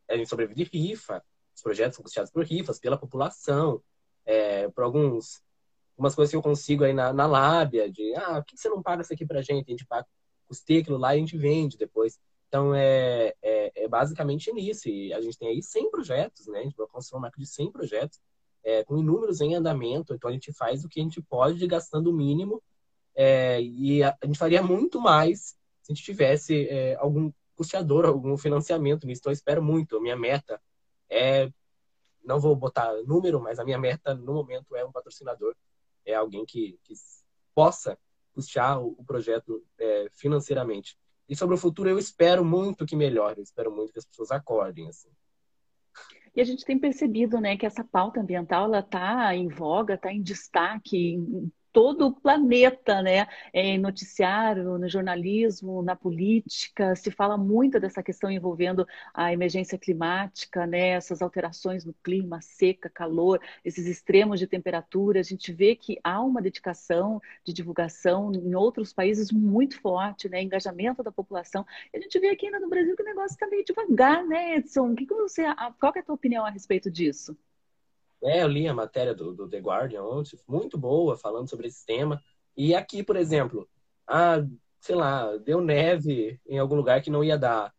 a 0.07 0.15
gente 0.15 0.29
sobrevive 0.29 0.63
de 0.63 0.77
rifa, 0.77 1.23
os 1.55 1.63
projetos 1.63 1.95
são 1.95 2.03
custeados 2.03 2.31
por 2.31 2.45
rifas, 2.45 2.79
pela 2.79 2.97
população, 2.97 3.81
é, 4.23 4.69
por 4.69 4.83
alguns, 4.83 5.41
algumas 5.97 6.13
coisas 6.13 6.29
que 6.29 6.37
eu 6.37 6.41
consigo 6.43 6.83
aí 6.83 6.93
na, 6.93 7.11
na 7.11 7.25
lábia, 7.25 7.91
de, 7.91 8.15
ah, 8.15 8.35
por 8.35 8.45
que 8.45 8.57
você 8.57 8.69
não 8.69 8.83
paga 8.83 9.01
isso 9.01 9.13
aqui 9.13 9.25
pra 9.25 9.41
gente? 9.41 9.67
A 9.67 9.71
gente 9.71 9.85
paga, 9.85 10.07
custeia 10.47 10.81
aquilo 10.81 10.97
lá 10.97 11.15
e 11.15 11.17
a 11.17 11.19
gente 11.19 11.37
vende 11.37 11.75
depois. 11.75 12.19
Então, 12.47 12.73
é, 12.73 13.33
é, 13.41 13.83
é, 13.83 13.87
basicamente 13.87 14.51
nisso. 14.51 14.89
E 14.89 15.13
a 15.13 15.21
gente 15.21 15.37
tem 15.37 15.49
aí 15.49 15.61
100 15.61 15.91
projetos, 15.91 16.47
né? 16.47 16.59
A 16.59 16.63
gente 16.63 16.75
vai 16.75 16.87
construir 16.87 17.17
uma 17.17 17.21
marca 17.23 17.39
de 17.39 17.45
100 17.45 17.71
projetos, 17.71 18.19
é, 18.63 18.83
com 18.83 18.97
inúmeros 18.97 19.41
em 19.41 19.55
andamento. 19.55 20.13
Então, 20.13 20.29
a 20.29 20.33
gente 20.33 20.51
faz 20.51 20.83
o 20.83 20.89
que 20.89 20.99
a 20.99 21.03
gente 21.03 21.21
pode, 21.21 21.65
gastando 21.67 22.09
o 22.09 22.13
mínimo. 22.13 22.61
É, 23.15 23.61
e 23.61 24.01
a, 24.01 24.17
a, 24.19 24.25
gente 24.25 24.39
faria 24.39 24.63
muito 24.63 24.99
mais 24.99 25.55
a 25.89 25.93
gente 25.93 26.03
tivesse 26.03 26.67
é, 26.67 26.95
algum 26.95 27.31
custeador, 27.55 28.05
algum 28.05 28.37
financiamento 28.37 29.07
nisso. 29.07 29.21
Então, 29.21 29.31
eu 29.31 29.35
espero 29.35 29.61
muito. 29.61 29.97
A 29.97 30.01
minha 30.01 30.15
meta 30.15 30.61
é. 31.09 31.51
Não 32.23 32.39
vou 32.39 32.55
botar 32.55 32.93
número, 33.07 33.41
mas 33.41 33.59
a 33.59 33.65
minha 33.65 33.79
meta 33.79 34.13
no 34.13 34.33
momento 34.33 34.75
é 34.75 34.85
um 34.85 34.91
patrocinador, 34.91 35.55
é 36.05 36.13
alguém 36.13 36.45
que, 36.45 36.77
que 36.83 36.93
possa 37.55 37.97
custear 38.33 38.79
o, 38.79 38.93
o 38.97 39.03
projeto 39.03 39.65
é, 39.79 40.07
financeiramente. 40.11 40.97
E 41.27 41.35
sobre 41.35 41.55
o 41.55 41.57
futuro, 41.57 41.89
eu 41.89 41.97
espero 41.97 42.43
muito 42.43 42.85
que 42.85 42.95
melhore, 42.95 43.39
eu 43.39 43.43
espero 43.43 43.71
muito 43.71 43.93
que 43.93 43.99
as 43.99 44.05
pessoas 44.05 44.31
acordem. 44.31 44.89
Assim. 44.89 45.09
E 46.35 46.41
a 46.41 46.43
gente 46.43 46.65
tem 46.65 46.77
percebido 46.77 47.39
né, 47.39 47.57
que 47.57 47.65
essa 47.65 47.83
pauta 47.83 48.19
ambiental 48.19 48.73
está 48.75 49.33
em 49.35 49.47
voga, 49.47 49.95
está 49.95 50.11
em 50.11 50.21
destaque 50.21 50.97
em 50.97 51.51
todo 51.71 52.07
o 52.07 52.13
planeta, 52.13 53.01
né? 53.01 53.27
Em 53.53 53.77
noticiário, 53.77 54.77
no 54.77 54.89
jornalismo, 54.89 55.81
na 55.81 55.95
política, 55.95 56.95
se 56.95 57.11
fala 57.11 57.37
muito 57.37 57.79
dessa 57.79 58.01
questão 58.03 58.29
envolvendo 58.31 58.85
a 59.13 59.31
emergência 59.33 59.77
climática, 59.77 60.65
né? 60.65 60.89
Essas 60.89 61.21
alterações 61.21 61.85
no 61.85 61.93
clima, 62.03 62.41
seca, 62.41 62.89
calor, 62.89 63.39
esses 63.63 63.85
extremos 63.87 64.39
de 64.39 64.47
temperatura. 64.47 65.19
A 65.19 65.23
gente 65.23 65.51
vê 65.53 65.75
que 65.75 65.99
há 66.03 66.21
uma 66.21 66.41
dedicação 66.41 67.21
de 67.43 67.53
divulgação 67.53 68.31
em 68.33 68.55
outros 68.55 68.93
países 68.93 69.31
muito 69.31 69.79
forte, 69.79 70.29
né? 70.29 70.41
Engajamento 70.41 71.03
da 71.03 71.11
população. 71.11 71.65
E 71.93 71.97
a 71.97 72.01
gente 72.01 72.19
vê 72.19 72.29
aqui 72.29 72.45
ainda 72.47 72.59
no 72.59 72.69
Brasil 72.69 72.95
que 72.95 73.03
o 73.03 73.05
negócio 73.05 73.33
está 73.35 73.47
meio 73.47 73.63
devagar, 73.63 74.25
né, 74.25 74.55
Edson? 74.57 74.95
Que, 74.95 75.05
que 75.05 75.13
você, 75.13 75.43
qual 75.79 75.93
é 75.95 75.99
a 75.99 76.03
tua 76.03 76.15
opinião 76.15 76.45
a 76.45 76.49
respeito 76.49 76.89
disso? 76.91 77.37
É, 78.23 78.43
eu 78.43 78.47
li 78.47 78.67
a 78.67 78.73
matéria 78.73 79.13
do, 79.15 79.33
do 79.33 79.47
The 79.47 79.59
Guardian 79.59 80.03
ontem, 80.03 80.37
muito 80.47 80.77
boa, 80.77 81.17
falando 81.17 81.49
sobre 81.49 81.67
esse 81.67 81.85
tema. 81.85 82.21
E 82.55 82.75
aqui, 82.75 83.03
por 83.03 83.15
exemplo, 83.15 83.67
ah, 84.07 84.37
sei 84.79 84.95
lá, 84.95 85.37
deu 85.37 85.61
neve 85.61 86.39
em 86.47 86.59
algum 86.59 86.75
lugar 86.75 87.01
que 87.01 87.09
não 87.09 87.23
ia 87.23 87.37
dar. 87.37 87.73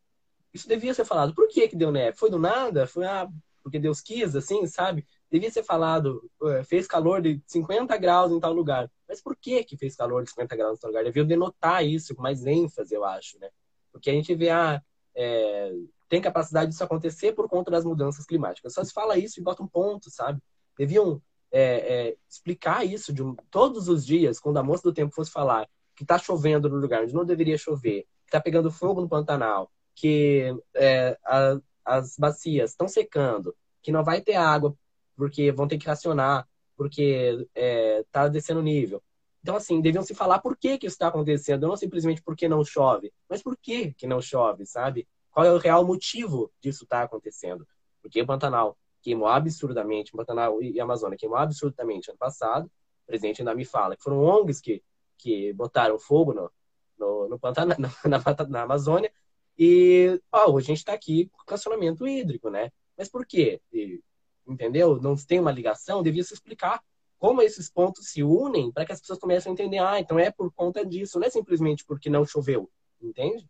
Isso 0.53 0.68
devia 0.68 0.95
ser 0.95 1.05
falado. 1.05 1.34
Por 1.34 1.49
que, 1.49 1.68
que 1.68 1.76
deu 1.76 1.93
neve? 1.93 2.16
Foi 2.16 2.30
do 2.30 2.38
nada? 2.38 2.86
Foi 2.86 3.05
ah, 3.05 3.28
porque 3.62 3.78
Deus 3.78 4.01
quis, 4.01 4.34
assim, 4.34 4.66
sabe? 4.66 5.07
Devia 5.30 5.51
ser 5.51 5.62
falado, 5.62 6.28
fez 6.66 6.86
calor 6.86 7.22
de 7.22 7.41
50 7.47 7.97
graus 7.99 8.32
em 8.32 8.41
tal 8.41 8.53
lugar. 8.53 8.91
Mas 9.09 9.22
por 9.22 9.36
que, 9.36 9.62
que 9.62 9.76
fez 9.76 9.95
calor 9.95 10.24
de 10.24 10.30
50 10.30 10.57
graus 10.57 10.78
em 10.78 10.80
tal 10.80 10.91
lugar? 10.91 11.05
Devia 11.05 11.24
denotar 11.24 11.84
isso 11.84 12.14
com 12.14 12.22
mais 12.22 12.45
ênfase, 12.47 12.95
eu 12.95 13.05
acho, 13.05 13.38
né? 13.38 13.49
Porque 13.93 14.11
a 14.11 14.12
gente 14.12 14.34
vê, 14.34 14.51
ah, 14.51 14.82
é, 15.14 15.72
tem 16.11 16.20
capacidade 16.20 16.72
disso 16.72 16.82
acontecer 16.82 17.32
por 17.32 17.48
conta 17.48 17.70
das 17.70 17.84
mudanças 17.84 18.26
climáticas. 18.26 18.74
Só 18.74 18.82
se 18.82 18.92
fala 18.92 19.16
isso 19.16 19.38
e 19.38 19.42
bota 19.42 19.62
um 19.62 19.68
ponto, 19.68 20.11
sabe? 20.11 20.42
Deviam 20.76 21.22
é, 21.52 21.62
é, 21.62 22.16
explicar 22.28 22.84
isso 22.84 23.12
de 23.12 23.22
um, 23.22 23.36
todos 23.48 23.88
os 23.88 24.04
dias, 24.04 24.40
quando 24.40 24.58
a 24.58 24.62
moça 24.62 24.82
do 24.82 24.92
tempo 24.92 25.14
fosse 25.14 25.30
falar 25.30 25.68
que 25.94 26.02
está 26.02 26.18
chovendo 26.18 26.68
no 26.68 26.76
lugar 26.76 27.04
onde 27.04 27.14
não 27.14 27.24
deveria 27.24 27.56
chover, 27.56 28.02
que 28.24 28.28
está 28.28 28.40
pegando 28.40 28.72
fogo 28.72 29.00
no 29.00 29.08
Pantanal, 29.08 29.70
que 29.94 30.52
é, 30.74 31.16
a, 31.24 31.61
as 31.84 32.16
bacias 32.16 32.70
estão 32.70 32.88
secando, 32.88 33.54
que 33.80 33.92
não 33.92 34.02
vai 34.02 34.20
ter 34.20 34.34
água 34.34 34.74
porque 35.16 35.52
vão 35.52 35.68
ter 35.68 35.78
que 35.78 35.86
racionar 35.86 36.48
porque 36.76 37.46
está 37.54 38.24
é, 38.24 38.30
descendo 38.30 38.58
o 38.58 38.64
nível. 38.64 39.00
Então, 39.42 39.54
assim, 39.54 39.80
deviam 39.80 40.02
se 40.02 40.14
falar 40.14 40.40
por 40.40 40.56
que, 40.56 40.76
que 40.76 40.86
isso 40.86 40.94
está 40.94 41.06
acontecendo, 41.06 41.68
não 41.68 41.76
simplesmente 41.76 42.20
porque 42.20 42.48
não 42.48 42.64
chove, 42.64 43.12
mas 43.28 43.42
por 43.42 43.56
que, 43.56 43.92
que 43.94 44.08
não 44.08 44.20
chove, 44.20 44.66
sabe? 44.66 45.06
Qual 45.31 45.47
é 45.47 45.53
o 45.53 45.59
real 45.59 45.85
motivo 45.85 46.53
disso 46.61 46.85
estar 46.85 47.01
tá 47.01 47.05
acontecendo? 47.05 47.66
Porque 48.03 48.20
o 48.20 48.26
Pantanal 48.26 48.76
queimou 49.03 49.28
absurdamente, 49.28 50.12
o 50.12 50.16
Pantanal 50.16 50.62
e 50.62 50.78
a 50.81 50.85
Amazônia 50.85 51.16
queimou 51.18 51.39
absurdamente 51.39 52.11
ano 52.11 52.18
passado, 52.18 52.66
o 52.66 53.07
presidente 53.07 53.41
ainda 53.41 53.55
me 53.55 53.64
fala 53.64 53.97
que 53.97 54.03
foram 54.03 54.22
ONGs 54.22 54.61
que, 54.61 54.83
que 55.16 55.53
botaram 55.53 55.99
fogo 55.99 56.33
no, 56.33 56.51
no, 56.99 57.28
no 57.28 57.39
Pantanal, 57.39 57.76
na, 58.05 58.18
na, 58.18 58.49
na 58.49 58.62
Amazônia, 58.62 59.12
e 59.59 60.20
ó, 60.33 60.51
hoje 60.51 60.66
a 60.66 60.68
gente 60.68 60.78
está 60.78 60.93
aqui 60.93 61.26
com 61.26 61.45
cancelamento 61.45 62.07
hídrico, 62.07 62.49
né? 62.49 62.70
Mas 62.97 63.09
por 63.09 63.26
quê? 63.26 63.61
E, 63.72 64.01
entendeu? 64.47 65.01
Não 65.01 65.14
tem 65.16 65.39
uma 65.39 65.53
ligação, 65.53 66.03
devia 66.03 66.24
se 66.24 66.35
explicar 66.35 66.83
como 67.18 67.43
esses 67.43 67.70
pontos 67.70 68.09
se 68.09 68.22
unem 68.22 68.72
para 68.72 68.87
que 68.87 68.93
as 68.93 69.01
pessoas 69.01 69.18
comecem 69.18 69.51
a 69.51 69.53
entender, 69.53 69.78
ah, 69.78 70.01
então 70.01 70.18
é 70.18 70.31
por 70.31 70.51
conta 70.53 70.85
disso, 70.85 71.18
não 71.18 71.26
é 71.26 71.31
simplesmente 71.31 71.85
porque 71.85 72.09
não 72.09 72.24
choveu, 72.24 72.70
entende? 73.01 73.47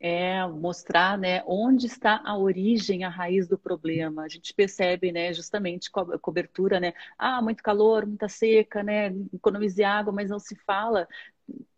É 0.00 0.46
mostrar 0.46 1.18
né, 1.18 1.42
onde 1.46 1.86
está 1.86 2.22
a 2.24 2.36
origem, 2.36 3.04
a 3.04 3.08
raiz 3.08 3.48
do 3.48 3.58
problema. 3.58 4.22
A 4.24 4.28
gente 4.28 4.54
percebe 4.54 5.12
né, 5.12 5.32
justamente 5.32 5.90
co 5.90 6.18
cobertura, 6.20 6.80
né? 6.80 6.92
Ah, 7.18 7.42
muito 7.42 7.62
calor, 7.62 8.06
muita 8.06 8.28
seca, 8.28 8.82
né? 8.82 9.08
Economize 9.32 9.82
água, 9.84 10.12
mas 10.12 10.30
não 10.30 10.38
se 10.38 10.56
fala 10.66 11.08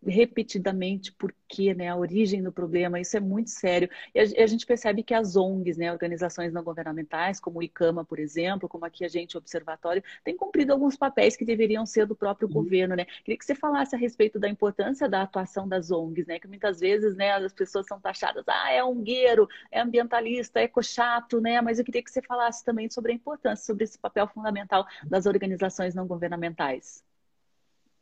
repetidamente 0.05 1.13
por 1.13 1.35
quê, 1.47 1.75
né, 1.75 1.89
a 1.89 1.97
origem 1.97 2.43
do 2.43 2.53
problema, 2.53 3.01
isso 3.01 3.17
é 3.17 3.21
muito 3.21 3.51
sério. 3.51 3.89
E 4.15 4.21
a, 4.21 4.23
a, 4.23 4.47
gente 4.47 4.65
percebe 4.65 5.03
que 5.03 5.13
as 5.13 5.37
ONGs, 5.37 5.77
né, 5.77 5.93
organizações 5.93 6.53
não 6.53 6.63
governamentais, 6.63 7.41
como 7.41 7.59
o 7.59 7.63
ICAMA, 7.63 8.05
por 8.05 8.19
exemplo, 8.19 8.69
como 8.69 8.85
aqui 8.85 9.05
a 9.05 9.09
gente, 9.09 9.37
Observatório, 9.37 10.03
têm 10.25 10.37
cumprido 10.37 10.73
alguns 10.73 10.97
papéis 10.97 11.37
que 11.37 11.45
deveriam 11.45 11.85
ser 11.85 12.07
do 12.07 12.15
próprio 12.15 12.49
uhum. 12.49 12.55
governo, 12.55 12.97
né. 12.97 13.05
Queria 13.25 13.39
que 13.39 13.45
você 13.45 13.55
falasse 13.55 13.95
a 13.95 13.99
respeito 13.99 14.39
da 14.39 14.49
importância 14.49 15.09
da 15.09 15.23
atuação 15.23 15.69
das 15.69 15.91
ONGs, 15.91 16.27
né, 16.27 16.39
que 16.39 16.49
muitas 16.49 16.81
vezes, 16.81 17.15
né, 17.17 17.33
as 17.33 17.53
pessoas 17.53 17.87
são 17.87 18.01
taxadas, 18.01 18.45
ah, 18.49 18.73
é 18.73 18.83
ongueiro, 18.83 19.49
é 19.71 19.81
ambientalista, 19.81 20.61
é 20.61 20.69
cochato, 20.69 21.41
né, 21.41 21.61
mas 21.61 21.79
eu 21.79 21.85
queria 21.85 22.03
que 22.03 22.11
você 22.11 22.23
falasse 22.23 22.65
também 22.65 22.89
sobre 22.91 23.13
a 23.13 23.15
importância, 23.15 23.67
sobre 23.67 23.85
esse 23.85 23.99
papel 23.99 24.27
fundamental 24.29 24.87
das 25.05 25.27
organizações 25.27 25.95
não 25.95 26.07
governamentais. 26.07 27.10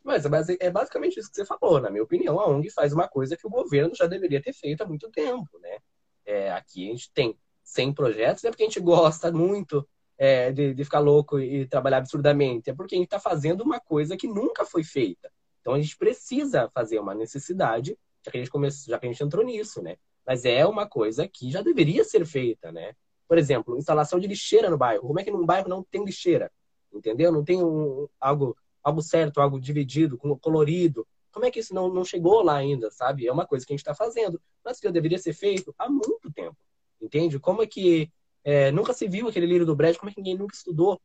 Mas, 0.09 0.25
mas 0.25 0.49
é 0.49 0.71
basicamente 0.71 1.21
isso 1.21 1.29
que 1.29 1.37
você 1.37 1.45
falou. 1.45 1.79
Na 1.83 1.91
minha 1.91 2.03
opinião, 2.03 2.41
a 2.41 2.49
ONG 2.49 2.71
faz 2.71 2.95
uma 2.95 3.07
coisa 3.07 3.37
que 3.37 3.47
o 3.47 3.51
governo 3.51 3.95
já 3.95 4.07
deveria 4.07 4.41
ter 4.41 4.55
feito 4.55 4.81
há 4.81 4.87
muito 4.87 5.11
tempo, 5.11 5.59
né? 5.61 5.77
É, 6.25 6.51
aqui 6.51 6.89
a 6.89 6.93
gente 6.93 7.13
tem 7.13 7.39
100 7.63 7.93
projetos, 7.93 8.43
não 8.43 8.49
é 8.49 8.51
porque 8.51 8.63
a 8.63 8.67
gente 8.67 8.81
gosta 8.81 9.31
muito 9.31 9.87
é, 10.17 10.51
de, 10.51 10.73
de, 10.73 10.83
ficar 10.83 11.01
louco 11.01 11.39
e 11.39 11.67
trabalhar 11.67 11.99
absurdamente, 11.99 12.71
é 12.71 12.75
porque 12.75 12.95
a 12.95 12.99
gente 12.99 13.09
está 13.09 13.21
fazendo 13.21 13.61
uma 13.61 13.79
coisa 13.79 14.17
que 14.17 14.27
nunca 14.27 14.65
foi 14.65 14.83
feita. 14.83 15.31
Então 15.61 15.75
a 15.75 15.81
gente 15.81 15.95
precisa 15.99 16.71
fazer 16.73 16.99
uma 16.99 17.15
necessidade, 17.15 17.95
já 18.25 18.31
que 18.31 18.39
a 18.39 18.41
gente 18.41 18.51
começou, 18.51 18.91
já 18.91 18.99
que 18.99 19.07
a 19.07 19.13
gente 19.13 19.23
entrou 19.23 19.45
nisso, 19.45 19.83
né? 19.83 19.97
Mas 20.27 20.47
é 20.47 20.65
uma 20.65 20.89
coisa 20.89 21.29
que 21.29 21.51
já 21.51 21.61
deveria 21.61 22.03
ser 22.03 22.25
feita, 22.25 22.73
né? 22.73 22.95
Por 23.29 23.37
exemplo, 23.37 23.77
instalação 23.77 24.19
de 24.19 24.27
lixeira 24.27 24.71
no 24.71 24.79
bairro. 24.79 25.07
Como 25.07 25.21
é 25.21 25.25
que 25.25 25.31
num 25.31 25.45
bairro 25.45 25.69
não 25.69 25.83
tem 25.83 26.03
lixeira? 26.03 26.51
Entendeu? 26.91 27.31
Não 27.31 27.45
tem 27.45 27.63
um, 27.63 28.09
algo 28.19 28.57
algo 28.89 29.03
certo, 29.03 29.41
algo 29.41 29.61
dividido, 29.61 30.19
colorido. 30.41 31.07
Como 31.31 31.45
é 31.45 31.51
que 31.51 31.61
isso 31.61 31.75
não, 31.75 31.93
não 31.93 32.05
chegou 32.05 32.43
lá 32.43 32.57
ainda, 32.57 32.91
sabe? 32.91 33.27
É 33.27 33.33
uma 33.33 33.47
coisa 33.47 33.65
que 33.65 33.73
a 33.73 33.75
gente 33.75 33.81
está 33.81 33.95
fazendo, 33.95 34.41
mas 34.65 34.81
que 34.81 34.91
deveria 34.91 35.19
ser 35.19 35.33
feito 35.33 35.75
há 35.79 35.89
muito 35.89 36.33
tempo, 36.35 36.57
entende? 37.01 37.39
Como 37.39 37.63
é 37.63 37.67
que 37.67 38.11
é, 38.43 38.71
nunca 38.73 38.93
se 38.93 39.07
viu 39.07 39.29
aquele 39.29 39.47
lírio 39.47 39.67
do 39.67 39.77
Brejo, 39.77 39.99
como 39.99 40.11
é 40.11 40.15
que 40.15 40.21
ninguém 40.21 40.37
nunca 40.37 40.55
estudou 40.55 41.01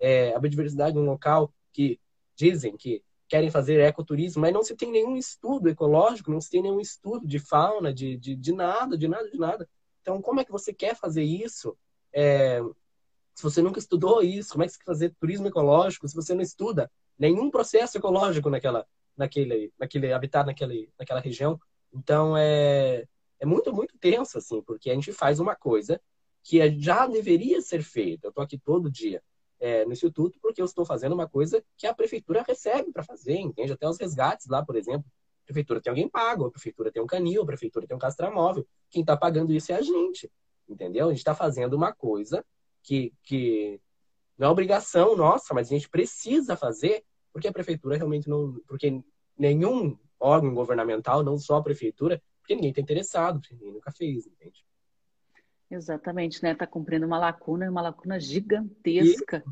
é, 0.00 0.34
a 0.34 0.38
biodiversidade 0.38 0.96
num 0.96 1.06
local 1.06 1.52
que 1.72 1.98
dizem 2.34 2.76
que 2.76 3.02
querem 3.28 3.50
fazer 3.50 3.80
ecoturismo, 3.80 4.40
mas 4.40 4.52
não 4.52 4.62
se 4.62 4.74
tem 4.74 4.90
nenhum 4.90 5.16
estudo 5.16 5.68
ecológico, 5.68 6.30
não 6.30 6.40
se 6.40 6.50
tem 6.50 6.62
nenhum 6.62 6.80
estudo 6.80 7.26
de 7.26 7.38
fauna, 7.38 7.92
de, 7.92 8.16
de, 8.16 8.34
de 8.34 8.52
nada, 8.52 8.96
de 8.96 9.06
nada, 9.06 9.30
de 9.30 9.38
nada. 9.38 9.68
Então, 10.00 10.22
como 10.22 10.40
é 10.40 10.44
que 10.44 10.50
você 10.50 10.72
quer 10.72 10.96
fazer 10.96 11.22
isso 11.22 11.76
é, 12.12 12.60
se 13.34 13.42
você 13.42 13.60
nunca 13.60 13.78
estudou 13.78 14.22
isso? 14.22 14.52
Como 14.52 14.64
é 14.64 14.66
que 14.66 14.72
você 14.72 14.78
quer 14.78 14.84
fazer 14.86 15.14
turismo 15.20 15.46
ecológico 15.46 16.08
se 16.08 16.14
você 16.14 16.34
não 16.34 16.40
estuda 16.40 16.90
nenhum 17.18 17.50
processo 17.50 17.98
ecológico 17.98 18.48
naquela, 18.48 18.86
naquele, 19.16 19.72
naquele 19.78 20.12
habitat, 20.12 20.46
naquele, 20.46 20.90
naquela 20.98 21.20
região. 21.20 21.60
Então 21.92 22.36
é, 22.36 23.06
é 23.40 23.46
muito, 23.46 23.72
muito 23.72 23.96
tenso, 23.98 24.38
assim, 24.38 24.62
porque 24.62 24.90
a 24.90 24.94
gente 24.94 25.12
faz 25.12 25.40
uma 25.40 25.56
coisa 25.56 26.00
que 26.42 26.60
é, 26.60 26.70
já 26.70 27.06
deveria 27.06 27.60
ser 27.60 27.82
feita. 27.82 28.26
Eu 28.26 28.30
estou 28.30 28.44
aqui 28.44 28.58
todo 28.58 28.90
dia 28.90 29.22
é, 29.60 29.84
no 29.84 29.92
Instituto 29.92 30.38
porque 30.40 30.60
eu 30.60 30.64
estou 30.64 30.84
fazendo 30.84 31.12
uma 31.12 31.28
coisa 31.28 31.62
que 31.76 31.86
a 31.86 31.94
prefeitura 31.94 32.44
recebe 32.46 32.92
para 32.92 33.02
fazer, 33.02 33.38
entende? 33.38 33.72
Até 33.72 33.88
os 33.88 33.98
resgates 33.98 34.46
lá, 34.46 34.64
por 34.64 34.76
exemplo. 34.76 35.04
A 35.42 35.46
prefeitura 35.48 35.80
tem 35.80 35.90
alguém 35.90 36.08
pago, 36.08 36.46
a 36.46 36.50
prefeitura 36.50 36.92
tem 36.92 37.02
um 37.02 37.06
canil, 37.06 37.42
a 37.42 37.46
prefeitura 37.46 37.86
tem 37.86 37.96
um 37.96 38.00
castramóvel. 38.00 38.66
Quem 38.90 39.00
está 39.00 39.16
pagando 39.16 39.52
isso 39.52 39.72
é 39.72 39.76
a 39.76 39.82
gente, 39.82 40.30
entendeu? 40.68 41.06
A 41.06 41.10
gente 41.10 41.18
está 41.18 41.34
fazendo 41.34 41.74
uma 41.74 41.92
coisa 41.92 42.44
que, 42.82 43.12
que 43.22 43.80
não 44.38 44.48
é 44.48 44.50
obrigação 44.50 45.16
nossa, 45.16 45.52
mas 45.52 45.66
a 45.66 45.70
gente 45.70 45.88
precisa 45.88 46.56
fazer 46.56 47.04
porque 47.32 47.48
a 47.48 47.52
prefeitura 47.52 47.96
realmente 47.96 48.28
não. 48.28 48.54
Porque 48.66 49.02
nenhum 49.36 49.98
órgão 50.18 50.54
governamental, 50.54 51.22
não 51.22 51.38
só 51.38 51.56
a 51.56 51.62
prefeitura, 51.62 52.22
porque 52.40 52.54
ninguém 52.54 52.70
está 52.70 52.80
interessado, 52.80 53.40
porque 53.40 53.54
ninguém 53.54 53.72
nunca 53.72 53.92
fez, 53.92 54.26
entende? 54.26 54.64
Exatamente, 55.70 56.42
né? 56.42 56.52
Está 56.52 56.66
cumprindo 56.66 57.06
uma 57.06 57.18
lacuna, 57.18 57.70
uma 57.70 57.82
lacuna 57.82 58.18
gigantesca. 58.18 59.44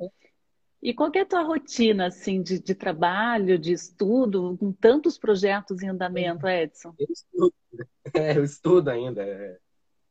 E, 0.00 0.90
e 0.90 0.94
qual 0.94 1.10
é 1.14 1.20
a 1.20 1.26
tua 1.26 1.42
rotina, 1.42 2.06
assim, 2.06 2.42
de, 2.42 2.60
de 2.60 2.74
trabalho, 2.74 3.58
de 3.58 3.72
estudo, 3.72 4.56
com 4.56 4.72
tantos 4.72 5.18
projetos 5.18 5.82
em 5.82 5.88
andamento, 5.88 6.46
Edson? 6.46 6.94
Eu 6.98 7.08
estudo, 7.10 7.54
é, 8.14 8.38
eu 8.38 8.44
estudo 8.44 8.88
ainda, 8.88 9.22
é, 9.22 9.58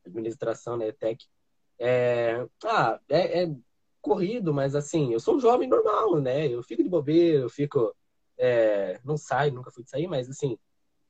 administração, 0.05 0.77
né, 0.77 0.91
tech. 0.91 1.25
É, 1.79 2.45
ah, 2.65 2.99
é, 3.09 3.43
é 3.43 3.55
corrido, 4.01 4.53
mas 4.53 4.75
assim, 4.75 5.13
eu 5.13 5.19
sou 5.19 5.35
um 5.35 5.39
jovem 5.39 5.67
normal, 5.67 6.19
né? 6.19 6.47
Eu 6.47 6.63
fico 6.63 6.83
de 6.83 6.89
bobeira, 6.89 7.43
eu 7.43 7.49
fico. 7.49 7.95
É, 8.37 8.99
não 9.03 9.17
saio, 9.17 9.53
nunca 9.53 9.69
fui 9.71 9.83
de 9.83 9.89
sair, 9.89 10.07
mas 10.07 10.27
assim, 10.27 10.57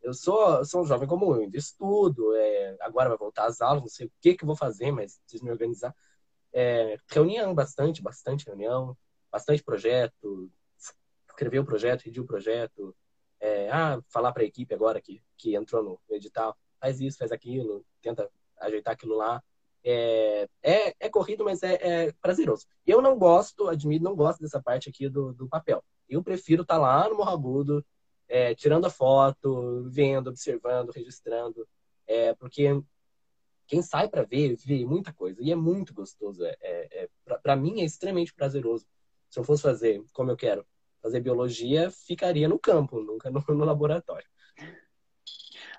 eu 0.02 0.14
sou, 0.14 0.66
sou 0.66 0.82
um 0.82 0.86
jovem 0.86 1.08
comum, 1.08 1.36
eu 1.36 1.50
estudo, 1.54 2.36
é, 2.36 2.76
agora 2.82 3.10
vai 3.10 3.18
voltar 3.18 3.46
às 3.46 3.62
aulas, 3.62 3.82
não 3.82 3.88
sei 3.88 4.08
o 4.08 4.12
que, 4.20 4.36
que 4.36 4.44
eu 4.44 4.48
vou 4.48 4.56
fazer, 4.56 4.92
mas 4.92 5.20
preciso 5.20 5.46
me 5.46 5.52
organizar. 5.52 5.96
É, 6.52 6.98
reunião, 7.08 7.54
bastante, 7.56 8.02
bastante 8.02 8.46
reunião, 8.46 8.98
bastante 9.32 9.64
projeto, 9.64 10.52
escrever 11.30 11.60
o 11.60 11.66
projeto, 11.66 12.02
redigir 12.02 12.24
o 12.24 12.28
projeto, 12.28 12.96
é, 13.40 13.70
ah, 13.72 14.02
falar 14.10 14.34
para 14.34 14.44
a 14.44 14.46
equipe 14.46 14.74
agora 14.74 15.02
que, 15.02 15.22
que 15.38 15.56
entrou 15.56 15.84
no 15.84 16.16
edital, 16.16 16.58
faz 16.80 17.00
isso, 17.00 17.18
faz 17.18 17.32
aquilo, 17.32 17.86
tenta 18.02 18.30
ajeitar 18.60 18.94
aquilo 18.94 19.16
lá 19.16 19.42
é, 19.84 20.48
é, 20.62 20.96
é 21.00 21.10
corrido, 21.10 21.44
mas 21.46 21.64
é, 21.64 21.74
é, 21.82 22.12
prazeroso. 22.22 22.66
Eu 22.86 23.02
não 23.02 23.18
gosto, 23.18 23.68
admito, 23.68 24.04
não 24.04 24.16
gosto 24.16 24.40
dessa 24.42 24.62
parte 24.62 24.90
aqui 24.90 25.10
do, 25.10 25.34
do 25.34 25.48
papel. 25.48 25.84
Eu 26.08 26.24
prefiro 26.24 26.64
estar 26.64 26.76
tá 26.76 26.82
lá 26.82 27.10
no 27.10 27.16
Morro 27.16 27.32
Agudo, 27.32 27.86
é, 28.28 28.56
tirando 28.56 28.86
a 28.86 28.90
foto, 28.90 29.84
vendo, 29.90 30.30
observando, 30.30 30.92
registrando, 30.92 31.68
é, 32.08 32.34
porque 32.34 32.82
quem 33.68 33.82
sai 33.82 34.08
para 34.08 34.24
ver, 34.24 34.56
vê 34.58 34.86
muita 34.86 35.14
coisa 35.14 35.42
e 35.42 35.52
é 35.52 35.56
muito 35.56 35.94
gostoso. 35.94 36.44
É, 36.44 36.58
é, 36.62 37.04
é 37.04 37.38
para 37.38 37.56
mim 37.56 37.82
é 37.82 37.86
extremamente 37.86 38.34
prazeroso. 38.34 38.86
Se 39.30 39.40
eu 39.40 39.44
fosse 39.44 39.64
fazer 39.64 40.04
como 40.14 40.32
eu 40.32 40.38
quero, 40.38 40.66
fazer 41.02 41.22
biologia, 41.22 41.90
ficaria 41.90 42.48
no 42.48 42.60
campo, 42.60 43.02
nunca 43.02 43.32
no, 43.32 43.44
no 43.48 43.66
laboratório. 43.66 44.28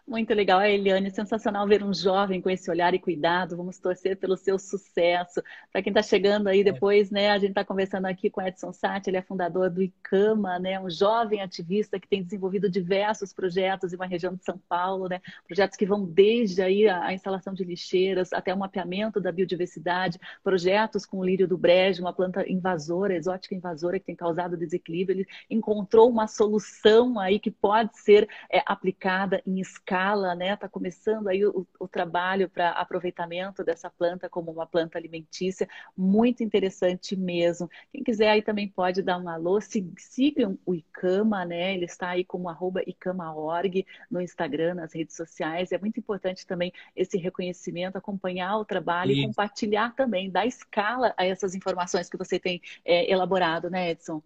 Muito 0.05 0.35
legal, 0.35 0.61
Eliane, 0.61 1.13
sensacional 1.13 1.65
ver 1.67 1.85
um 1.85 1.95
jovem 1.95 2.41
com 2.43 2.51
esse 2.51 2.69
olhar 2.69 2.93
e 2.93 2.99
cuidado. 2.99 3.57
Vamos 3.57 3.79
torcer 3.79 4.17
pelo 4.17 4.37
seu 4.37 4.59
sucesso. 4.59 5.41
Para 5.71 5.81
quem 5.81 5.93
está 5.93 6.03
chegando 6.03 6.49
aí 6.49 6.65
depois, 6.65 7.09
né, 7.09 7.31
a 7.31 7.39
gente 7.39 7.51
está 7.51 7.65
conversando 7.65 8.07
aqui 8.07 8.29
com 8.29 8.43
Edson 8.43 8.73
Sati, 8.73 9.09
ele 9.09 9.17
é 9.17 9.23
fundador 9.23 9.71
do 9.71 9.81
ICAMA, 9.81 10.59
né, 10.59 10.79
um 10.81 10.91
jovem 10.91 11.41
ativista 11.41 12.01
que 12.01 12.09
tem 12.09 12.21
desenvolvido 12.21 12.69
diversos 12.69 13.33
projetos 13.33 13.93
em 13.93 13.97
uma 13.97 14.05
região 14.05 14.35
de 14.35 14.43
São 14.43 14.61
Paulo, 14.69 15.09
né, 15.09 15.21
projetos 15.47 15.77
que 15.77 15.87
vão 15.87 16.05
desde 16.05 16.63
aí 16.63 16.89
a, 16.89 17.05
a 17.05 17.15
instalação 17.15 17.55
de 17.55 17.63
lixeiras 17.63 18.33
até 18.33 18.53
o 18.53 18.59
mapeamento 18.59 19.21
da 19.21 19.31
biodiversidade, 19.31 20.19
projetos 20.43 21.07
com 21.07 21.19
o 21.19 21.25
lírio 21.25 21.47
do 21.47 21.57
brejo, 21.57 22.03
uma 22.03 22.13
planta 22.13 22.45
invasora, 22.51 23.15
exótica 23.15 23.55
invasora 23.55 24.01
que 24.01 24.07
tem 24.07 24.17
causado 24.17 24.57
desequilíbrio. 24.57 25.21
Ele 25.21 25.29
encontrou 25.49 26.11
uma 26.11 26.27
solução 26.27 27.21
aí 27.21 27.39
que 27.39 27.53
pode 27.53 27.97
ser 27.97 28.29
é, 28.51 28.61
aplicada 28.67 29.41
em 29.47 29.61
escala 29.61 29.92
escala, 29.93 30.35
né? 30.35 30.55
Está 30.55 30.69
começando 30.69 31.29
aí 31.29 31.45
o, 31.45 31.67
o 31.79 31.87
trabalho 31.87 32.49
para 32.49 32.71
aproveitamento 32.71 33.63
dessa 33.63 33.91
planta 33.91 34.29
como 34.29 34.51
uma 34.51 34.67
planta 34.67 34.97
alimentícia, 34.97 35.69
muito 35.95 36.43
interessante 36.43 37.15
mesmo. 37.15 37.69
Quem 37.93 38.03
quiser 38.03 38.31
aí 38.31 38.41
também 38.41 38.69
pode 38.69 39.03
dar 39.03 39.19
um 39.19 39.29
alô, 39.29 39.61
sigam 39.61 40.59
o 40.65 40.75
ICAMA, 40.75 41.45
né? 41.45 41.75
Ele 41.75 41.85
está 41.85 42.09
aí 42.09 42.25
como 42.25 42.49
arroba 42.49 42.83
ICAMA.org 42.87 43.87
no 44.11 44.21
Instagram, 44.23 44.75
nas 44.75 44.95
redes 44.95 45.15
sociais. 45.15 45.73
É 45.73 45.79
muito 45.79 46.01
importante 46.01 46.47
também 46.47 46.73
esse 46.97 47.19
reconhecimento, 47.19 47.97
acompanhar 47.97 48.57
o 48.57 48.65
trabalho 48.65 49.13
Isso. 49.13 49.21
e 49.21 49.27
compartilhar 49.27 49.95
também, 49.95 50.31
dar 50.31 50.47
escala 50.47 51.13
a 51.19 51.27
essas 51.27 51.55
informações 51.55 52.09
que 52.09 52.17
você 52.17 52.39
tem 52.39 52.63
é, 52.83 53.11
elaborado, 53.11 53.69
né, 53.69 53.91
Edson? 53.91 54.23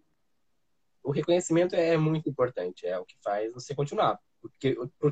O 1.03 1.11
reconhecimento 1.11 1.75
é 1.75 1.97
muito 1.97 2.29
importante, 2.29 2.85
é 2.85 2.97
o 2.97 3.05
que 3.05 3.15
faz 3.21 3.53
você 3.53 3.75
continuar. 3.75 4.17
Porque, 4.41 4.77
por 4.99 5.11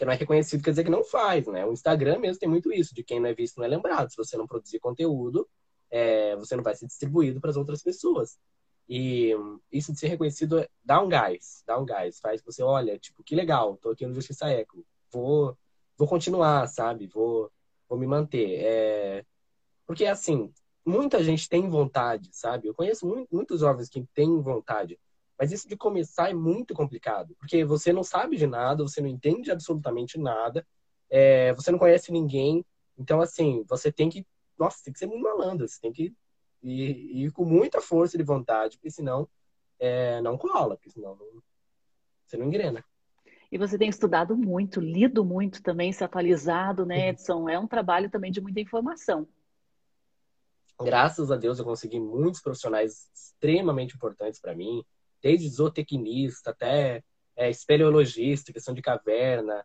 Porque 0.00 0.06
não 0.06 0.14
é 0.14 0.16
reconhecido 0.16 0.62
quer 0.62 0.70
dizer 0.70 0.84
que 0.84 0.90
não 0.90 1.04
faz, 1.04 1.46
né? 1.46 1.66
O 1.66 1.74
Instagram 1.74 2.18
mesmo 2.18 2.40
tem 2.40 2.48
muito 2.48 2.72
isso, 2.72 2.94
de 2.94 3.04
quem 3.04 3.20
não 3.20 3.28
é 3.28 3.34
visto 3.34 3.58
não 3.58 3.66
é 3.66 3.68
lembrado. 3.68 4.08
Se 4.08 4.16
você 4.16 4.34
não 4.34 4.46
produzir 4.46 4.78
conteúdo, 4.78 5.46
é, 5.90 6.34
você 6.36 6.56
não 6.56 6.62
vai 6.62 6.74
ser 6.74 6.86
distribuído 6.86 7.38
para 7.38 7.50
as 7.50 7.56
outras 7.58 7.82
pessoas. 7.82 8.38
E 8.88 9.34
isso 9.70 9.92
de 9.92 10.00
ser 10.00 10.08
reconhecido 10.08 10.66
dá 10.82 11.02
um 11.02 11.06
gás, 11.06 11.62
dá 11.66 11.78
um 11.78 11.84
gás, 11.84 12.18
faz 12.18 12.42
você, 12.42 12.62
olha, 12.62 12.98
tipo, 12.98 13.22
que 13.22 13.34
legal, 13.34 13.76
tô 13.76 13.90
aqui 13.90 14.06
no 14.06 14.14
Justiça 14.14 14.48
Eco, 14.48 14.82
vou, 15.12 15.54
vou 15.98 16.08
continuar, 16.08 16.66
sabe? 16.66 17.06
Vou, 17.06 17.52
vou 17.86 17.98
me 17.98 18.06
manter. 18.06 18.58
É... 18.58 19.24
Porque, 19.86 20.06
assim, 20.06 20.50
muita 20.82 21.22
gente 21.22 21.46
tem 21.46 21.68
vontade, 21.68 22.30
sabe? 22.32 22.68
Eu 22.68 22.74
conheço 22.74 23.06
muito, 23.06 23.28
muitos 23.30 23.60
jovens 23.60 23.90
que 23.90 24.02
têm 24.14 24.40
vontade, 24.40 24.98
mas 25.40 25.52
isso 25.52 25.66
de 25.66 25.74
começar 25.74 26.28
é 26.28 26.34
muito 26.34 26.74
complicado, 26.74 27.34
porque 27.38 27.64
você 27.64 27.94
não 27.94 28.02
sabe 28.02 28.36
de 28.36 28.46
nada, 28.46 28.82
você 28.82 29.00
não 29.00 29.08
entende 29.08 29.50
absolutamente 29.50 30.18
nada, 30.18 30.66
é, 31.08 31.54
você 31.54 31.70
não 31.70 31.78
conhece 31.78 32.12
ninguém. 32.12 32.62
Então, 32.98 33.22
assim, 33.22 33.64
você 33.66 33.90
tem 33.90 34.10
que. 34.10 34.26
Nossa, 34.58 34.84
tem 34.84 34.92
que 34.92 34.98
ser 34.98 35.06
muito 35.06 35.22
malandro, 35.22 35.66
você 35.66 35.80
tem 35.80 35.90
que 35.90 36.14
ir, 36.62 37.24
ir 37.24 37.32
com 37.32 37.46
muita 37.46 37.80
força 37.80 38.18
de 38.18 38.22
vontade, 38.22 38.76
porque 38.76 38.90
senão 38.90 39.26
é, 39.78 40.20
não 40.20 40.36
cola, 40.36 40.76
porque 40.76 40.90
senão 40.90 41.16
não, 41.16 41.42
você 42.26 42.36
não 42.36 42.44
engrena. 42.44 42.84
E 43.50 43.56
você 43.56 43.78
tem 43.78 43.88
estudado 43.88 44.36
muito, 44.36 44.78
lido 44.78 45.24
muito 45.24 45.62
também, 45.62 45.90
se 45.90 46.04
atualizado, 46.04 46.84
né, 46.84 47.08
Edson? 47.08 47.48
É 47.48 47.58
um 47.58 47.66
trabalho 47.66 48.10
também 48.10 48.30
de 48.30 48.42
muita 48.42 48.60
informação. 48.60 49.26
Graças 50.78 51.30
a 51.30 51.36
Deus 51.36 51.58
eu 51.58 51.64
consegui 51.64 51.98
muitos 51.98 52.42
profissionais 52.42 53.10
extremamente 53.14 53.96
importantes 53.96 54.38
para 54.38 54.54
mim 54.54 54.84
desde 55.22 55.48
zootecnista 55.48 56.50
até 56.50 57.02
é, 57.36 57.50
espeleologista, 57.50 58.52
questão 58.52 58.74
de 58.74 58.82
caverna, 58.82 59.64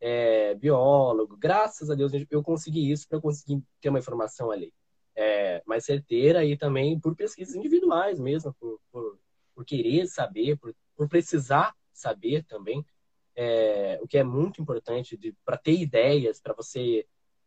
é, 0.00 0.54
biólogo. 0.54 1.36
Graças 1.36 1.90
a 1.90 1.94
Deus 1.94 2.12
eu 2.30 2.42
consegui 2.42 2.90
isso 2.90 3.08
para 3.08 3.20
conseguir 3.20 3.62
ter 3.80 3.88
uma 3.88 3.98
informação 3.98 4.50
ali 4.50 4.72
é, 5.18 5.60
mais 5.66 5.84
certeira 5.84 6.44
e 6.44 6.56
também 6.56 6.98
por 6.98 7.16
pesquisas 7.16 7.56
individuais 7.56 8.20
mesmo, 8.20 8.54
por, 8.54 8.80
por, 8.92 9.18
por 9.52 9.64
querer 9.64 10.06
saber, 10.06 10.56
por, 10.56 10.72
por, 10.96 11.08
precisar 11.08 11.74
saber 11.92 12.44
também, 12.44 12.86
é, 13.34 13.98
o 14.00 14.06
que 14.06 14.16
é 14.16 14.22
muito 14.22 14.62
importante 14.62 15.18
para 15.44 15.56
ter 15.56 15.72
ideias, 15.72 16.40
para 16.40 16.54
você. 16.54 17.04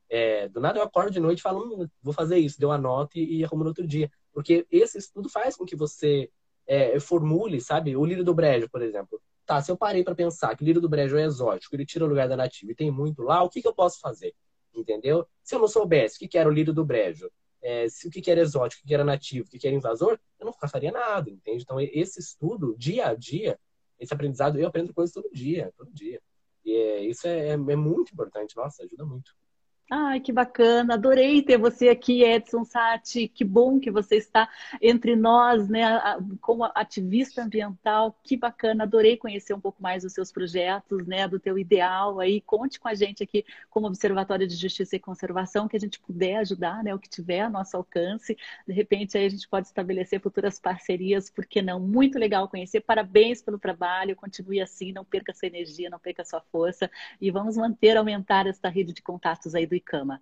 É, 0.10 0.49
do 0.49 0.60
nada 0.60 0.78
eu 0.78 0.84
acordo 0.84 1.10
de 1.10 1.22
noite 1.22 1.39
e 1.39 1.41
falo, 1.41 1.64
hum, 1.64 1.88
vou 2.02 2.14
fazer 2.14 2.38
isso, 2.38 2.60
deu 2.60 2.70
a 2.70 2.78
nota 2.78 3.18
e, 3.18 3.38
e 3.38 3.45
arrumo 3.45 3.64
no 3.64 3.70
outro 3.70 3.88
dia. 3.88 4.12
Porque 4.34 4.68
esse 4.70 4.97
estudo 4.97 5.30
faz 5.30 5.56
com 5.56 5.66
que 5.66 5.76
você 5.76 6.30
é, 6.68 6.99
formule, 6.99 7.59
sabe? 7.62 7.95
O 7.95 8.05
lírio 8.05 8.24
do 8.24 8.34
brejo, 8.34 8.70
por 8.70 8.82
exemplo. 8.82 9.22
Tá, 9.45 9.62
se 9.62 9.72
eu 9.72 9.78
parei 9.78 10.03
para 10.03 10.16
pensar 10.16 10.55
que 10.55 10.64
o 10.64 10.66
lírio 10.66 10.82
do 10.82 10.88
brejo 10.88 11.18
é 11.18 11.24
exótico, 11.24 11.76
ele 11.76 11.86
tira 11.86 12.05
o 12.05 12.07
lugar 12.07 12.30
da 12.30 12.38
nativa 12.38 12.72
e 12.72 12.76
tem 12.76 12.91
muito 12.91 13.22
lá, 13.22 13.43
o 13.43 13.49
que, 13.49 13.62
que 13.62 13.68
eu 13.68 13.74
posso 13.74 13.99
fazer? 13.99 14.34
Entendeu? 14.74 15.28
Se 15.43 15.55
eu 15.55 15.59
não 15.59 15.68
soubesse 15.68 16.16
o 16.16 16.20
que, 16.20 16.28
que 16.28 16.38
era 16.38 16.47
o 16.47 16.51
lírio 16.51 16.74
do 16.74 16.86
brejo, 16.86 17.30
é, 17.62 17.88
se, 17.89 18.07
o 18.07 18.12
que, 18.12 18.22
que 18.22 18.32
era 18.32 18.41
exótico, 18.41 18.80
o 18.80 18.82
que, 18.84 18.88
que 18.88 18.93
era 18.93 19.03
nativo, 19.03 19.47
o 19.47 19.49
que, 19.49 19.59
que 19.59 19.68
era 19.68 19.76
invasor, 19.76 20.20
eu 20.39 20.45
não 20.45 20.53
faria 20.53 20.91
nada, 20.91 21.30
entende? 21.30 21.64
Então, 21.64 21.80
esse 21.80 22.20
estudo, 22.20 22.76
dia 22.78 23.07
a 23.07 23.14
dia, 23.14 23.59
esse 23.99 24.14
aprendizado, 24.14 24.57
eu 24.57 24.68
aprendo 24.68 24.93
coisas 24.93 25.14
todo 25.14 25.30
dia, 25.32 25.72
todo 25.78 25.91
dia. 25.91 26.22
E 26.66 26.74
é, 26.74 27.05
isso 27.05 27.28
é, 27.28 27.49
é, 27.49 27.51
é 27.51 27.57
muito 27.57 28.14
importante, 28.14 28.55
nossa, 28.55 28.84
ajuda 28.84 29.05
muito. 29.05 29.36
Ai, 29.93 30.21
que 30.21 30.31
bacana, 30.31 30.93
adorei 30.93 31.41
ter 31.41 31.57
você 31.57 31.89
aqui, 31.89 32.23
Edson 32.23 32.63
Sati. 32.63 33.27
Que 33.27 33.43
bom 33.43 33.77
que 33.77 33.91
você 33.91 34.15
está 34.15 34.47
entre 34.81 35.17
nós, 35.17 35.67
né, 35.67 35.83
como 36.39 36.63
ativista 36.63 37.43
ambiental. 37.43 38.17
Que 38.23 38.37
bacana, 38.37 38.85
adorei 38.85 39.17
conhecer 39.17 39.53
um 39.53 39.59
pouco 39.59 39.83
mais 39.83 40.03
dos 40.03 40.13
seus 40.13 40.31
projetos, 40.31 41.05
né, 41.05 41.27
do 41.27 41.41
teu 41.41 41.59
ideal 41.59 42.21
aí. 42.21 42.39
Conte 42.39 42.79
com 42.79 42.87
a 42.87 42.93
gente 42.93 43.21
aqui 43.21 43.43
como 43.69 43.85
Observatório 43.87 44.47
de 44.47 44.55
Justiça 44.55 44.95
e 44.95 44.99
Conservação, 44.99 45.67
que 45.67 45.75
a 45.75 45.79
gente 45.79 45.99
puder 45.99 46.37
ajudar, 46.37 46.81
né, 46.85 46.95
o 46.95 46.99
que 46.99 47.09
tiver 47.09 47.41
a 47.41 47.49
nosso 47.49 47.75
alcance. 47.75 48.37
De 48.65 48.73
repente 48.73 49.17
aí 49.17 49.25
a 49.25 49.29
gente 49.29 49.45
pode 49.49 49.67
estabelecer 49.67 50.21
futuras 50.21 50.57
parcerias, 50.57 51.29
por 51.29 51.45
que 51.45 51.61
não? 51.61 51.81
Muito 51.81 52.17
legal 52.17 52.47
conhecer. 52.47 52.79
Parabéns 52.79 53.41
pelo 53.41 53.59
trabalho, 53.59 54.15
continue 54.15 54.61
assim, 54.61 54.93
não 54.93 55.03
perca 55.03 55.33
sua 55.33 55.49
energia, 55.49 55.89
não 55.89 55.99
perca 55.99 56.23
sua 56.23 56.39
força 56.49 56.89
e 57.19 57.29
vamos 57.29 57.57
manter, 57.57 57.97
aumentar 57.97 58.47
essa 58.47 58.69
rede 58.69 58.93
de 58.93 59.01
contatos 59.01 59.53
aí 59.53 59.67
do 59.67 59.80
Cama. 59.82 60.21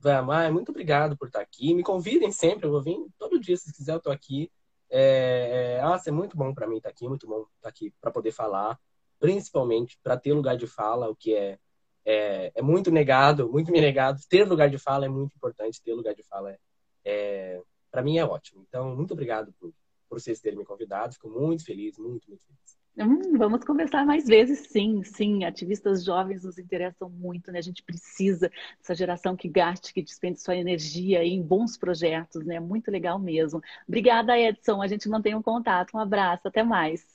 Vamos, 0.00 0.52
muito 0.52 0.70
obrigado 0.70 1.16
por 1.16 1.26
estar 1.26 1.40
aqui. 1.40 1.74
Me 1.74 1.82
convidem 1.82 2.30
sempre, 2.30 2.66
eu 2.66 2.70
vou 2.70 2.82
vir 2.82 2.96
todo 3.18 3.40
dia, 3.40 3.56
se 3.56 3.72
quiser, 3.72 3.92
eu 3.92 3.98
estou 3.98 4.12
aqui. 4.12 4.50
É, 4.90 5.78
é, 5.78 5.80
ah, 5.80 6.00
é 6.06 6.10
muito 6.10 6.36
bom 6.36 6.54
para 6.54 6.66
mim 6.66 6.76
estar 6.76 6.88
aqui, 6.88 7.06
muito 7.06 7.26
bom 7.26 7.46
estar 7.56 7.68
aqui 7.68 7.92
para 8.00 8.10
poder 8.10 8.32
falar, 8.32 8.78
principalmente 9.18 9.98
para 10.02 10.16
ter 10.16 10.32
lugar 10.32 10.56
de 10.56 10.66
fala, 10.66 11.10
o 11.10 11.16
que 11.16 11.34
é, 11.34 11.58
é, 12.04 12.52
é, 12.54 12.62
muito 12.62 12.90
negado, 12.90 13.50
muito 13.50 13.70
me 13.72 13.80
negado. 13.80 14.20
Ter 14.28 14.44
lugar 14.44 14.70
de 14.70 14.78
fala 14.78 15.04
é 15.04 15.08
muito 15.08 15.34
importante, 15.36 15.82
ter 15.82 15.94
lugar 15.94 16.14
de 16.14 16.22
fala 16.22 16.52
é, 16.52 16.58
é 17.04 17.62
para 17.90 18.02
mim 18.02 18.18
é 18.18 18.24
ótimo. 18.24 18.64
Então, 18.68 18.94
muito 18.94 19.12
obrigado 19.12 19.52
por, 19.58 19.72
por 20.08 20.20
vocês 20.20 20.40
terem 20.40 20.58
me 20.58 20.64
convidado, 20.64 21.14
fico 21.14 21.28
muito 21.28 21.64
feliz, 21.64 21.98
muito, 21.98 22.28
muito 22.28 22.42
feliz. 22.44 22.77
Hum, 23.00 23.38
vamos 23.38 23.64
conversar 23.64 24.04
mais 24.04 24.26
vezes, 24.26 24.66
sim, 24.70 25.04
sim. 25.04 25.44
Ativistas 25.44 26.02
jovens 26.04 26.42
nos 26.42 26.58
interessam 26.58 27.08
muito, 27.08 27.52
né? 27.52 27.60
A 27.60 27.62
gente 27.62 27.80
precisa 27.84 28.50
dessa 28.78 28.92
geração 28.92 29.36
que 29.36 29.48
gaste, 29.48 29.94
que 29.94 30.02
despende 30.02 30.40
sua 30.40 30.56
energia 30.56 31.24
em 31.24 31.40
bons 31.40 31.76
projetos, 31.76 32.44
né? 32.44 32.58
Muito 32.58 32.90
legal 32.90 33.16
mesmo. 33.16 33.60
Obrigada, 33.86 34.36
Edson. 34.36 34.82
A 34.82 34.88
gente 34.88 35.08
mantém 35.08 35.36
um 35.36 35.42
contato. 35.42 35.96
Um 35.96 36.00
abraço, 36.00 36.48
até 36.48 36.64
mais. 36.64 37.06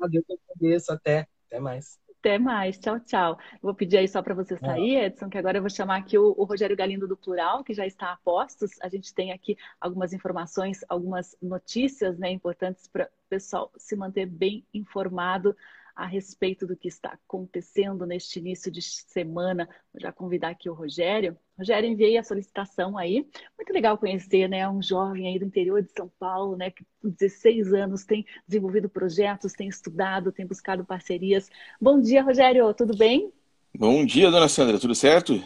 Adeus, 0.00 0.24
agradeço, 0.30 0.92
até, 0.92 1.28
até 1.46 1.60
mais. 1.60 1.98
Até 2.26 2.40
mais. 2.40 2.76
Tchau, 2.76 2.98
tchau. 2.98 3.38
vou 3.62 3.72
pedir 3.72 3.98
aí 3.98 4.08
só 4.08 4.20
para 4.20 4.34
você 4.34 4.56
sair, 4.56 4.96
Edson, 4.96 5.28
que 5.28 5.38
agora 5.38 5.58
eu 5.58 5.62
vou 5.62 5.70
chamar 5.70 5.98
aqui 5.98 6.18
o, 6.18 6.34
o, 6.36 6.42
Rogério 6.42 6.76
Galindo 6.76 7.06
do 7.06 7.16
Plural, 7.16 7.62
que 7.62 7.72
já 7.72 7.86
está 7.86 8.10
a 8.10 8.16
postos. 8.16 8.72
A 8.82 8.88
gente 8.88 9.14
tem 9.14 9.30
aqui 9.30 9.56
algumas 9.80 10.12
informações, 10.12 10.80
algumas 10.88 11.36
notícias 11.40 12.18
né, 12.18 12.28
importantes 12.32 12.88
para 12.88 13.04
o 13.04 13.28
pessoal 13.28 13.70
se 13.78 13.94
manter 13.94 14.26
bem 14.26 14.66
informado 14.74 15.56
a 15.96 16.04
respeito 16.04 16.66
do 16.66 16.76
que 16.76 16.88
está 16.88 17.08
acontecendo 17.08 18.04
neste 18.04 18.38
início 18.38 18.70
de 18.70 18.82
semana. 18.82 19.66
Vou 19.92 20.00
já 20.00 20.12
convidar 20.12 20.50
aqui 20.50 20.68
o 20.68 20.74
Rogério. 20.74 21.38
Rogério, 21.58 21.88
enviei 21.88 22.18
a 22.18 22.22
solicitação 22.22 22.98
aí. 22.98 23.26
Muito 23.56 23.72
legal 23.72 23.96
conhecer, 23.96 24.46
né? 24.46 24.68
Um 24.68 24.82
jovem 24.82 25.26
aí 25.26 25.38
do 25.38 25.46
interior 25.46 25.82
de 25.82 25.90
São 25.90 26.12
Paulo, 26.18 26.54
né? 26.54 26.70
Que 26.70 26.84
com 27.00 27.08
16 27.08 27.72
anos 27.72 28.04
tem 28.04 28.26
desenvolvido 28.46 28.90
projetos, 28.90 29.54
tem 29.54 29.68
estudado, 29.68 30.30
tem 30.30 30.46
buscado 30.46 30.84
parcerias. 30.84 31.48
Bom 31.80 31.98
dia, 31.98 32.22
Rogério, 32.22 32.74
tudo 32.74 32.94
bem? 32.94 33.32
Bom 33.74 34.04
dia, 34.04 34.30
dona 34.30 34.48
Sandra, 34.48 34.78
tudo 34.78 34.94
certo? 34.94 35.42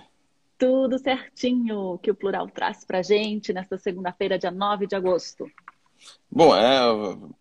Tudo 0.59 0.99
certinho 0.99 1.97
que 1.99 2.11
o 2.11 2.15
Plural 2.15 2.49
traz 2.49 2.85
para 2.85 3.03
gente 3.03 3.53
nesta 3.53 3.79
segunda-feira, 3.79 4.39
dia 4.39 4.51
9 4.51 4.89
de 4.89 4.97
agosto. 4.97 5.47
Bom, 6.31 6.55
é, 6.55 6.79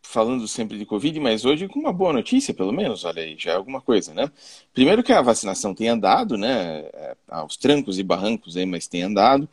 falando 0.02 0.48
sempre 0.48 0.78
de 0.78 0.86
Covid, 0.86 1.20
mas 1.20 1.46
hoje 1.46 1.68
com 1.68 1.80
uma 1.80 1.94
boa 1.94 2.12
notícia, 2.12 2.54
pelo 2.54 2.72
menos, 2.72 3.06
olha 3.06 3.22
aí, 3.22 3.36
já 3.38 3.52
é 3.52 3.56
alguma 3.56 3.82
coisa, 3.82 4.14
né? 4.14 4.32
Primeiro 4.74 5.04
que 5.04 5.14
a 5.14 5.22
vacinação 5.22 5.76
tem 5.76 5.90
andado, 5.90 6.38
né? 6.38 6.80
É, 6.94 7.16
aos 7.28 7.56
trancos 7.56 8.00
e 8.00 8.04
barrancos 8.04 8.58
aí, 8.58 8.66
mas 8.66 8.88
tem 8.88 9.04
andado. 9.04 9.48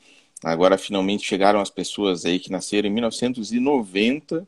Agora 0.45 0.79
finalmente 0.79 1.25
chegaram 1.27 1.61
as 1.61 1.71
pessoas 1.71 2.25
aí 2.25 2.39
que 2.39 2.51
nasceram 2.51 2.89
em 2.89 2.93
1990, 2.93 4.47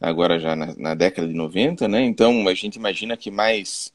agora 0.00 0.38
já 0.38 0.56
na, 0.56 0.74
na 0.76 0.94
década 0.94 1.28
de 1.28 1.34
90, 1.34 1.86
né? 1.88 2.02
Então 2.02 2.48
a 2.48 2.54
gente 2.54 2.76
imagina 2.76 3.16
que 3.16 3.30
mais 3.30 3.92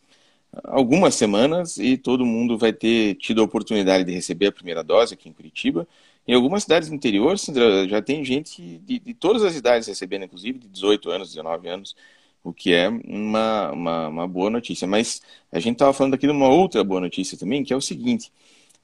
algumas 0.64 1.16
semanas 1.16 1.78
e 1.78 1.98
todo 1.98 2.26
mundo 2.26 2.58
vai 2.58 2.72
ter 2.74 3.16
tido 3.16 3.42
a 3.42 3.44
oportunidade 3.44 4.04
de 4.06 4.12
receber 4.14 4.48
a 4.48 4.52
primeira 4.52 4.84
dose 4.84 5.14
aqui 5.14 5.30
em 5.30 5.34
Curitiba. 5.34 5.88
Em 6.28 6.34
algumas 6.34 6.64
cidades 6.64 6.90
do 6.90 6.96
interior, 6.96 7.38
Sandra, 7.38 7.88
já 7.88 8.02
tem 8.02 8.26
gente 8.26 8.80
de, 8.80 9.00
de, 9.00 9.14
todas 9.14 9.44
as 9.44 9.56
idades 9.56 9.88
recebendo, 9.88 10.26
inclusive 10.26 10.58
de 10.58 10.68
18 10.68 11.10
anos, 11.12 11.30
19 11.30 11.68
anos, 11.68 11.96
o 12.44 12.52
que 12.52 12.74
é 12.74 12.90
uma, 12.90 13.72
uma, 13.72 14.08
uma 14.08 14.28
boa 14.28 14.50
notícia. 14.50 14.88
Mas 14.88 15.22
a 15.52 15.60
gente 15.60 15.74
estava 15.74 15.94
falando 15.94 16.16
aqui 16.16 16.26
de 16.26 16.34
uma 16.34 16.50
outra 16.50 16.84
boa 16.84 17.00
notícia 17.00 17.38
também, 17.38 17.64
que 17.64 17.74
é 17.74 17.76
o 17.76 17.82
seguinte: 17.82 18.32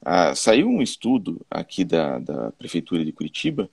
ah, 0.03 0.35
saiu 0.35 0.67
um 0.67 0.81
estudo 0.81 1.41
aqui 1.49 1.83
da, 1.83 2.19
da 2.19 2.51
Prefeitura 2.51 3.03
de 3.03 3.11
Curitiba, 3.11 3.69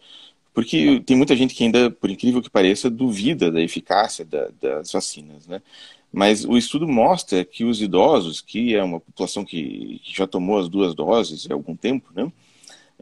porque 0.54 1.00
tem 1.06 1.16
muita 1.16 1.36
gente 1.36 1.54
que 1.54 1.64
ainda, 1.64 1.90
por 1.90 2.10
incrível 2.10 2.42
que 2.42 2.50
pareça, 2.50 2.90
duvida 2.90 3.50
da 3.50 3.60
eficácia 3.60 4.24
da, 4.24 4.48
das 4.60 4.92
vacinas. 4.92 5.46
Né? 5.46 5.62
Mas 6.12 6.44
o 6.44 6.56
estudo 6.56 6.88
mostra 6.88 7.44
que 7.44 7.64
os 7.64 7.82
idosos, 7.82 8.40
que 8.40 8.74
é 8.74 8.82
uma 8.82 8.98
população 8.98 9.44
que, 9.44 10.00
que 10.02 10.16
já 10.16 10.26
tomou 10.26 10.58
as 10.58 10.68
duas 10.68 10.94
doses 10.94 11.46
há 11.50 11.54
algum 11.54 11.76
tempo, 11.76 12.10
né? 12.14 12.32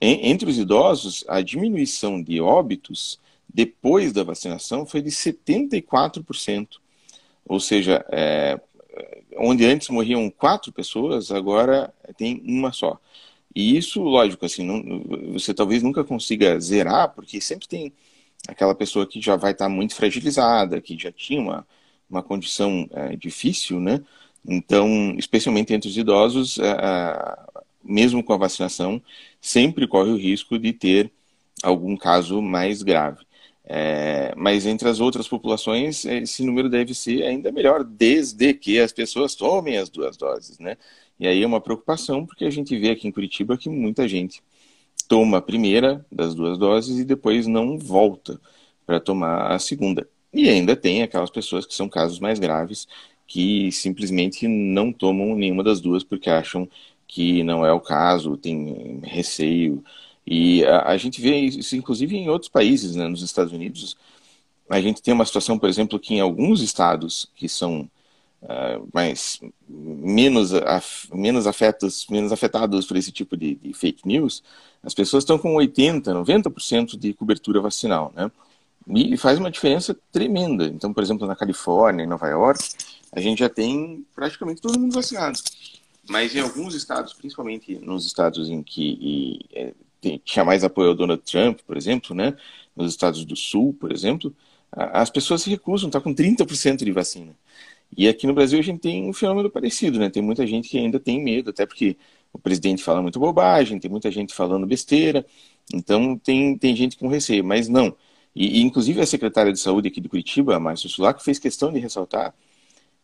Entre 0.00 0.50
os 0.50 0.58
idosos, 0.58 1.24
a 1.28 1.40
diminuição 1.40 2.22
de 2.22 2.40
óbitos 2.40 3.18
depois 3.48 4.12
da 4.12 4.22
vacinação 4.22 4.84
foi 4.84 5.00
de 5.00 5.10
74%. 5.10 6.68
Ou 7.48 7.60
seja, 7.60 8.04
é, 8.10 8.60
onde 9.38 9.64
antes 9.64 9.88
morriam 9.88 10.28
quatro 10.30 10.72
pessoas, 10.72 11.30
agora 11.30 11.92
tem 12.16 12.42
uma 12.44 12.72
só. 12.72 12.98
E 13.54 13.76
isso, 13.76 14.02
lógico, 14.02 14.44
assim, 14.44 14.64
não, 14.64 15.32
você 15.32 15.54
talvez 15.54 15.82
nunca 15.82 16.04
consiga 16.04 16.60
zerar, 16.60 17.14
porque 17.14 17.40
sempre 17.40 17.66
tem 17.66 17.92
aquela 18.46 18.74
pessoa 18.74 19.06
que 19.06 19.20
já 19.20 19.36
vai 19.36 19.52
estar 19.52 19.68
muito 19.68 19.94
fragilizada, 19.94 20.80
que 20.80 20.98
já 20.98 21.10
tinha 21.10 21.40
uma, 21.40 21.66
uma 22.08 22.22
condição 22.22 22.86
é, 22.92 23.16
difícil, 23.16 23.80
né? 23.80 24.02
Então, 24.46 25.14
especialmente 25.18 25.72
entre 25.72 25.88
os 25.88 25.96
idosos, 25.96 26.58
é, 26.58 26.70
é, 26.70 27.38
mesmo 27.82 28.22
com 28.22 28.32
a 28.32 28.36
vacinação, 28.36 29.02
sempre 29.46 29.86
corre 29.86 30.10
o 30.10 30.16
risco 30.16 30.58
de 30.58 30.72
ter 30.72 31.12
algum 31.62 31.96
caso 31.96 32.42
mais 32.42 32.82
grave. 32.82 33.24
É, 33.64 34.34
mas 34.36 34.66
entre 34.66 34.88
as 34.88 34.98
outras 34.98 35.28
populações, 35.28 36.04
esse 36.04 36.44
número 36.44 36.68
deve 36.68 36.94
ser 36.94 37.22
ainda 37.22 37.52
melhor, 37.52 37.84
desde 37.84 38.52
que 38.54 38.80
as 38.80 38.92
pessoas 38.92 39.36
tomem 39.36 39.78
as 39.78 39.88
duas 39.88 40.16
doses, 40.16 40.58
né? 40.58 40.76
E 41.18 41.28
aí 41.28 41.42
é 41.42 41.46
uma 41.46 41.60
preocupação, 41.60 42.26
porque 42.26 42.44
a 42.44 42.50
gente 42.50 42.76
vê 42.76 42.90
aqui 42.90 43.06
em 43.06 43.12
Curitiba 43.12 43.56
que 43.56 43.68
muita 43.68 44.08
gente 44.08 44.42
toma 45.08 45.38
a 45.38 45.42
primeira 45.42 46.04
das 46.10 46.34
duas 46.34 46.58
doses 46.58 46.98
e 46.98 47.04
depois 47.04 47.46
não 47.46 47.78
volta 47.78 48.40
para 48.84 48.98
tomar 48.98 49.52
a 49.52 49.58
segunda. 49.60 50.08
E 50.32 50.48
ainda 50.48 50.74
tem 50.74 51.02
aquelas 51.02 51.30
pessoas 51.30 51.64
que 51.64 51.74
são 51.74 51.88
casos 51.88 52.18
mais 52.18 52.40
graves, 52.40 52.88
que 53.28 53.70
simplesmente 53.70 54.48
não 54.48 54.92
tomam 54.92 55.36
nenhuma 55.36 55.62
das 55.62 55.80
duas 55.80 56.02
porque 56.02 56.30
acham 56.30 56.68
que 57.06 57.42
não 57.42 57.64
é 57.64 57.72
o 57.72 57.80
caso, 57.80 58.36
tem 58.36 59.00
receio, 59.02 59.82
e 60.26 60.64
a, 60.64 60.88
a, 60.88 60.96
gente 60.96 61.20
vê 61.20 61.36
isso, 61.36 61.76
inclusive, 61.76 62.16
em 62.16 62.28
outros 62.28 62.50
países, 62.50 62.96
né? 62.96 63.06
nos 63.06 63.22
Estados 63.22 63.52
Unidos. 63.52 63.96
A 64.68 64.80
gente 64.80 65.00
tem 65.00 65.14
uma 65.14 65.24
situação, 65.24 65.58
por 65.58 65.68
exemplo, 65.68 66.00
que 66.00 66.14
em 66.14 66.20
alguns 66.20 66.60
estados 66.60 67.30
que 67.36 67.48
são 67.48 67.88
uh, 68.42 68.88
mais, 68.92 69.40
menos, 69.68 70.52
af, 70.52 71.08
menos, 71.14 71.46
afetos, 71.46 72.06
menos 72.10 72.32
afetados 72.32 72.86
por 72.86 72.96
esse 72.96 73.12
tipo 73.12 73.36
de, 73.36 73.54
de 73.54 73.72
fake 73.72 74.06
news, 74.06 74.42
as 74.82 74.94
pessoas 74.94 75.22
estão 75.22 75.38
com 75.38 75.54
80%, 75.54 76.02
90% 76.02 76.98
de 76.98 77.14
cobertura 77.14 77.60
vacinal, 77.60 78.12
né? 78.16 78.30
E 78.88 79.16
faz 79.16 79.38
uma 79.38 79.50
diferença 79.50 79.96
tremenda. 80.12 80.66
Então, 80.66 80.92
por 80.92 81.02
exemplo, 81.02 81.26
na 81.26 81.34
Califórnia, 81.34 82.04
em 82.04 82.06
Nova 82.06 82.28
York, 82.28 82.62
a 83.12 83.20
gente 83.20 83.40
já 83.40 83.48
tem 83.48 84.04
praticamente 84.14 84.60
todo 84.60 84.78
mundo 84.78 84.94
vacinado. 84.94 85.38
Mas 86.08 86.34
em 86.34 86.40
alguns 86.40 86.74
estados, 86.74 87.12
principalmente 87.12 87.78
nos 87.78 88.06
estados 88.06 88.48
em 88.48 88.62
que 88.62 88.98
e, 89.00 89.46
é, 89.52 89.72
tinha 90.24 90.44
mais 90.44 90.62
apoio 90.62 90.90
ao 90.90 90.94
Donald 90.94 91.22
Trump, 91.22 91.60
por 91.66 91.76
exemplo, 91.76 92.14
né? 92.14 92.36
Nos 92.74 92.92
Estados 92.92 93.24
do 93.24 93.34
Sul, 93.34 93.74
por 93.74 93.90
exemplo, 93.90 94.34
as 94.70 95.10
pessoas 95.10 95.42
se 95.42 95.50
recusam, 95.50 95.88
está 95.88 96.00
com 96.00 96.14
30% 96.14 96.84
de 96.84 96.92
vacina. 96.92 97.34
E 97.96 98.08
aqui 98.08 98.26
no 98.26 98.34
Brasil 98.34 98.58
a 98.58 98.62
gente 98.62 98.80
tem 98.80 99.08
um 99.08 99.12
fenômeno 99.12 99.50
parecido, 99.50 99.98
né? 99.98 100.10
Tem 100.10 100.22
muita 100.22 100.46
gente 100.46 100.68
que 100.68 100.78
ainda 100.78 101.00
tem 101.00 101.22
medo, 101.22 101.50
até 101.50 101.64
porque 101.66 101.96
o 102.32 102.38
presidente 102.38 102.82
fala 102.82 103.00
muito 103.00 103.18
bobagem, 103.18 103.78
tem 103.78 103.90
muita 103.90 104.10
gente 104.10 104.34
falando 104.34 104.66
besteira, 104.66 105.24
então 105.72 106.18
tem, 106.18 106.56
tem 106.58 106.76
gente 106.76 106.96
com 106.96 107.08
receio, 107.08 107.44
mas 107.44 107.68
não. 107.68 107.96
E, 108.34 108.60
e 108.60 108.62
inclusive 108.62 109.00
a 109.00 109.06
secretária 109.06 109.52
de 109.52 109.58
saúde 109.58 109.88
aqui 109.88 110.00
de 110.00 110.08
Curitiba, 110.08 110.56
a 110.56 110.60
Márcia 110.60 110.90
Sulac, 110.90 111.22
fez 111.24 111.38
questão 111.38 111.72
de 111.72 111.78
ressaltar 111.78 112.34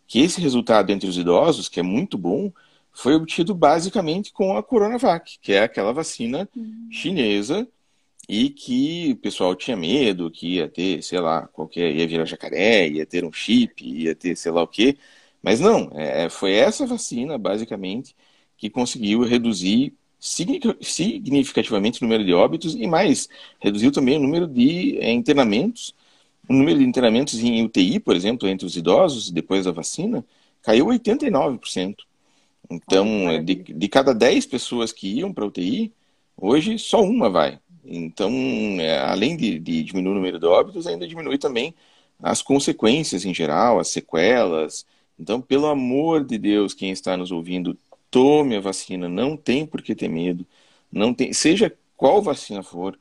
que 0.07 0.21
esse 0.21 0.41
resultado 0.41 0.91
entre 0.91 1.09
os 1.09 1.17
idosos, 1.17 1.69
que 1.69 1.81
é 1.81 1.83
muito 1.83 2.19
bom, 2.19 2.53
foi 2.93 3.15
obtido 3.15 3.55
basicamente 3.55 4.33
com 4.33 4.57
a 4.57 4.63
Coronavac, 4.63 5.39
que 5.41 5.53
é 5.53 5.63
aquela 5.63 5.93
vacina 5.93 6.49
uhum. 6.55 6.89
chinesa 6.91 7.67
e 8.29 8.51
que 8.51 9.13
o 9.13 9.17
pessoal 9.17 9.55
tinha 9.55 9.77
medo 9.77 10.31
que 10.31 10.57
ia 10.57 10.69
ter, 10.69 11.03
sei 11.03 11.21
lá, 11.21 11.47
qualquer 11.49 11.95
ia 11.95 12.07
virar 12.07 12.25
jacaré, 12.25 12.89
ia 12.89 13.07
ter 13.07 13.25
um 13.25 13.33
chip, 13.33 13.85
ia 13.85 14.15
ter 14.15 14.37
sei 14.37 14.53
lá 14.53 14.63
o 14.63 14.69
quê. 14.69 14.97
Mas 15.43 15.59
não, 15.61 15.91
é, 15.95 16.29
foi 16.29 16.53
essa 16.53 16.87
vacina, 16.87 17.37
basicamente, 17.37 18.15
que 18.57 18.71
conseguiu 18.71 19.23
reduzir 19.23 19.95
significativamente 20.21 22.01
o 22.01 22.05
número 22.05 22.25
de 22.25 22.33
óbitos 22.33 22.75
e 22.77 22.87
mais, 22.87 23.29
reduziu 23.61 23.91
também 23.91 24.17
o 24.17 24.21
número 24.21 24.47
de 24.47 24.99
é, 24.99 25.11
internamentos. 25.11 25.95
O 26.49 26.53
número 26.53 26.79
de 26.79 26.85
internamentos 26.85 27.35
em 27.41 27.65
UTI, 27.65 27.99
por 27.99 28.15
exemplo, 28.15 28.49
entre 28.49 28.67
os 28.67 28.77
idosos, 28.77 29.31
depois 29.31 29.65
da 29.65 29.73
vacina, 29.73 30.25
caiu 30.63 30.87
89%. 30.87 31.97
Então, 32.75 33.43
de, 33.45 33.55
de 33.55 33.89
cada 33.89 34.15
10 34.15 34.47
pessoas 34.47 34.93
que 34.93 35.09
iam 35.09 35.33
para 35.33 35.47
UTI, 35.47 35.93
hoje 36.37 36.79
só 36.79 37.03
uma 37.03 37.29
vai. 37.29 37.59
Então, 37.85 38.31
é, 38.81 38.99
além 39.01 39.37
de, 39.37 39.59
de, 39.59 39.83
diminuir 39.83 40.13
o 40.13 40.15
número 40.17 40.39
de 40.39 40.47
óbitos, 40.47 40.87
ainda 40.87 41.07
diminui 41.07 41.39
também 41.39 41.75
as 42.23 42.43
consequências 42.43 43.25
em 43.25 43.35
geral, 43.35 43.79
as 43.79 43.89
sequelas. 43.89 44.87
Então, 45.19 45.41
pelo 45.41 45.67
amor 45.67 46.25
de 46.25 46.39
Deus, 46.39 46.75
quem 46.75 46.91
está 46.91 47.17
nos 47.17 47.33
ouvindo, 47.33 47.77
tome 48.11 48.57
a 48.57 48.61
vacina, 48.61 49.09
não 49.09 49.37
tem 49.37 49.67
por 49.67 49.83
que 49.83 49.95
ter 49.95 50.09
medo. 50.09 50.47
Não 50.91 51.13
tem, 51.15 51.33
seja 51.33 51.75
qual 51.97 52.23
vacina 52.23 52.63
for, 52.63 52.99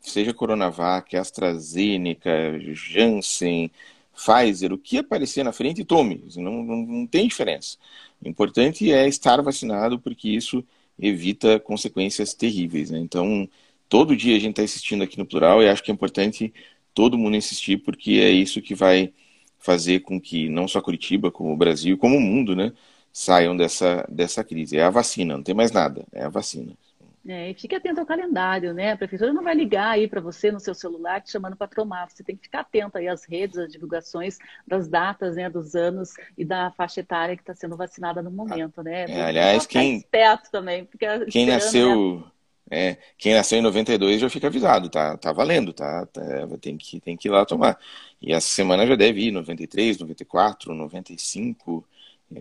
seja 0.00 0.34
Coronavac, 0.34 1.16
AstraZeneca, 1.16 2.58
Janssen, 2.74 3.70
Pfizer, 4.18 4.72
o 4.72 4.78
que 4.78 4.98
aparecer 4.98 5.44
na 5.44 5.52
frente, 5.52 5.84
tome. 5.84 6.24
Não, 6.36 6.62
não, 6.62 6.76
não 6.76 7.06
tem 7.06 7.28
diferença. 7.28 7.78
O 8.20 8.28
importante 8.28 8.92
é 8.92 9.06
estar 9.08 9.40
vacinado, 9.42 9.98
porque 9.98 10.28
isso 10.28 10.64
evita 10.98 11.60
consequências 11.60 12.34
terríveis. 12.34 12.90
Né? 12.90 12.98
Então, 12.98 13.48
todo 13.88 14.16
dia 14.16 14.36
a 14.36 14.40
gente 14.40 14.50
está 14.50 14.62
assistindo 14.62 15.04
aqui 15.04 15.18
no 15.18 15.26
plural 15.26 15.62
e 15.62 15.68
acho 15.68 15.82
que 15.82 15.90
é 15.90 15.94
importante 15.94 16.52
todo 16.92 17.18
mundo 17.18 17.36
insistir, 17.36 17.78
porque 17.78 18.12
é 18.12 18.30
isso 18.30 18.60
que 18.60 18.74
vai 18.74 19.12
fazer 19.58 20.00
com 20.00 20.20
que 20.20 20.48
não 20.48 20.66
só 20.68 20.80
Curitiba, 20.80 21.30
como 21.30 21.52
o 21.52 21.56
Brasil, 21.56 21.96
como 21.98 22.16
o 22.16 22.20
mundo, 22.20 22.56
né, 22.56 22.72
saiam 23.12 23.56
dessa, 23.56 24.06
dessa 24.08 24.42
crise. 24.44 24.76
É 24.76 24.82
a 24.82 24.90
vacina, 24.90 25.36
não 25.36 25.42
tem 25.42 25.54
mais 25.54 25.70
nada, 25.72 26.04
é 26.12 26.24
a 26.24 26.28
vacina. 26.28 26.72
É, 27.28 27.50
e 27.50 27.54
fique 27.54 27.74
atento 27.74 28.00
ao 28.00 28.06
calendário, 28.06 28.72
né? 28.72 28.92
A 28.92 28.96
prefeitura 28.96 29.34
não 29.34 29.42
vai 29.42 29.54
ligar 29.54 29.90
aí 29.90 30.08
para 30.08 30.18
você 30.18 30.50
no 30.50 30.58
seu 30.58 30.74
celular 30.74 31.20
te 31.20 31.30
chamando 31.30 31.56
para 31.56 31.66
tomar. 31.66 32.08
Você 32.08 32.24
tem 32.24 32.34
que 32.34 32.44
ficar 32.44 32.60
atento 32.60 32.96
aí 32.96 33.06
às 33.06 33.26
redes, 33.26 33.58
às 33.58 33.70
divulgações 33.70 34.38
das 34.66 34.88
datas, 34.88 35.36
né, 35.36 35.50
dos 35.50 35.74
anos 35.74 36.14
e 36.38 36.44
da 36.44 36.70
faixa 36.70 37.00
etária 37.00 37.36
que 37.36 37.42
está 37.42 37.54
sendo 37.54 37.76
vacinada 37.76 38.22
no 38.22 38.30
momento, 38.30 38.82
né? 38.82 39.04
É, 39.06 39.24
aliás, 39.24 39.66
quem 39.66 39.98
esperto 39.98 40.50
também, 40.50 40.88
quem 41.30 41.44
nasceu, 41.44 42.24
né? 42.70 42.94
é, 42.94 42.96
quem 43.18 43.34
nasceu 43.34 43.58
em 43.58 43.62
92 43.62 44.22
já 44.22 44.30
fica 44.30 44.46
avisado, 44.46 44.88
tá, 44.88 45.18
tá 45.18 45.30
valendo, 45.30 45.74
tá, 45.74 46.06
tá, 46.06 46.22
tem 46.58 46.78
que 46.78 46.98
tem 46.98 47.14
que 47.14 47.28
ir 47.28 47.30
lá 47.30 47.44
tomar. 47.44 47.78
E 48.22 48.32
essa 48.32 48.48
semana 48.48 48.86
já 48.86 48.96
deve 48.96 49.20
ir 49.26 49.32
93, 49.32 49.98
94, 49.98 50.74
95, 50.74 51.86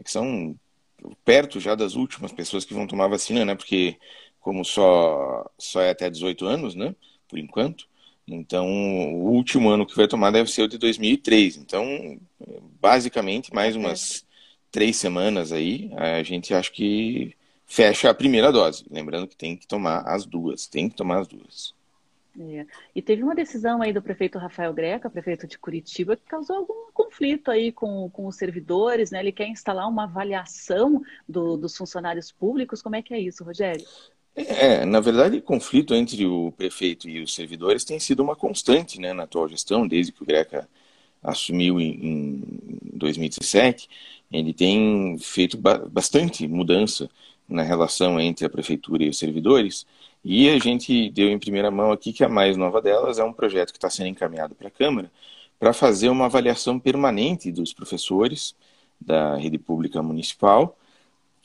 que 0.02 0.10
são 0.10 0.56
perto 1.24 1.60
já 1.60 1.76
das 1.76 1.96
últimas 1.96 2.32
pessoas 2.32 2.66
que 2.66 2.74
vão 2.74 2.88
tomar 2.88 3.08
vacina, 3.08 3.44
né? 3.44 3.54
Porque 3.54 3.98
como 4.48 4.64
só, 4.64 5.46
só 5.58 5.82
é 5.82 5.90
até 5.90 6.10
18 6.10 6.46
anos, 6.46 6.74
né? 6.74 6.96
Por 7.28 7.38
enquanto. 7.38 7.86
Então, 8.26 8.66
o 8.66 9.30
último 9.30 9.68
ano 9.68 9.86
que 9.86 9.94
vai 9.94 10.08
tomar 10.08 10.32
deve 10.32 10.50
ser 10.50 10.62
o 10.62 10.70
de 10.70 10.78
2003. 10.78 11.58
Então, 11.58 12.18
basicamente, 12.80 13.54
mais 13.54 13.76
umas 13.76 14.26
três 14.72 14.96
semanas 14.96 15.52
aí, 15.52 15.92
a 15.98 16.24
gente 16.24 16.54
acho 16.54 16.72
que 16.72 17.36
fecha 17.66 18.10
a 18.10 18.14
primeira 18.14 18.50
dose. 18.50 18.86
Lembrando 18.90 19.28
que 19.28 19.36
tem 19.36 19.58
que 19.58 19.68
tomar 19.68 20.08
as 20.08 20.26
duas, 20.26 20.66
tem 20.66 20.88
que 20.88 20.96
tomar 20.96 21.20
as 21.20 21.28
duas. 21.28 21.76
É. 22.40 22.66
E 22.96 23.02
teve 23.02 23.24
uma 23.24 23.36
decisão 23.36 23.82
aí 23.82 23.92
do 23.92 24.02
prefeito 24.02 24.38
Rafael 24.38 24.74
Greca, 24.74 25.10
prefeito 25.10 25.46
de 25.46 25.58
Curitiba, 25.58 26.16
que 26.16 26.24
causou 26.24 26.56
algum 26.56 26.90
conflito 26.94 27.52
aí 27.52 27.70
com, 27.70 28.10
com 28.12 28.28
os 28.28 28.38
servidores, 28.38 29.12
né? 29.12 29.20
Ele 29.20 29.34
quer 29.34 29.50
instalar 29.50 29.90
uma 29.90 30.06
avaliação 30.06 31.02
do, 31.28 31.58
dos 31.58 31.76
funcionários 31.76 32.32
públicos. 32.32 32.82
Como 32.82 32.96
é 32.96 33.02
que 33.02 33.14
é 33.14 33.20
isso, 33.20 33.44
Rogério? 33.44 33.86
É, 34.40 34.86
na 34.86 35.00
verdade, 35.00 35.38
o 35.38 35.42
conflito 35.42 35.96
entre 35.96 36.24
o 36.28 36.52
prefeito 36.52 37.10
e 37.10 37.22
os 37.24 37.34
servidores 37.34 37.84
tem 37.84 38.00
sido 38.00 38.22
uma 38.22 38.36
constante 38.36 39.00
né, 39.02 39.12
na 39.12 39.24
atual 39.24 39.50
gestão, 39.50 39.88
desde 39.88 40.12
que 40.12 40.22
o 40.22 40.26
Greca 40.26 40.70
assumiu 41.24 41.80
em, 41.82 41.90
em 42.06 42.44
2017. 42.94 43.90
Ele 44.32 44.54
tem 44.54 45.18
feito 45.20 45.58
ba 45.58 45.80
bastante 45.80 46.48
mudança 46.48 47.10
na 47.50 47.64
relação 47.64 48.20
entre 48.20 48.46
a 48.46 48.50
prefeitura 48.50 49.04
e 49.04 49.10
os 49.10 49.18
servidores. 49.18 49.88
E 50.24 50.50
a 50.50 50.60
gente 50.60 51.10
deu 51.10 51.30
em 51.30 51.40
primeira 51.40 51.72
mão 51.72 51.92
aqui 51.92 52.14
que 52.14 52.24
a 52.24 52.30
mais 52.30 52.56
nova 52.58 52.80
delas 52.82 53.18
é 53.18 53.24
um 53.24 53.34
projeto 53.34 53.72
que 53.72 53.78
está 53.78 53.90
sendo 53.90 54.10
encaminhado 54.10 54.54
para 54.54 54.68
a 54.68 54.72
Câmara 54.72 55.12
para 55.60 55.74
fazer 55.74 56.10
uma 56.10 56.26
avaliação 56.26 56.80
permanente 56.80 57.52
dos 57.52 57.74
professores 57.74 58.56
da 59.02 59.36
rede 59.36 59.58
pública 59.58 60.04
municipal 60.04 60.78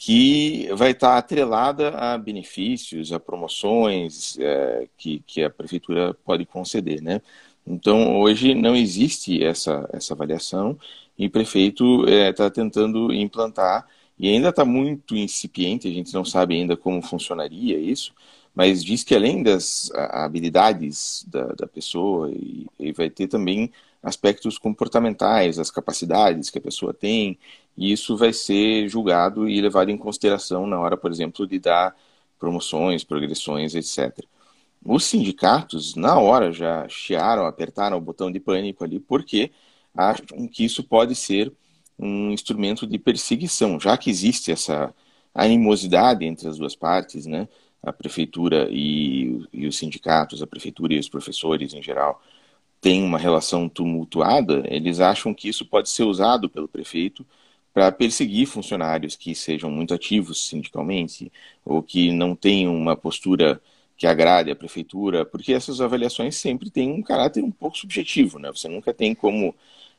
que 0.04 0.68
vai 0.74 0.90
estar 0.90 1.16
atrelada 1.16 1.90
a 1.90 2.18
benefícios, 2.18 3.12
a 3.12 3.20
promoções 3.20 4.36
é, 4.40 4.88
que, 4.98 5.22
que 5.24 5.44
a 5.44 5.48
prefeitura 5.48 6.12
pode 6.24 6.44
conceder, 6.44 7.00
né? 7.00 7.20
Então, 7.64 8.18
hoje 8.20 8.52
não 8.52 8.74
existe 8.74 9.44
essa, 9.44 9.88
essa 9.92 10.12
avaliação 10.12 10.76
e 11.16 11.28
o 11.28 11.30
prefeito 11.30 12.04
está 12.08 12.46
é, 12.46 12.50
tentando 12.50 13.14
implantar 13.14 13.86
e 14.18 14.28
ainda 14.28 14.48
está 14.48 14.64
muito 14.64 15.14
incipiente, 15.14 15.86
a 15.86 15.92
gente 15.92 16.12
não 16.12 16.24
sabe 16.24 16.56
ainda 16.56 16.76
como 16.76 17.00
funcionaria 17.00 17.78
isso, 17.78 18.12
mas 18.52 18.82
diz 18.82 19.04
que 19.04 19.14
além 19.14 19.40
das 19.40 19.88
habilidades 19.94 21.24
da, 21.28 21.44
da 21.52 21.66
pessoa, 21.68 22.28
e, 22.28 22.66
e, 22.76 22.92
vai 22.92 23.08
ter 23.08 23.28
também 23.28 23.70
aspectos 24.02 24.58
comportamentais, 24.58 25.58
as 25.58 25.70
capacidades 25.70 26.50
que 26.50 26.58
a 26.58 26.60
pessoa 26.60 26.92
tem, 26.92 27.38
e 27.76 27.92
isso 27.92 28.16
vai 28.16 28.32
ser 28.32 28.88
julgado 28.88 29.48
e 29.48 29.60
levado 29.60 29.90
em 29.90 29.96
consideração 29.96 30.66
na 30.66 30.78
hora, 30.80 30.96
por 30.96 31.10
exemplo, 31.10 31.46
de 31.46 31.58
dar 31.58 31.96
promoções, 32.38 33.04
progressões, 33.04 33.74
etc. 33.74 34.24
Os 34.84 35.04
sindicatos, 35.04 35.94
na 35.94 36.18
hora, 36.18 36.52
já 36.52 36.88
chiaram, 36.88 37.46
apertaram 37.46 37.96
o 37.96 38.00
botão 38.00 38.30
de 38.32 38.40
pânico 38.40 38.82
ali, 38.84 38.98
porque 38.98 39.52
acham 39.94 40.48
que 40.48 40.64
isso 40.64 40.82
pode 40.82 41.14
ser 41.14 41.52
um 41.98 42.32
instrumento 42.32 42.86
de 42.86 42.98
perseguição, 42.98 43.78
já 43.78 43.96
que 43.96 44.10
existe 44.10 44.50
essa 44.50 44.92
animosidade 45.34 46.24
entre 46.24 46.48
as 46.48 46.58
duas 46.58 46.74
partes, 46.74 47.26
né? 47.26 47.48
a 47.82 47.92
prefeitura 47.92 48.68
e, 48.70 49.46
e 49.52 49.66
os 49.66 49.76
sindicatos, 49.76 50.42
a 50.42 50.46
prefeitura 50.46 50.94
e 50.94 50.98
os 50.98 51.08
professores 51.08 51.74
em 51.74 51.82
geral, 51.82 52.22
têm 52.82 53.04
uma 53.04 53.18
relação 53.18 53.68
tumultuada, 53.68 54.64
eles 54.66 55.00
acham 55.00 55.32
que 55.32 55.48
isso 55.48 55.64
pode 55.64 55.88
ser 55.88 56.02
usado 56.02 56.50
pelo 56.50 56.68
prefeito 56.68 57.24
para 57.72 57.92
perseguir 57.92 58.46
funcionários 58.46 59.16
que 59.16 59.34
sejam 59.36 59.70
muito 59.70 59.94
ativos 59.94 60.48
sindicalmente 60.48 61.32
ou 61.64 61.80
que 61.82 62.10
não 62.12 62.34
tenham 62.34 62.74
uma 62.76 62.96
postura 62.96 63.62
que 63.96 64.06
agrade 64.06 64.50
a 64.50 64.56
prefeitura, 64.56 65.24
porque 65.24 65.52
essas 65.52 65.80
avaliações 65.80 66.36
sempre 66.36 66.70
têm 66.70 66.90
um 66.90 67.02
caráter 67.02 67.42
um 67.44 67.52
pouco 67.52 67.78
subjetivo, 67.78 68.38
né? 68.40 68.50
Você 68.50 68.68
nunca 68.68 68.92
tem 68.92 69.14
como 69.14 69.54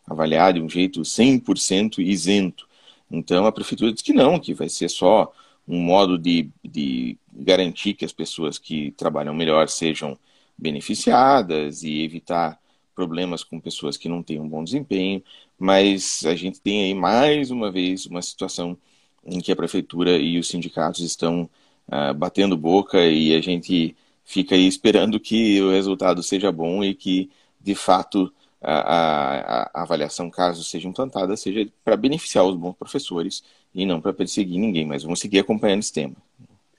avaliar 0.05 0.53
de 0.53 0.61
um 0.61 0.69
jeito 0.69 1.05
100% 1.05 1.99
isento. 1.99 2.67
Então 3.09 3.45
a 3.45 3.51
prefeitura 3.51 3.93
diz 3.93 4.01
que 4.01 4.11
não, 4.13 4.39
que 4.39 4.53
vai 4.53 4.67
ser 4.67 4.89
só 4.89 5.31
um 5.65 5.79
modo 5.79 6.17
de, 6.17 6.49
de 6.63 7.17
garantir 7.31 7.93
que 7.93 8.03
as 8.03 8.11
pessoas 8.11 8.59
que 8.59 8.91
trabalham 8.91 9.33
melhor 9.33 9.69
sejam 9.69 10.17
beneficiadas 10.57 11.83
e 11.83 12.01
evitar 12.03 12.59
problemas 12.93 13.43
com 13.43 13.59
pessoas 13.59 13.97
que 13.97 14.09
não 14.09 14.23
têm 14.23 14.39
um 14.39 14.47
bom 14.47 14.63
desempenho, 14.63 15.23
mas 15.57 16.23
a 16.25 16.35
gente 16.35 16.61
tem 16.61 16.83
aí 16.83 16.93
mais 16.93 17.51
uma 17.51 17.71
vez 17.71 18.05
uma 18.05 18.21
situação 18.21 18.77
em 19.25 19.39
que 19.39 19.51
a 19.51 19.55
prefeitura 19.55 20.17
e 20.17 20.37
os 20.37 20.47
sindicatos 20.47 21.01
estão 21.01 21.49
uh, 21.87 22.13
batendo 22.13 22.57
boca 22.57 23.05
e 23.05 23.35
a 23.35 23.41
gente 23.41 23.95
fica 24.23 24.55
aí 24.55 24.67
esperando 24.67 25.19
que 25.19 25.61
o 25.61 25.71
resultado 25.71 26.21
seja 26.23 26.51
bom 26.51 26.83
e 26.83 26.93
que, 26.93 27.29
de 27.59 27.75
fato, 27.75 28.33
a, 28.61 28.73
a, 28.73 29.71
a 29.73 29.81
avaliação, 29.83 30.29
caso 30.29 30.63
seja 30.63 30.87
implantada, 30.87 31.35
seja 31.35 31.67
para 31.83 31.97
beneficiar 31.97 32.45
os 32.45 32.55
bons 32.55 32.73
professores 32.73 33.43
e 33.73 33.85
não 33.85 33.99
para 33.99 34.13
perseguir 34.13 34.59
ninguém, 34.59 34.85
mas 34.85 35.03
vamos 35.03 35.19
seguir 35.19 35.39
acompanhando 35.39 35.79
esse 35.79 35.91
tema. 35.91 36.15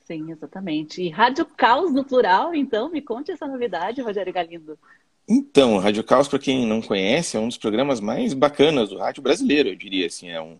Sim, 0.04 0.30
exatamente. 0.30 1.02
E 1.02 1.08
Rádio 1.08 1.46
Caos 1.46 1.92
no 1.92 2.04
plural, 2.04 2.54
então, 2.54 2.90
me 2.90 3.00
conte 3.00 3.32
essa 3.32 3.46
novidade, 3.46 4.02
Rogério 4.02 4.32
Galindo. 4.32 4.78
Então, 5.28 5.78
Rádio 5.78 6.04
Caos, 6.04 6.28
para 6.28 6.38
quem 6.38 6.66
não 6.66 6.82
conhece, 6.82 7.36
é 7.36 7.40
um 7.40 7.48
dos 7.48 7.56
programas 7.56 7.98
mais 8.00 8.34
bacanas 8.34 8.90
do 8.90 8.98
rádio 8.98 9.22
brasileiro, 9.22 9.70
eu 9.70 9.76
diria 9.76 10.06
assim, 10.06 10.28
é 10.28 10.40
um, 10.40 10.58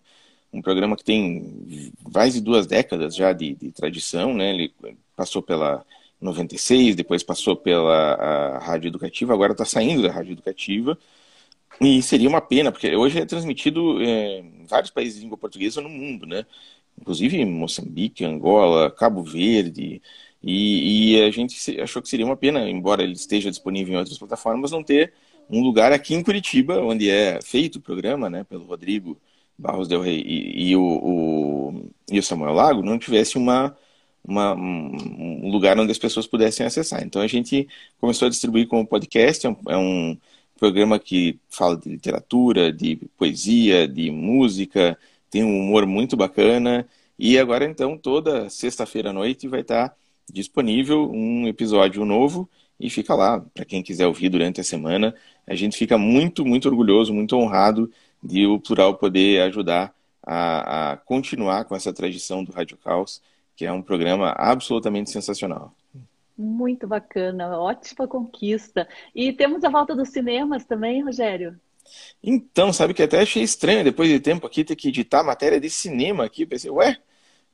um 0.51 0.61
programa 0.61 0.95
que 0.97 1.03
tem 1.03 1.93
mais 2.13 2.33
de 2.33 2.41
duas 2.41 2.65
décadas 2.65 3.15
já 3.15 3.31
de, 3.31 3.53
de 3.55 3.71
tradição, 3.71 4.33
né? 4.33 4.51
Ele 4.51 4.73
passou 5.15 5.41
pela 5.43 5.85
96, 6.19 6.95
depois 6.95 7.23
passou 7.23 7.55
pela 7.55 8.57
Rádio 8.59 8.87
Educativa, 8.87 9.33
agora 9.33 9.51
está 9.51 9.65
saindo 9.65 10.01
da 10.01 10.11
Rádio 10.11 10.33
Educativa, 10.33 10.97
e 11.79 12.01
seria 12.01 12.29
uma 12.29 12.41
pena, 12.41 12.71
porque 12.71 12.95
hoje 12.95 13.19
é 13.19 13.25
transmitido 13.25 14.01
é, 14.01 14.39
em 14.39 14.65
vários 14.65 14.91
países 14.91 15.15
de 15.15 15.21
língua 15.23 15.37
portuguesa 15.37 15.81
no 15.81 15.89
mundo, 15.89 16.25
né? 16.25 16.45
Inclusive 16.99 17.43
Moçambique, 17.45 18.23
Angola, 18.25 18.89
Cabo 18.89 19.23
Verde. 19.23 20.01
E, 20.45 21.15
e, 21.15 21.21
a 21.23 21.31
gente 21.31 21.81
achou 21.81 22.01
que 22.01 22.07
seria 22.07 22.25
uma 22.25 22.37
pena, 22.37 22.69
embora 22.69 23.01
ele 23.01 23.13
esteja 23.13 23.49
disponível 23.49 23.95
em 23.95 23.97
outras 23.97 24.17
plataformas, 24.17 24.71
não 24.71 24.83
ter 24.83 25.11
um 25.49 25.61
lugar 25.63 25.91
aqui 25.91 26.13
em 26.13 26.23
Curitiba, 26.23 26.79
onde 26.81 27.09
é 27.09 27.39
feito 27.41 27.77
o 27.77 27.81
programa, 27.81 28.29
né, 28.29 28.43
pelo 28.43 28.65
Rodrigo 28.65 29.19
Barros 29.57 29.87
Del 29.87 30.01
Rey 30.01 30.21
e, 30.21 30.69
e 30.69 30.75
o, 30.75 30.81
o, 30.83 31.89
e 32.11 32.19
o 32.19 32.23
Samuel 32.23 32.53
Lago, 32.53 32.83
não 32.83 32.99
tivesse 32.99 33.37
uma, 33.37 33.75
uma, 34.23 34.53
um 34.53 35.49
lugar 35.49 35.79
onde 35.79 35.91
as 35.91 35.97
pessoas 35.97 36.27
pudessem 36.27 36.65
acessar. 36.65 37.03
Então 37.03 37.21
a 37.23 37.27
gente 37.27 37.67
começou 37.99 38.27
a 38.27 38.29
distribuir 38.29 38.67
como 38.67 38.85
podcast, 38.85 39.47
é 39.47 39.49
um, 39.49 39.57
é 39.69 39.77
um 39.77 40.17
programa 40.59 40.99
que 40.99 41.39
fala 41.49 41.75
de 41.77 41.89
literatura, 41.89 42.71
de 42.71 42.97
poesia, 43.17 43.87
de 43.87 44.11
música, 44.11 44.97
tem 45.29 45.43
um 45.43 45.59
humor 45.59 45.85
muito 45.85 46.15
bacana. 46.15 46.87
E 47.17 47.37
agora, 47.39 47.65
então, 47.65 47.97
toda 47.97 48.49
sexta-feira 48.49 49.09
à 49.09 49.13
noite 49.13 49.47
vai 49.47 49.61
estar 49.61 49.95
disponível 50.31 51.09
um 51.11 51.47
episódio 51.47 52.03
novo 52.05 52.49
e 52.79 52.89
fica 52.89 53.13
lá 53.15 53.39
para 53.53 53.65
quem 53.65 53.81
quiser 53.81 54.07
ouvir 54.07 54.29
durante 54.29 54.59
a 54.59 54.63
semana. 54.63 55.15
A 55.47 55.55
gente 55.55 55.77
fica 55.77 55.97
muito, 55.97 56.45
muito 56.45 56.67
orgulhoso, 56.67 57.13
muito 57.13 57.35
honrado 57.35 57.89
de 58.21 58.45
o 58.45 58.59
Plural 58.59 58.95
poder 58.95 59.41
ajudar 59.43 59.93
a, 60.25 60.91
a 60.91 60.97
continuar 60.97 61.65
com 61.65 61.75
essa 61.75 61.93
tradição 61.93 62.43
do 62.43 62.51
Rádio 62.51 62.77
Caos, 62.77 63.21
que 63.55 63.65
é 63.65 63.71
um 63.71 63.81
programa 63.81 64.31
absolutamente 64.37 65.11
sensacional. 65.11 65.73
Muito 66.37 66.85
bacana, 66.85 67.57
ótima 67.57 68.07
conquista. 68.07 68.87
E 69.13 69.31
temos 69.31 69.63
a 69.63 69.69
volta 69.69 69.95
dos 69.95 70.09
cinemas 70.09 70.65
também, 70.65 71.01
Rogério? 71.01 71.57
Então, 72.21 72.73
sabe 72.73 72.93
que 72.93 73.03
até 73.03 73.21
achei 73.21 73.43
estranho 73.43 73.83
depois 73.83 74.09
de 74.09 74.19
tempo 74.19 74.45
aqui 74.45 74.63
ter 74.63 74.75
que 74.75 74.89
editar 74.89 75.23
matéria 75.23 75.59
de 75.59 75.69
cinema 75.69 76.25
aqui. 76.25 76.45
Pensei, 76.45 76.69
ué, 76.71 76.97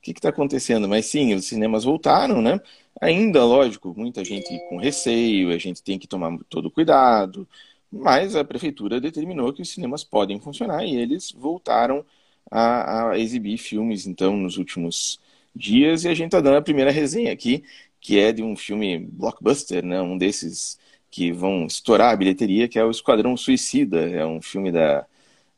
que 0.02 0.12
está 0.12 0.28
acontecendo? 0.30 0.88
Mas 0.88 1.06
sim, 1.06 1.34
os 1.34 1.46
cinemas 1.46 1.84
voltaram, 1.84 2.42
né? 2.42 2.60
Ainda, 3.00 3.44
lógico, 3.44 3.94
muita 3.96 4.24
gente 4.24 4.48
com 4.68 4.76
receio, 4.78 5.50
a 5.52 5.58
gente 5.58 5.82
tem 5.82 5.98
que 5.98 6.06
tomar 6.06 6.36
todo 6.48 6.70
cuidado, 6.70 7.48
mas 7.90 8.36
a 8.36 8.44
prefeitura 8.44 9.00
determinou 9.00 9.52
que 9.52 9.62
os 9.62 9.70
cinemas 9.70 10.04
podem 10.04 10.40
funcionar 10.40 10.84
e 10.84 10.96
eles 10.96 11.32
voltaram 11.32 12.04
a, 12.50 13.10
a 13.12 13.18
exibir 13.18 13.58
filmes, 13.58 14.06
então, 14.06 14.36
nos 14.36 14.56
últimos 14.58 15.20
dias. 15.54 16.04
E 16.04 16.08
a 16.08 16.14
gente 16.14 16.26
está 16.26 16.40
dando 16.40 16.56
a 16.56 16.62
primeira 16.62 16.90
resenha 16.90 17.32
aqui 17.32 17.64
que 18.02 18.18
é 18.18 18.32
de 18.32 18.42
um 18.42 18.56
filme 18.56 18.98
blockbuster, 18.98 19.84
né? 19.84 20.02
Um 20.02 20.18
desses 20.18 20.78
que 21.10 21.32
vão 21.32 21.66
estourar 21.66 22.12
a 22.12 22.16
bilheteria, 22.16 22.68
que 22.68 22.78
é 22.78 22.84
o 22.84 22.90
Esquadrão 22.90 23.36
Suicida. 23.36 24.00
É 24.10 24.26
um 24.26 24.42
filme 24.42 24.72
da, 24.72 25.06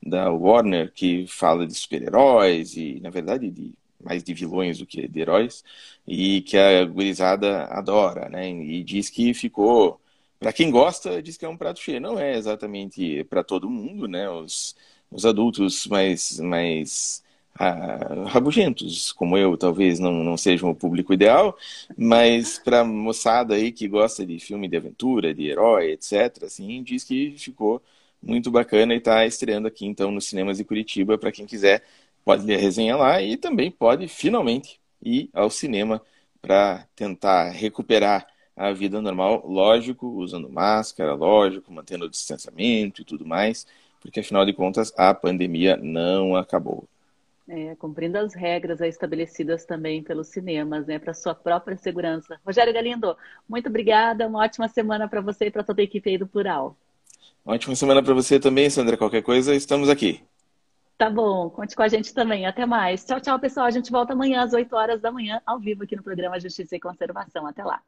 da 0.02 0.30
Warner 0.30 0.92
que 0.92 1.26
fala 1.26 1.66
de 1.66 1.74
super-heróis 1.74 2.76
e, 2.76 3.00
na 3.00 3.10
verdade, 3.10 3.50
de 3.50 3.72
mais 4.04 4.22
de 4.22 4.34
vilões 4.34 4.78
do 4.78 4.86
que 4.86 5.08
de 5.08 5.20
heróis, 5.20 5.64
e 6.06 6.42
que 6.42 6.56
a 6.56 6.84
gurizada 6.84 7.64
adora, 7.66 8.28
né? 8.28 8.50
E 8.50 8.82
diz 8.84 9.10
que 9.10 9.34
ficou. 9.34 10.00
Para 10.38 10.52
quem 10.52 10.70
gosta, 10.70 11.22
diz 11.22 11.36
que 11.36 11.44
é 11.44 11.48
um 11.48 11.56
prato 11.56 11.80
cheio. 11.80 12.00
Não 12.00 12.18
é 12.18 12.36
exatamente 12.36 13.24
para 13.24 13.42
todo 13.42 13.70
mundo, 13.70 14.06
né? 14.08 14.28
Os, 14.30 14.76
os 15.10 15.24
adultos 15.24 15.86
mais, 15.86 16.38
mais 16.40 17.24
ah, 17.58 18.26
rabugentos, 18.28 19.12
como 19.12 19.38
eu, 19.38 19.56
talvez 19.56 19.98
não, 20.00 20.12
não 20.24 20.36
sejam 20.36 20.70
o 20.70 20.74
público 20.74 21.12
ideal, 21.14 21.56
mas 21.96 22.58
para 22.58 22.84
moçada 22.84 23.54
aí 23.54 23.70
que 23.72 23.86
gosta 23.86 24.26
de 24.26 24.38
filme 24.40 24.68
de 24.68 24.76
aventura, 24.76 25.32
de 25.32 25.46
herói, 25.48 25.92
etc., 25.92 26.44
assim, 26.44 26.82
diz 26.82 27.04
que 27.04 27.36
ficou 27.38 27.80
muito 28.20 28.50
bacana 28.50 28.94
e 28.94 28.98
está 28.98 29.24
estreando 29.26 29.68
aqui 29.68 29.86
então 29.86 30.10
nos 30.10 30.26
cinemas 30.26 30.56
de 30.58 30.64
Curitiba. 30.64 31.16
Para 31.18 31.30
quem 31.30 31.46
quiser, 31.46 31.84
pode 32.24 32.44
ler 32.44 32.56
a 32.56 32.60
resenha 32.60 32.96
lá 32.96 33.20
e 33.20 33.36
também 33.36 33.70
pode 33.70 34.08
finalmente 34.08 34.80
ir 35.02 35.28
ao 35.32 35.50
cinema 35.50 36.00
para 36.40 36.86
tentar 36.96 37.50
recuperar 37.50 38.26
a 38.56 38.72
vida 38.72 39.00
normal, 39.00 39.44
lógico, 39.46 40.06
usando 40.06 40.48
máscara, 40.48 41.14
lógico, 41.14 41.72
mantendo 41.72 42.04
o 42.04 42.08
distanciamento 42.08 43.02
e 43.02 43.04
tudo 43.04 43.26
mais, 43.26 43.66
porque 44.00 44.20
afinal 44.20 44.46
de 44.46 44.52
contas 44.52 44.92
a 44.96 45.12
pandemia 45.12 45.76
não 45.76 46.36
acabou. 46.36 46.84
É, 47.46 47.74
cumprindo 47.76 48.16
as 48.16 48.32
regras 48.34 48.80
estabelecidas 48.80 49.66
também 49.66 50.02
pelos 50.02 50.28
cinemas, 50.28 50.86
né, 50.86 50.98
para 50.98 51.12
sua 51.12 51.34
própria 51.34 51.76
segurança. 51.76 52.40
Rogério 52.44 52.72
Galindo, 52.72 53.16
muito 53.46 53.68
obrigada, 53.68 54.26
uma 54.26 54.40
ótima 54.40 54.68
semana 54.68 55.08
para 55.08 55.20
você 55.20 55.46
e 55.46 55.50
para 55.50 55.64
toda 55.64 55.82
a 55.82 55.84
equipe 55.84 56.08
aí 56.08 56.16
do 56.16 56.26
Plural. 56.26 56.76
Uma 57.44 57.54
ótima 57.54 57.74
semana 57.74 58.02
para 58.02 58.14
você 58.14 58.40
também, 58.40 58.70
Sandra. 58.70 58.96
Qualquer 58.96 59.22
coisa, 59.22 59.54
estamos 59.54 59.90
aqui. 59.90 60.22
Tá 61.04 61.10
bom, 61.10 61.50
conte 61.50 61.76
com 61.76 61.82
a 61.82 61.88
gente 61.88 62.14
também. 62.14 62.46
Até 62.46 62.64
mais. 62.64 63.04
Tchau, 63.04 63.20
tchau, 63.20 63.38
pessoal. 63.38 63.66
A 63.66 63.70
gente 63.70 63.90
volta 63.92 64.14
amanhã 64.14 64.42
às 64.42 64.54
8 64.54 64.74
horas 64.74 65.02
da 65.02 65.12
manhã, 65.12 65.38
ao 65.44 65.60
vivo 65.60 65.84
aqui 65.84 65.94
no 65.94 66.02
programa 66.02 66.40
Justiça 66.40 66.76
e 66.76 66.80
Conservação. 66.80 67.46
Até 67.46 67.62
lá. 67.62 67.82